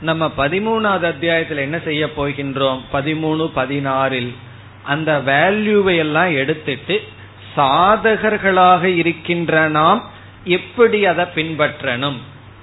நம்ம 0.00 0.32
பதிமூணாவது 0.38 1.04
அத்தியாயத்தில் 1.04 1.56
என்ன 1.56 1.78
செய்ய 1.78 2.06
போகின்றோம்? 2.06 2.80
பதிமூணு 2.92 3.50
பதினாறில் 3.56 4.34
அந்த 4.88 5.12
வேல்யூவை 5.26 5.96
எல்லாம் 5.96 6.32
எடுத்துட்டு 6.36 6.96
சாதகர்களாக 7.56 8.84
இருக்கின்ற 8.84 9.68
நாம் 9.68 10.00
எப்படி 10.44 10.98
அதை 11.06 11.24
பின்பற்றணும்? 11.34 12.18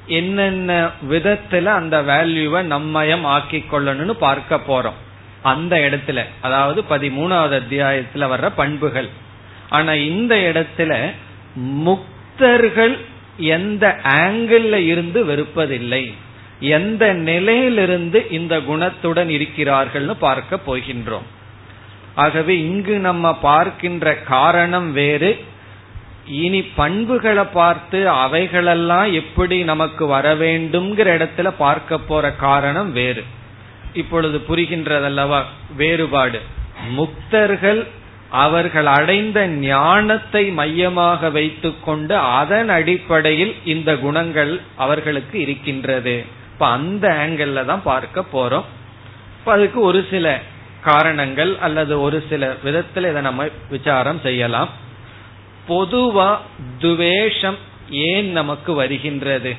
என்னென்ன 0.08 0.90
விதத்துல 1.10 1.66
அந்த 1.80 2.02
வேல்யூவை 2.02 2.62
நம்மயம் 2.74 3.26
ஆக்கி 3.36 3.60
கொள்ளணும்னு 3.72 4.16
பார்க்க 4.26 4.60
போறோம். 4.68 5.00
அந்த 5.42 5.76
இடத்துல 5.78 6.20
அதாவது 6.42 6.82
பதிமூணாவது 6.90 7.56
அத்தியாயத்துல 7.62 8.30
வர்ற 8.32 8.52
பண்புகள். 8.56 9.10
ஆனா 9.70 9.94
இந்த 9.94 10.36
இடத்துல 10.36 10.92
முக்தர்கள் 11.86 12.96
எந்த 13.38 13.86
ஆங்கிள் 14.04 14.70
இருந்து 14.92 15.20
வெறுப்பதில்லை. 15.26 16.04
எந்த 16.60 17.14
நிலையிலிருந்து 17.30 18.20
இந்த 18.30 18.56
குணத்துடன் 18.70 19.32
இருக்கிறார்கள்னு 19.38 20.16
பார்க்க 20.20 20.60
போகின்றோம். 20.68 21.28
ஆகவே 22.16 22.60
இங்கு 22.60 23.00
நம்ம 23.00 23.34
பார்க்கின்ற 23.36 24.16
காரணம் 24.16 24.92
வேறு. 24.92 25.46
இனி 26.28 26.62
பண்புகளை 26.62 27.44
பார்த்து 27.44 28.10
அவைகளெல்லாம் 28.10 29.12
எப்படி 29.14 29.64
நமக்கு 29.64 30.06
வர 30.06 30.36
வேண்டும்ங்கிற 30.36 31.08
இடத்துல 31.18 31.50
பார்க்க 31.58 31.98
போற 31.98 32.32
காரணம் 32.32 32.92
வேறு. 32.92 33.24
இப்பொழுது 33.94 34.42
புரிகின்றதல்லவா? 34.50 35.42
வேறுபாடு. 35.76 36.42
முக்தர்கள் 36.98 37.88
அவர்கள் 38.30 38.86
அடைந்த 38.86 39.48
ஞானத்தை 39.48 40.50
மையமாக 40.50 41.30
வைத்துக்கொண்டு 41.30 42.18
அதன் 42.18 42.70
அடிப்படையில் 42.70 43.56
இந்த 43.66 43.98
குணங்கள் 43.98 44.62
அவர்களுக்கு 44.76 45.40
இருக்கின்றது. 45.40 46.26
இப்ப 46.54 46.68
அந்த 46.68 47.28
ஆங்கிள் 47.28 47.66
தான் 47.66 47.84
பார்க்க 47.84 48.24
போறோம். 48.34 48.64
அதுக்கு 49.46 49.80
ஒரு 49.80 50.06
சில 50.10 50.42
காரணங்கள் 50.86 51.52
அல்லது 51.58 51.94
ஒரு 52.02 52.18
சில 52.30 52.56
விதத்தில் 52.64 53.08
இதை 53.10 53.22
நம்ம 53.22 53.44
விசாரம் 53.70 54.20
செய்யலாம். 54.24 54.70
பொதுவா 55.70 56.30
துவேஷம் 56.80 57.60
ஏன் 57.90 58.30
நமக்கு 58.32 58.74
வருகின்றது? 58.74 59.52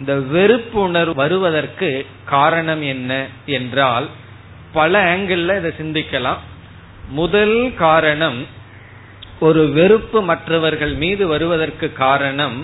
இந்த 0.00 0.14
வெறுப்புணர்வு 0.34 1.14
வருவதற்கு 1.14 2.06
காரணம் 2.24 2.82
என்ன 2.82 3.26
என்றால் 3.46 4.06
பல 4.72 5.16
ஆங்கிள் 5.16 5.44
இதை 5.56 5.70
சிந்திக்கலாம். 5.80 6.42
முதல் 7.10 7.58
காரணம் 7.76 8.40
ஒரு 9.40 9.62
வெறுப்பு 9.68 10.22
மற்றவர்கள் 10.22 10.94
மீது 10.94 11.26
வருவதற்கு 11.26 11.86
காரணம் 11.92 12.58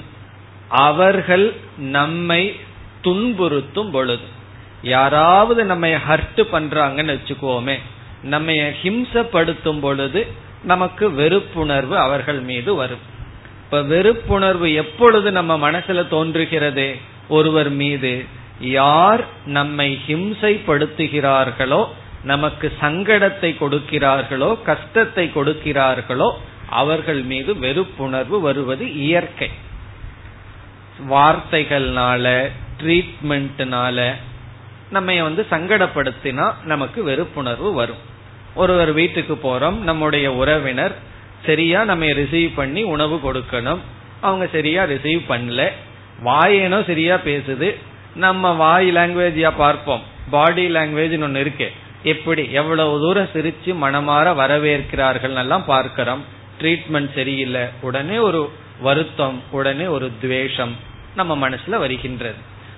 அவர்கள் 0.69 1.47
நம்மை 1.77 2.43
துன்புறுத்தும் 3.03 3.91
பொழுது. 3.91 4.27
யாராவது 4.83 5.61
நம்மை 5.65 5.91
ஹர்ட் 6.09 6.41
பண்றாங்கன்னு 6.53 7.15
வச்சுக்கோமே 7.17 7.77
நம்ம 8.25 8.53
ஹிம்சப்படுத்தும் 8.53 9.81
பொழுது 9.81 10.27
நமக்கு 10.62 11.11
வெறுப்புணர்வு 11.11 11.97
அவர்கள் 11.97 12.41
மீது 12.41 12.75
வரும். 12.75 13.05
இப்ப 13.64 13.81
வெறுப்புணர்வு 13.83 14.75
எப்பொழுது 14.75 15.33
நம்ம 15.33 15.70
மனசுல 15.70 16.09
தோன்றுகிறது? 16.09 16.97
ஒருவர் 17.29 17.70
மீது. 17.70 18.25
யார் 18.61 19.25
நம்மை 19.47 19.99
ஹிம்சைப்படுத்துகிறார்களோ 20.07 21.87
நமக்கு 22.22 22.72
சங்கடத்தை 22.81 23.51
கொடுக்கிறார்களோ 23.61 24.62
கஷ்டத்தை 24.62 25.31
கொடுக்கிறார்களோ 25.35 26.31
அவர்கள் 26.70 27.22
மீது 27.22 27.55
வெறுப்புணர்வு 27.55 28.41
வருவது 28.41 28.95
இயற்கை. 28.95 29.51
வார்த்தைகள்னால 31.11 32.51
ட்ரீட்மெண்ட்னால 32.83 34.14
நம்ம 34.91 35.22
வந்து 35.22 35.47
சங்கடப்படுத்தினா 35.51 36.47
நமக்கு 36.64 37.01
வெறுப்புணர்வு 37.09 37.72
வரும். 37.72 38.03
ஒருவர் 38.55 38.92
வீட்டுக்கு 38.92 39.34
போறோம் 39.34 39.78
நம்முடைய 39.78 40.32
உறவினர் 40.32 40.94
சரியா 41.46 41.84
நம்ம 41.84 42.05
ரிசீவ் 42.05 42.55
பண்ணி 42.55 42.82
உணவு 42.82 43.20
கொடுக்கணும். 43.24 43.78
அவங்க 44.20 44.46
சரியா 44.46 44.84
ரிசீவ் 44.84 45.22
பண்ணல. 45.28 45.68
வாயேனோ 46.24 46.84
சரியா 46.84 47.16
பேசுது. 47.16 47.74
நம்ம 48.14 48.52
வாய் 48.52 48.92
லாங்குவேஜா 48.92 49.52
பார்ப்போம். 49.57 50.02
பாடி 50.30 50.70
லாங்குவேஜ் 50.70 51.22
ஒன்னு 51.22 51.40
இருக்கு. 51.40 51.72
எப்படி? 52.02 52.52
எவ்வளவு 52.52 53.00
தூரம் 53.00 53.28
சிரிச்சு 53.32 53.74
மனமாற 53.82 54.34
வரவேற்கிறார்கள் 54.34 55.34
எல்லாம் 55.34 55.64
பார்க்கிறோம். 55.64 56.24
ட்ரீட்மெண்ட் 56.61 57.14
சரியில்லை. 57.14 57.61
உடனே 57.80 58.18
ஒரு 58.18 58.50
வருத்தம் 58.80 59.42
உடனே 59.50 59.86
ஒரு 59.86 60.11
துவேஷம் 60.20 60.76
நம்ம 61.16 61.48
மனசுல 61.48 61.76
வருகின்றது. 61.78 62.34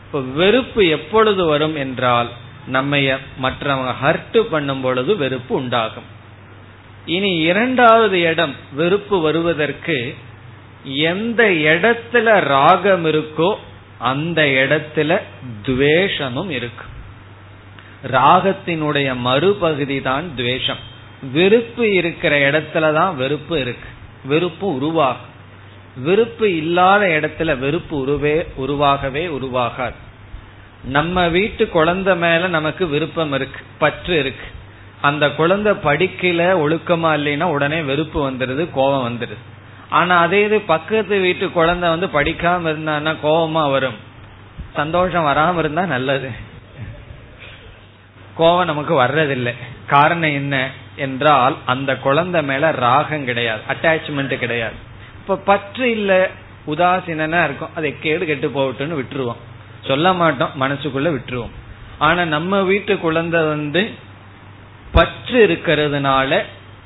இப்ப 0.06 0.20
வெறுப்பு 0.20 0.86
எப்பொழுது 0.86 1.44
வரும் 1.44 1.76
என்றால் 1.76 2.28
நம்ம 2.66 2.96
மற்றவங்க 3.42 3.94
ஹர்ட் 4.02 4.40
பண்ணும் 4.40 4.80
பொழுது 4.80 5.16
வெறுப்பு 5.16 5.54
உண்டாகும். 5.54 6.14
இனி 7.06 7.38
இரண்டாவது 7.38 8.20
இடம் 8.20 8.54
வெறுப்பு 8.72 9.20
வருவதற்கு 9.20 10.16
எந்த 10.84 11.44
இடத்துல 11.44 12.40
ராகம் 12.40 13.04
இருக்கோ 13.04 13.54
அந்த 13.98 14.42
இடத்துல 14.42 15.20
துவேஷமும் 15.62 16.50
இருக்கும். 16.50 16.94
ராகத்தினுடைய 18.06 19.16
மறுபகுதி 19.16 20.00
தான் 20.00 20.36
துவேஷம். 20.36 20.78
வெறுப்பு 21.32 21.92
இருக்கிற 21.92 22.50
இடத்துல 22.50 22.92
தான் 22.94 23.16
வெறுப்பு 23.16 23.60
இருக்கு. 23.60 23.88
வெறுப்பு 24.24 24.74
உருவாகும். 24.74 25.34
வெறுப்பு 25.96 26.56
இல்லாத 26.56 27.06
இடத்துல 27.06 27.58
வெறுப்பு 27.58 28.06
உருவே 28.06 28.46
உருவாகவே 28.54 29.26
உருவாகாது. 29.26 30.04
நம்ம 30.86 31.28
வீட்டு 31.28 31.68
குழந்தை 31.68 32.16
மேல 32.16 32.48
நமக்கு 32.48 32.84
விருப்பம் 32.88 33.32
இருக்கு 33.32 33.60
பற்று 33.78 34.18
இருக்கு. 34.18 34.46
அந்த 35.00 35.30
குழந்தை 35.30 35.72
படிக்கல 35.72 36.42
ஒழுக்கமா 36.64 37.10
இல்லைன்னா 37.18 37.42
உடனே 37.42 37.80
வெறுப்பு 37.80 38.30
வந்துடுது 38.30 38.70
கோபம் 38.72 39.06
வந்துடுது 39.08 39.36
ஆனா 39.90 40.14
அதே 40.18 40.44
இது 40.44 40.60
பக்கத்து 40.60 41.20
வீட்டு 41.20 41.50
குழந்தை 41.50 41.88
வந்து 41.88 42.06
படிக்காம 42.06 42.70
இருந்தான்னா 42.70 43.12
கோபமா 43.22 43.70
வரும். 43.70 43.98
சந்தோஷம் 44.74 45.24
வராம 45.24 45.58
இருந்தா 45.58 45.86
நல்லது. 45.86 46.30
கோபம் 48.34 48.64
நமக்கு 48.64 48.94
வர்றதில்லை. 49.02 49.54
காரணம் 49.86 50.34
என்ன 50.40 50.70
என்றால் 50.96 51.56
அந்த 51.66 51.96
குழந்தை 51.96 52.42
மேல 52.42 52.70
ராகம் 52.70 53.24
கிடையாது 53.24 53.62
அட்டாச்மெண்ட் 53.68 54.38
கிடையாது. 54.38 54.74
இப்ப 55.20 55.36
பற்று 55.36 55.90
இல்ல 55.90 56.30
உதாசீனா 56.66 57.44
இருக்கும் 57.44 57.74
அதை 57.74 57.94
கேடு 58.00 58.26
கெட்டு 58.26 58.48
போகட்டும்னு 58.48 58.98
விட்டுருவோம். 59.00 59.42
சொல்ல 59.86 60.12
மாட்டோம் 60.12 60.54
மனசுக்குள்ள 60.60 61.08
விட்டுருவோம். 61.14 61.54
ஆனா 61.98 62.24
நம்ம 62.24 62.60
வீட்டு 62.62 62.98
குழந்தை 62.98 63.40
வந்து 63.42 63.82
பற்று 64.92 65.38
இருக்கிறதுனால 65.46 66.42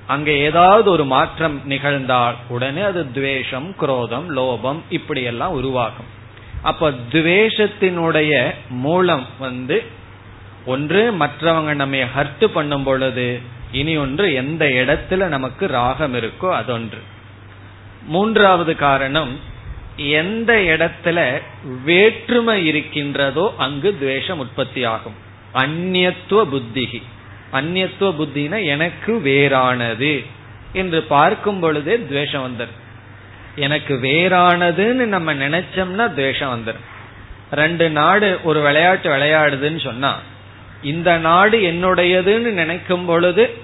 அங்க 0.07 0.31
ஏதாவது 0.31 0.91
ஒரு 0.91 1.05
மாற்றம் 1.05 1.57
நிகழ்ந்தால் 1.65 2.35
உடனே 2.49 2.83
அது 2.83 3.13
துவேஷம் 3.13 3.69
குரோதம் 3.81 4.27
லோபம் 4.37 4.81
இப்படி 4.91 5.23
எல்லாம் 5.23 5.53
உருவாகும். 5.53 6.11
அப்ப 6.63 6.91
துவேஷத்தினுடைய 6.91 8.33
மூலம் 8.69 9.27
வந்து 9.39 9.77
ஒன்று 10.67 11.03
மற்றவங்க 11.21 11.75
நம்ம 11.75 11.97
ஹர்ட் 12.17 12.45
பண்ணும் 12.45 12.83
பொழுது 12.83 13.41
இனி 13.73 13.97
ஒன்று 13.97 14.35
எந்த 14.35 14.65
இடத்துல 14.65 15.27
நமக்கு 15.27 15.67
ராகம் 15.67 16.15
இருக்கோ 16.15 16.49
அதொன்று. 16.55 17.01
மூன்றாவது 18.07 18.77
காரணம் 18.77 19.33
எந்த 20.09 20.55
இடத்துல 20.55 21.41
வேற்றுமை 21.85 22.67
இருக்கின்றதோ 22.67 23.55
அங்கு 23.59 23.97
துவேஷம் 24.01 24.39
உற்பத்தி 24.39 24.85
ஆகும் 24.85 25.15
அந்நியத்துவ 25.55 26.47
புத்திகி 26.53 27.03
அந்நியத்துவ 27.53 28.11
புத்தினா 28.21 28.65
எனக்கு 28.65 29.21
வேறானது 29.25 30.27
என்று 30.73 31.03
பார்க்கும் 31.03 31.61
பொழுதே 31.61 31.99
துவேஷம் 31.99 32.45
வந்துடும் 32.47 32.79
எனக்கு 33.57 33.95
வேறானதுன்னு 33.95 35.05
நம்ம 35.07 35.35
நினைச்சோம்னா 35.35 36.15
துவேஷம் 36.15 36.53
வந்துடும் 36.59 36.87
ரெண்டு 37.51 37.91
நாடு 37.91 38.39
ஒரு 38.45 38.61
விளையாட்டு 38.61 39.11
விளையாடுதுன்னு 39.11 39.81
சொன்னா 39.81 40.19
இந்த 40.83 41.17
நாடு 41.17 41.59
என்னுடையதுன்னு 41.59 42.51
நினைக்கும் 42.53 43.05
பொழுது 43.05 43.55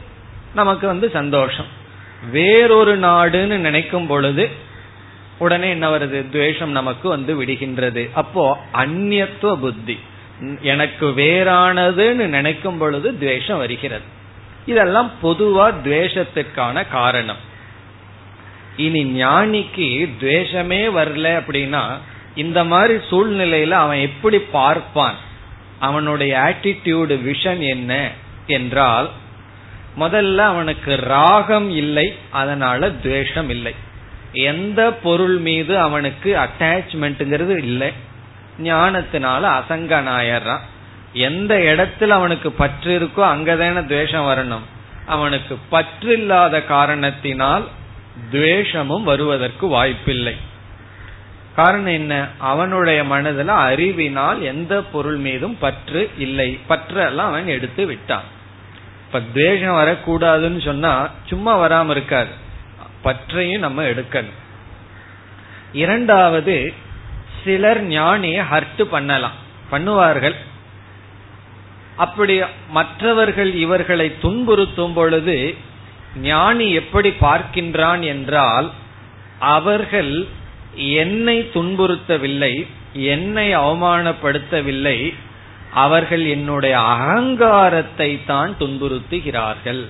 நமக்கு 0.54 0.86
வந்து 0.86 1.10
சந்தோஷம். 1.10 1.66
வேறொரு 2.30 2.98
நாடுன்னு 2.98 3.56
நினைக்கும் 3.56 4.06
பொழுது 4.06 4.50
உடனே 5.38 5.70
என்ன 5.70 5.96
வருது? 5.96 6.30
துவேஷம் 6.30 6.70
நமக்கு 6.70 7.08
வந்து 7.08 7.42
விடுகின்றது. 7.42 8.10
அப்போ 8.12 8.58
அந்நியத்துவ 8.72 9.56
புத்தி. 9.56 9.98
எனக்கு 10.62 11.06
வேறானதுன்னு 11.06 12.26
நினைக்கும் 12.26 12.78
பொழுது 12.78 13.18
துவேஷம் 13.18 13.58
வருகிறது. 13.58 14.04
இதெல்லாம் 14.66 15.10
பொதுவா 15.22 15.74
துவேஷத்துக்கான 15.84 16.88
காரணம். 16.90 17.36
இனி 18.76 19.24
ஞானிக்கு 19.24 20.08
துவேஷமே 20.20 20.90
வரல 20.90 21.40
அப்படின்னா 21.40 21.82
இந்த 22.34 22.64
மாதிரி 22.64 22.94
சூழ்நிலையில 23.10 23.70
அவன் 23.70 23.98
எப்படி 23.98 24.38
பார்ப்பான்? 24.38 25.14
அவனுடைய 25.78 26.36
ஆட்டிடியூடு 26.36 27.16
விஷன் 27.24 27.58
என்ன 27.58 28.10
என்றால் 28.46 29.10
முதல்ல 30.00 30.36
அவனுக்கு 30.36 30.96
ராகம் 30.96 31.70
இல்லை 31.70 32.14
அதனால 32.30 32.90
துவேஷம் 32.90 33.50
இல்லை. 33.50 33.74
எந்த 34.32 34.92
பொருள் 34.92 35.36
மீது 35.36 35.78
அவனுக்கு 35.78 36.36
அட்டாச்மெண்ட்ங்கிறது 36.36 37.56
இல்லை. 37.56 37.92
ஞானத்தினால 38.62 39.62
அசங்கனாயறான் 39.62 40.60
எந்த 41.12 41.54
இடத்துல 41.54 42.08
அவனுக்கு 42.08 42.52
பற்று 42.52 43.00
இருக்கோ 43.00 43.20
அங்கதான 43.20 43.86
துவேஷம் 43.86 44.24
வரணும். 44.24 44.64
அவனுக்கு 45.06 45.58
பற்று 45.68 46.12
இல்லாத 46.12 46.62
காரணத்தினால் 46.62 47.68
துவேஷமும் 48.32 49.02
வருவதற்கு 49.02 49.66
வாய்ப்பில்லை. 49.66 50.36
காரணம் 51.56 51.86
என்ன? 51.86 52.26
அவனுடைய 52.38 53.02
மனதுல 53.02 53.46
அறிவினால் 53.46 54.42
எந்த 54.42 54.82
பொருள் 54.82 55.16
மீதும் 55.16 55.58
பற்று 55.58 56.10
இல்லை. 56.18 56.58
பற்றெல்லாம் 56.68 57.16
அவன் 57.16 57.46
எடுத்து 57.46 57.86
விட்டான். 57.86 58.22
இப்ப 59.06 59.20
துவேஷம் 59.34 59.74
வரக்கூடாதுன்னு 59.74 60.64
சொன்னா 60.64 61.08
சும்மா 61.26 61.68
வராம 61.68 61.90
இருக்காது. 61.90 62.44
பற்றையும் 63.02 63.60
நம்ம 63.60 63.82
எடுக்கணும். 63.82 64.38
இரண்டாவது 65.72 66.74
சிலர் 67.44 67.84
ஞானிய 67.84 68.44
ஹர்ட் 68.50 68.82
பண்ணலாம். 68.82 69.32
பண்ணுவார்கள். 69.70 70.34
அப்படி 71.96 72.40
மற்றவர்கள் 72.70 73.54
இவர்களை 73.54 74.12
துன்புறுத்தும் 74.22 74.92
பொழுது 74.92 75.54
ஞானி 76.16 76.70
எப்படி 76.70 77.08
பார்க்கின்றான் 77.08 78.02
என்றால் 78.02 78.70
அவர்கள் 79.38 80.26
என்னை 80.74 81.50
துன்புறுத்தவில்லை 81.54 82.66
என்னை 82.92 83.56
அவமானப்படுத்தவில்லை 83.56 85.14
அவர்கள் 85.72 86.24
என்னுடைய 86.26 86.78
அகங்காரத்தை 86.78 88.24
தான் 88.24 88.56
துன்புறுத்துகிறார்கள். 88.60 89.86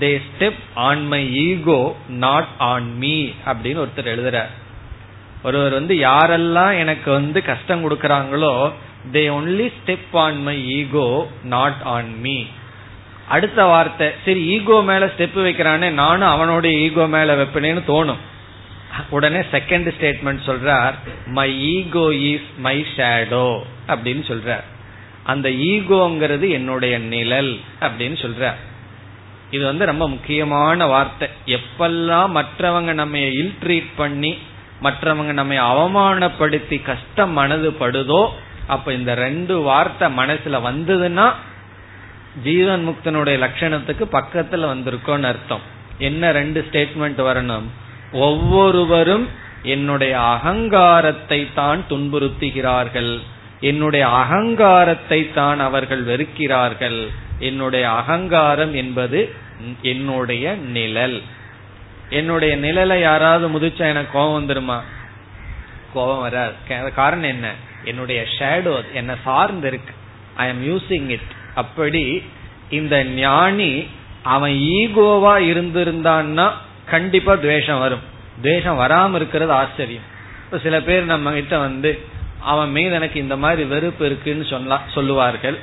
They 0.00 0.10
step 0.26 0.62
on 0.88 1.06
my 1.06 1.22
ego 1.46 1.80
not 2.24 2.52
on 2.58 2.90
me 2.98 3.16
அப்படின்னு 3.50 3.82
ஒருத்தர் 3.84 4.12
எழுதுறார். 4.14 4.52
ஒருவர் 5.42 5.72
வந்து 5.72 5.94
யாரெல்லாம் 5.94 6.74
எனக்கு 6.78 7.08
வந்து 7.10 7.42
கஷ்டம் 7.42 7.82
கொடுக்கறாங்களோ 7.84 8.52
they 9.14 9.24
only 9.38 9.66
step 9.78 10.14
on 10.24 10.42
my 10.42 10.56
ego 10.76 11.08
not 11.54 11.82
on 11.94 12.12
me 12.20 12.36
அடுத்த 13.34 13.60
வார்த்தை 13.64 14.06
சரி 14.24 14.40
ஈகோ 14.54 14.76
மேல 14.90 15.04
ஸ்டெப் 15.06 15.36
வைக்கிறானே 15.46 15.88
நானும் 16.02 16.32
அவனோட 16.34 16.66
ஈகோ 16.86 17.06
மேல 17.06 17.36
வைப்பனேன்னு 17.36 17.82
தோணும். 17.90 18.22
உடனே 19.10 19.40
செகண்ட் 19.52 19.88
ஸ்டேட்மெண்ட் 19.96 20.42
சொல்றார் 20.48 20.94
my 21.26 21.50
ego 21.74 22.04
is 22.32 22.50
my 22.66 22.76
shadow 22.96 23.48
அப்படின்னு 23.88 24.24
சொல்றார். 24.30 24.64
அந்த 25.32 25.48
ஈகோங்கிறது 25.48 26.46
என்னுடைய 26.50 26.98
நிழல் 26.98 27.52
அப்படின்னு 27.80 28.18
சொல்றார். 28.24 28.58
இது 29.50 29.64
வந்து 29.64 29.84
ரொம்ப 29.84 30.08
முக்கியமான 30.08 30.86
வார்த்தை. 30.86 31.28
எப்பெல்லாம் 31.46 32.30
மற்றவங்க 32.38 32.92
நம்ம 32.92 33.18
இல் 33.18 33.56
ட்ரீட் 33.62 33.92
பண்ணி 33.96 34.38
மற்றவங்க 34.82 35.32
நம்ம 35.32 35.54
அவமானப்படுத்தி 35.54 36.82
கஷ்டம் 36.82 37.32
மனது 37.32 37.70
படுதோ 37.70 38.22
அப்ப 38.66 38.92
இந்த 38.92 39.14
ரெண்டு 39.14 39.60
வார்த்தை 39.60 40.08
மனசுல 40.16 40.58
வந்ததுன்னா 40.70 41.26
ஜீவன் 42.42 42.88
முக்தனுடைய 42.88 43.36
லட்சணத்துக்கு 43.38 44.04
பக்கத்துல 44.18 44.68
வந்திருக்கோன்னு 44.72 45.22
அர்த்தம். 45.22 45.64
என்ன 45.98 46.32
ரெண்டு 46.32 46.66
ஸ்டேட்மெண்ட் 46.70 47.20
வரணும்? 47.30 47.66
ஒவ்வொருவரும் 48.12 49.28
என்னுடைய 49.62 50.20
அகங்காரத்தை 50.20 51.48
தான் 51.54 51.84
துன்புறுத்துகிறார்கள். 51.88 53.20
என்னுடைய 53.60 54.06
அகங்காரத்தை 54.08 55.32
தான் 55.32 55.60
அவர்கள் 55.60 56.04
வெறுக்கிறார்கள். 56.04 57.10
என்னுடைய 57.38 57.90
அகங்காரம் 57.90 58.74
என்பது 58.74 59.34
என்னுடைய 59.82 60.54
நிழல். 60.54 61.22
என்னுடைய 62.10 62.56
நிழலை 62.56 63.00
யாராவது 63.00 63.48
முதிச்சா 63.48 63.78
எனக்கு 63.78 64.12
கோபம் 64.12 64.48
வந்துருமா? 64.48 64.80
கோபம் 65.94 66.20
வராது. 66.20 66.52
காரணம் 66.94 67.28
என்ன? 67.28 67.52
என்னுடைய 67.84 68.26
ஷேடோ 68.38 68.92
என்ன 68.92 69.14
சார்ந்து 69.24 69.68
இருக்கு. 69.68 69.94
ஐ 70.34 70.48
எம் 70.48 70.66
யூசிங் 70.66 71.08
இட் 71.08 71.30
அப்படி 71.54 72.22
இந்த 72.70 73.04
ஞானி 73.04 73.86
அவன் 74.22 74.50
ஈகோவா 74.50 75.34
இருந்திருந்தான்னா 75.52 76.50
கண்டிப்பா 76.86 77.34
துவேஷம் 77.34 77.78
வரும். 77.78 78.00
துவேஷம் 78.42 78.78
வராம 78.78 79.14
இருக்கிறது 79.14 79.52
ஆச்சரியம். 79.52 80.02
இப்ப 80.44 80.58
சில 80.58 80.80
பேர் 80.80 81.04
நம்ம 81.04 81.30
கிட்ட 81.30 81.58
வந்து 81.58 81.98
அவன் 82.40 82.70
மீது 82.70 82.90
எனக்கு 82.90 83.20
இந்த 83.20 83.36
மாதிரி 83.36 83.64
வெறுப்பு 83.64 84.06
இருக்குன்னு 84.06 84.44
சொன்னா 84.44 84.82
சொல்லுவார்கள். 84.94 85.58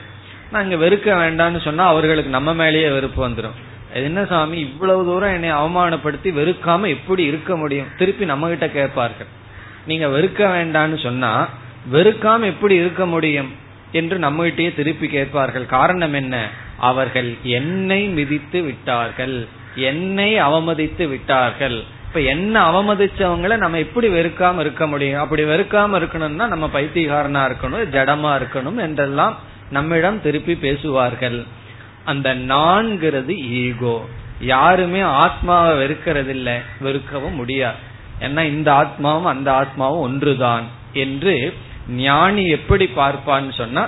நாங்க 0.52 0.76
வெறுக்க 0.76 1.10
வேண்டாம்னு 1.24 1.62
சொன்னா 1.62 1.88
அவர்களுக்கு 1.88 2.30
நம்ம 2.30 2.54
மேலேயே 2.54 2.90
வெறுப்பு 2.90 3.30
வந்துடும் 3.30 3.58
என்ன 3.94 4.26
சாமி? 4.26 4.60
இவ்வளவு 4.60 5.06
தூரம் 5.06 5.34
என்னை 5.34 5.52
அவமானப்படுத்தி 5.52 6.30
வெறுக்காம 6.40 6.88
எப்படி 6.88 7.24
இருக்க 7.24 7.58
முடியும்? 7.58 7.88
திருப்பி 7.98 8.26
நம்ம 8.26 8.48
கிட்ட 8.48 8.70
கேட்பார்கள். 8.70 9.28
நீங்க 9.86 10.08
வெறுக்க 10.08 10.40
வேண்டாம்னு 10.40 11.04
சொன்னா 11.04 11.50
வெறுக்காம 11.92 12.44
எப்படி 12.44 12.76
இருக்க 12.76 13.06
முடியும் 13.06 13.56
என்று 13.92 14.18
நம்மகிட்டயே 14.18 14.76
திருப்பி 14.76 15.08
கேட்பார்கள். 15.08 15.66
காரணம் 15.66 16.14
என்ன? 16.14 16.48
அவர்கள் 16.78 17.36
என்னை 17.44 18.08
மிதித்து 18.08 18.62
விட்டார்கள். 18.62 19.48
என்னை 19.76 20.42
அவமதித்து 20.42 21.08
விட்டார்கள். 21.08 21.84
இப்ப 22.08 22.22
என்ன 22.22 22.72
அவமதிச்சவங்களை 22.72 23.58
நம்ம 23.58 23.78
எப்படி 23.78 24.08
வெறுக்காம 24.08 24.60
இருக்க 24.60 24.88
முடியும்? 24.88 25.22
அப்படி 25.22 25.44
வெறுக்காம 25.44 26.00
இருக்கணும்னா 26.00 26.48
நம்ம 26.48 26.70
பைத்தியகாரனா 26.74 27.44
இருக்கணும் 27.50 27.88
ஜடமா 27.92 28.32
இருக்கணும் 28.42 28.80
என்றெல்லாம் 28.80 29.38
நம்மிடம் 29.72 30.22
திருப்பி 30.22 30.56
பேசுவார்கள். 30.66 31.40
அந்த 32.12 32.28
நான்கிறது 32.52 33.34
ஈகோ. 33.64 33.96
யாருமே 34.54 35.02
ஆத்மாவை 35.24 35.72
வெறுக்கிறது 35.82 36.32
இல்லை 36.38 36.56
வெறுக்கவும் 36.86 37.40
முடியாது. 37.42 37.82
ஏன்னா 38.26 38.42
இந்த 38.54 38.70
ஆத்மாவும் 38.82 39.32
அந்த 39.34 39.50
ஆத்மாவும் 39.62 40.06
ஒன்றுதான் 40.08 40.66
என்று 41.04 41.36
ஞானி 42.06 42.44
எப்படி 42.58 42.86
பார்ப்பான்னு 42.96 43.54
சொன்னா 43.58 43.84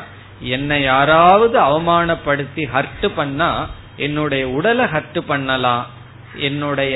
என்னை 0.55 0.77
யாராவது 0.83 1.55
அவமானப்படுத்தி 1.69 2.63
ஹர்ட் 2.75 3.07
பண்ணா 3.15 3.49
என்னுடைய 3.97 4.43
உடலை 4.57 4.85
ஹர்ட் 4.85 5.19
பண்ணலாம் 5.31 5.83
என்னுடைய 6.47 6.95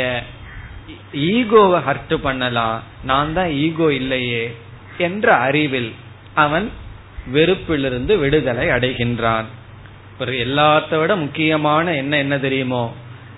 ஈகோவை 1.14 1.80
ஹர்ட் 1.88 2.16
பண்ணலாம். 2.28 2.78
நான் 3.04 3.34
தான் 3.34 3.52
ஈகோ 3.66 3.88
இல்லையே 3.94 4.44
என்ற 5.08 5.28
அறிவில் 5.48 5.92
அவன் 6.44 6.68
வெறுப்பிலிருந்து 7.34 8.18
விடுதலை 8.18 8.68
அடைகின்றான். 8.68 9.46
எல்லாத்த 10.20 11.00
விட 11.00 11.16
முக்கியமான 11.16 11.94
என்ன 11.94 12.18
என்ன 12.18 12.40
தெரியுமோ? 12.40 12.96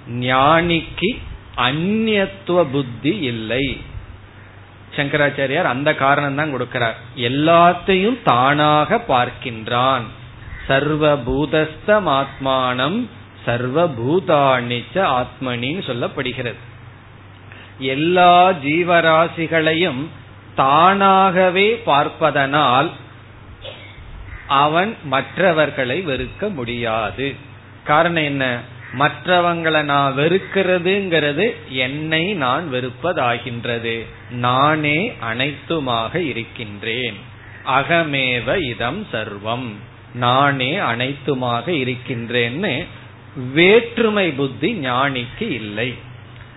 ஞானிக்கு 0.10 1.22
அந்நியத்துவ 1.56 2.66
புத்தி 2.72 3.18
இல்லை. 3.18 3.82
சங்கராச்சாரியார் 4.96 5.74
அந்த 5.74 5.96
காரணம் 5.96 6.36
தான் 6.36 6.54
கொடுக்கிறார். 6.54 6.98
எல்லாத்தையும் 7.16 8.18
தானாக 8.24 9.04
பார்க்கின்றான். 9.08 10.02
சர்வ 10.68 11.16
பூதஸ்தமாத்மானம் 11.16 13.08
சர்வ 13.46 13.88
பூதாணிச்ச 13.88 14.96
ஆத்மனின்னு 14.96 15.82
சொல்லப்படுகிறது. 15.90 16.60
எல்லா 17.80 18.52
ஜீவராசிகளையும் 18.52 20.06
தானாகவே 20.56 21.76
பார்ப்பதனால் 21.76 22.92
அவன் 24.50 24.96
மற்றவர்களை 25.04 26.06
வெறுக்க 26.06 26.54
முடியாது. 26.54 27.36
காரணம் 27.84 28.24
என்ன? 28.24 28.60
மற்றவங்களை 29.00 29.84
நான் 29.84 30.18
வெறுக்கிறதுங்கிறது 30.18 31.54
என்னை 31.70 32.34
நான் 32.34 32.74
வெறுப்பதாகின்றது. 32.74 34.06
நானே 34.30 35.14
அனைத்துமாக 35.34 36.16
இருக்கின்றேன். 36.16 37.16
அகமேவ 37.68 38.62
இதம் 38.62 39.08
சர்வம். 39.14 39.68
நானே 40.14 40.76
அனைத்துமாக 40.76 41.72
இருக்கின்றேன்னு 41.72 42.86
வேற்றுமை 43.54 44.32
புத்தி 44.32 44.74
ஞானிக்கு 44.74 45.50
இல்லை. 45.50 45.94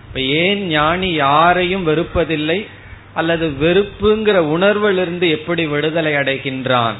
இப்ப 0.07 0.21
ஏன் 0.21 0.67
ஞானி 0.67 1.13
யாரையும் 1.13 1.87
வெறுப்பதில்லை? 1.87 2.67
அல்லது 3.13 3.49
வெறுப்புங்கிற 3.61 4.37
உணர்விலிருந்து 4.39 5.29
எப்படி 5.29 5.65
விடுதலை 5.65 6.13
அடைகின்றான்? 6.13 6.93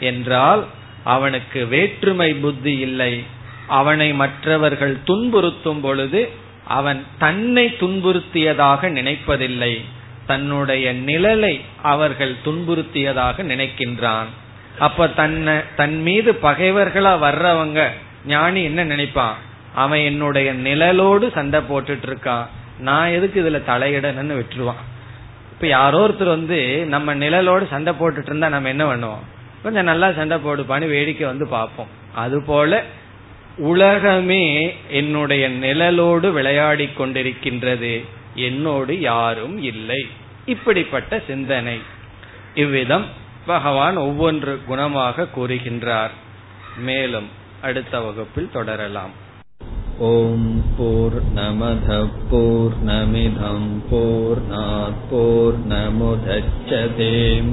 என்றால் 0.00 0.66
அவனுக்கு 1.04 1.66
வேற்றுமை 1.66 2.34
புத்தி 2.34 2.78
இல்லை. 2.78 3.24
அவனை 3.66 4.12
மற்றவர்கள் 4.12 4.96
துன்புறுத்தும் 5.06 5.80
பொழுது 5.80 6.30
அவன் 6.64 7.04
தன்னை 7.18 7.76
துன்புறுத்தியதாக 7.80 8.90
நினைப்பதில்லை. 8.90 9.84
தன்னுடைய 10.26 10.94
நிழலை 10.94 11.60
அவர்கள் 11.82 12.34
துன்புறுத்தியதாக 12.44 13.42
நினைக்கின்றான். 13.42 14.26
அப்ப 14.78 15.08
தன்னை 15.08 15.54
தன் 15.76 16.02
மீது 16.02 16.32
பகைவர்களா 16.32 17.12
வர்றவங்க 17.18 17.88
ஞானி 18.26 18.62
என்ன 18.62 18.84
நினைப்பான்? 18.84 19.34
அவன் 19.74 19.98
என்னுடைய 19.98 20.54
நிழலோடு 20.54 21.32
சண்டை 21.32 21.60
போட்டுட்டு 21.60 22.06
இருக்கான் 22.06 22.46
நான் 22.78 23.08
எதுக்கு 23.08 23.42
இதுல 23.42 23.70
தலையிடணும்னு 23.70 24.38
விட்டுருவான். 24.38 24.82
இப்ப 25.52 25.66
யாரோ 25.66 26.08
ஒருத்தர் 26.08 26.24
வந்து 26.24 26.86
நம்ம 26.88 27.14
நிழலோடு 27.14 27.68
சண்டை 27.68 27.94
போட்டுட்டு 28.00 28.26
இருந்தா 28.26 28.48
நம்ம 28.48 28.68
என்ன 28.68 28.94
பண்ணுவோம்? 28.94 29.24
கொஞ்சம் 29.62 29.84
நல்லா 29.84 30.12
சண்டை 30.12 30.36
போடுப்பான்னு 30.36 30.88
வேடிக்கை 30.88 31.26
வந்து 31.26 31.46
பார்ப்போம். 31.46 31.86
அது 32.14 32.42
போல 32.42 32.82
உலகமே 33.56 34.74
என்னுடைய 34.90 35.50
நிழலோடு 35.50 36.32
விளையாடி 36.32 36.88
கொண்டிருக்கின்றது. 36.98 38.04
என்னோடு 38.34 39.00
யாரும் 39.00 39.62
இல்லை. 39.62 40.06
இப்படிப்பட்ட 40.46 41.22
சிந்தனை. 41.26 41.78
இவ்விதம் 42.54 43.06
பகவான் 43.46 43.98
ஒவ்வொன்று 43.98 44.58
குணமாக 44.68 45.26
கூறுகின்றார். 45.36 46.14
மேலும் 46.78 47.28
அடுத்த 47.60 48.00
வகுப்பில் 48.00 48.50
தொடரலாம். 48.52 49.24
ஓம் 49.98 50.64
போர் 50.78 51.18
நமத 51.34 52.08
போர் 52.30 52.74
நமிதம் 52.86 53.70
போர் 53.90 54.42
போர் 55.10 55.58
நமுதச்சதேம் 55.68 57.52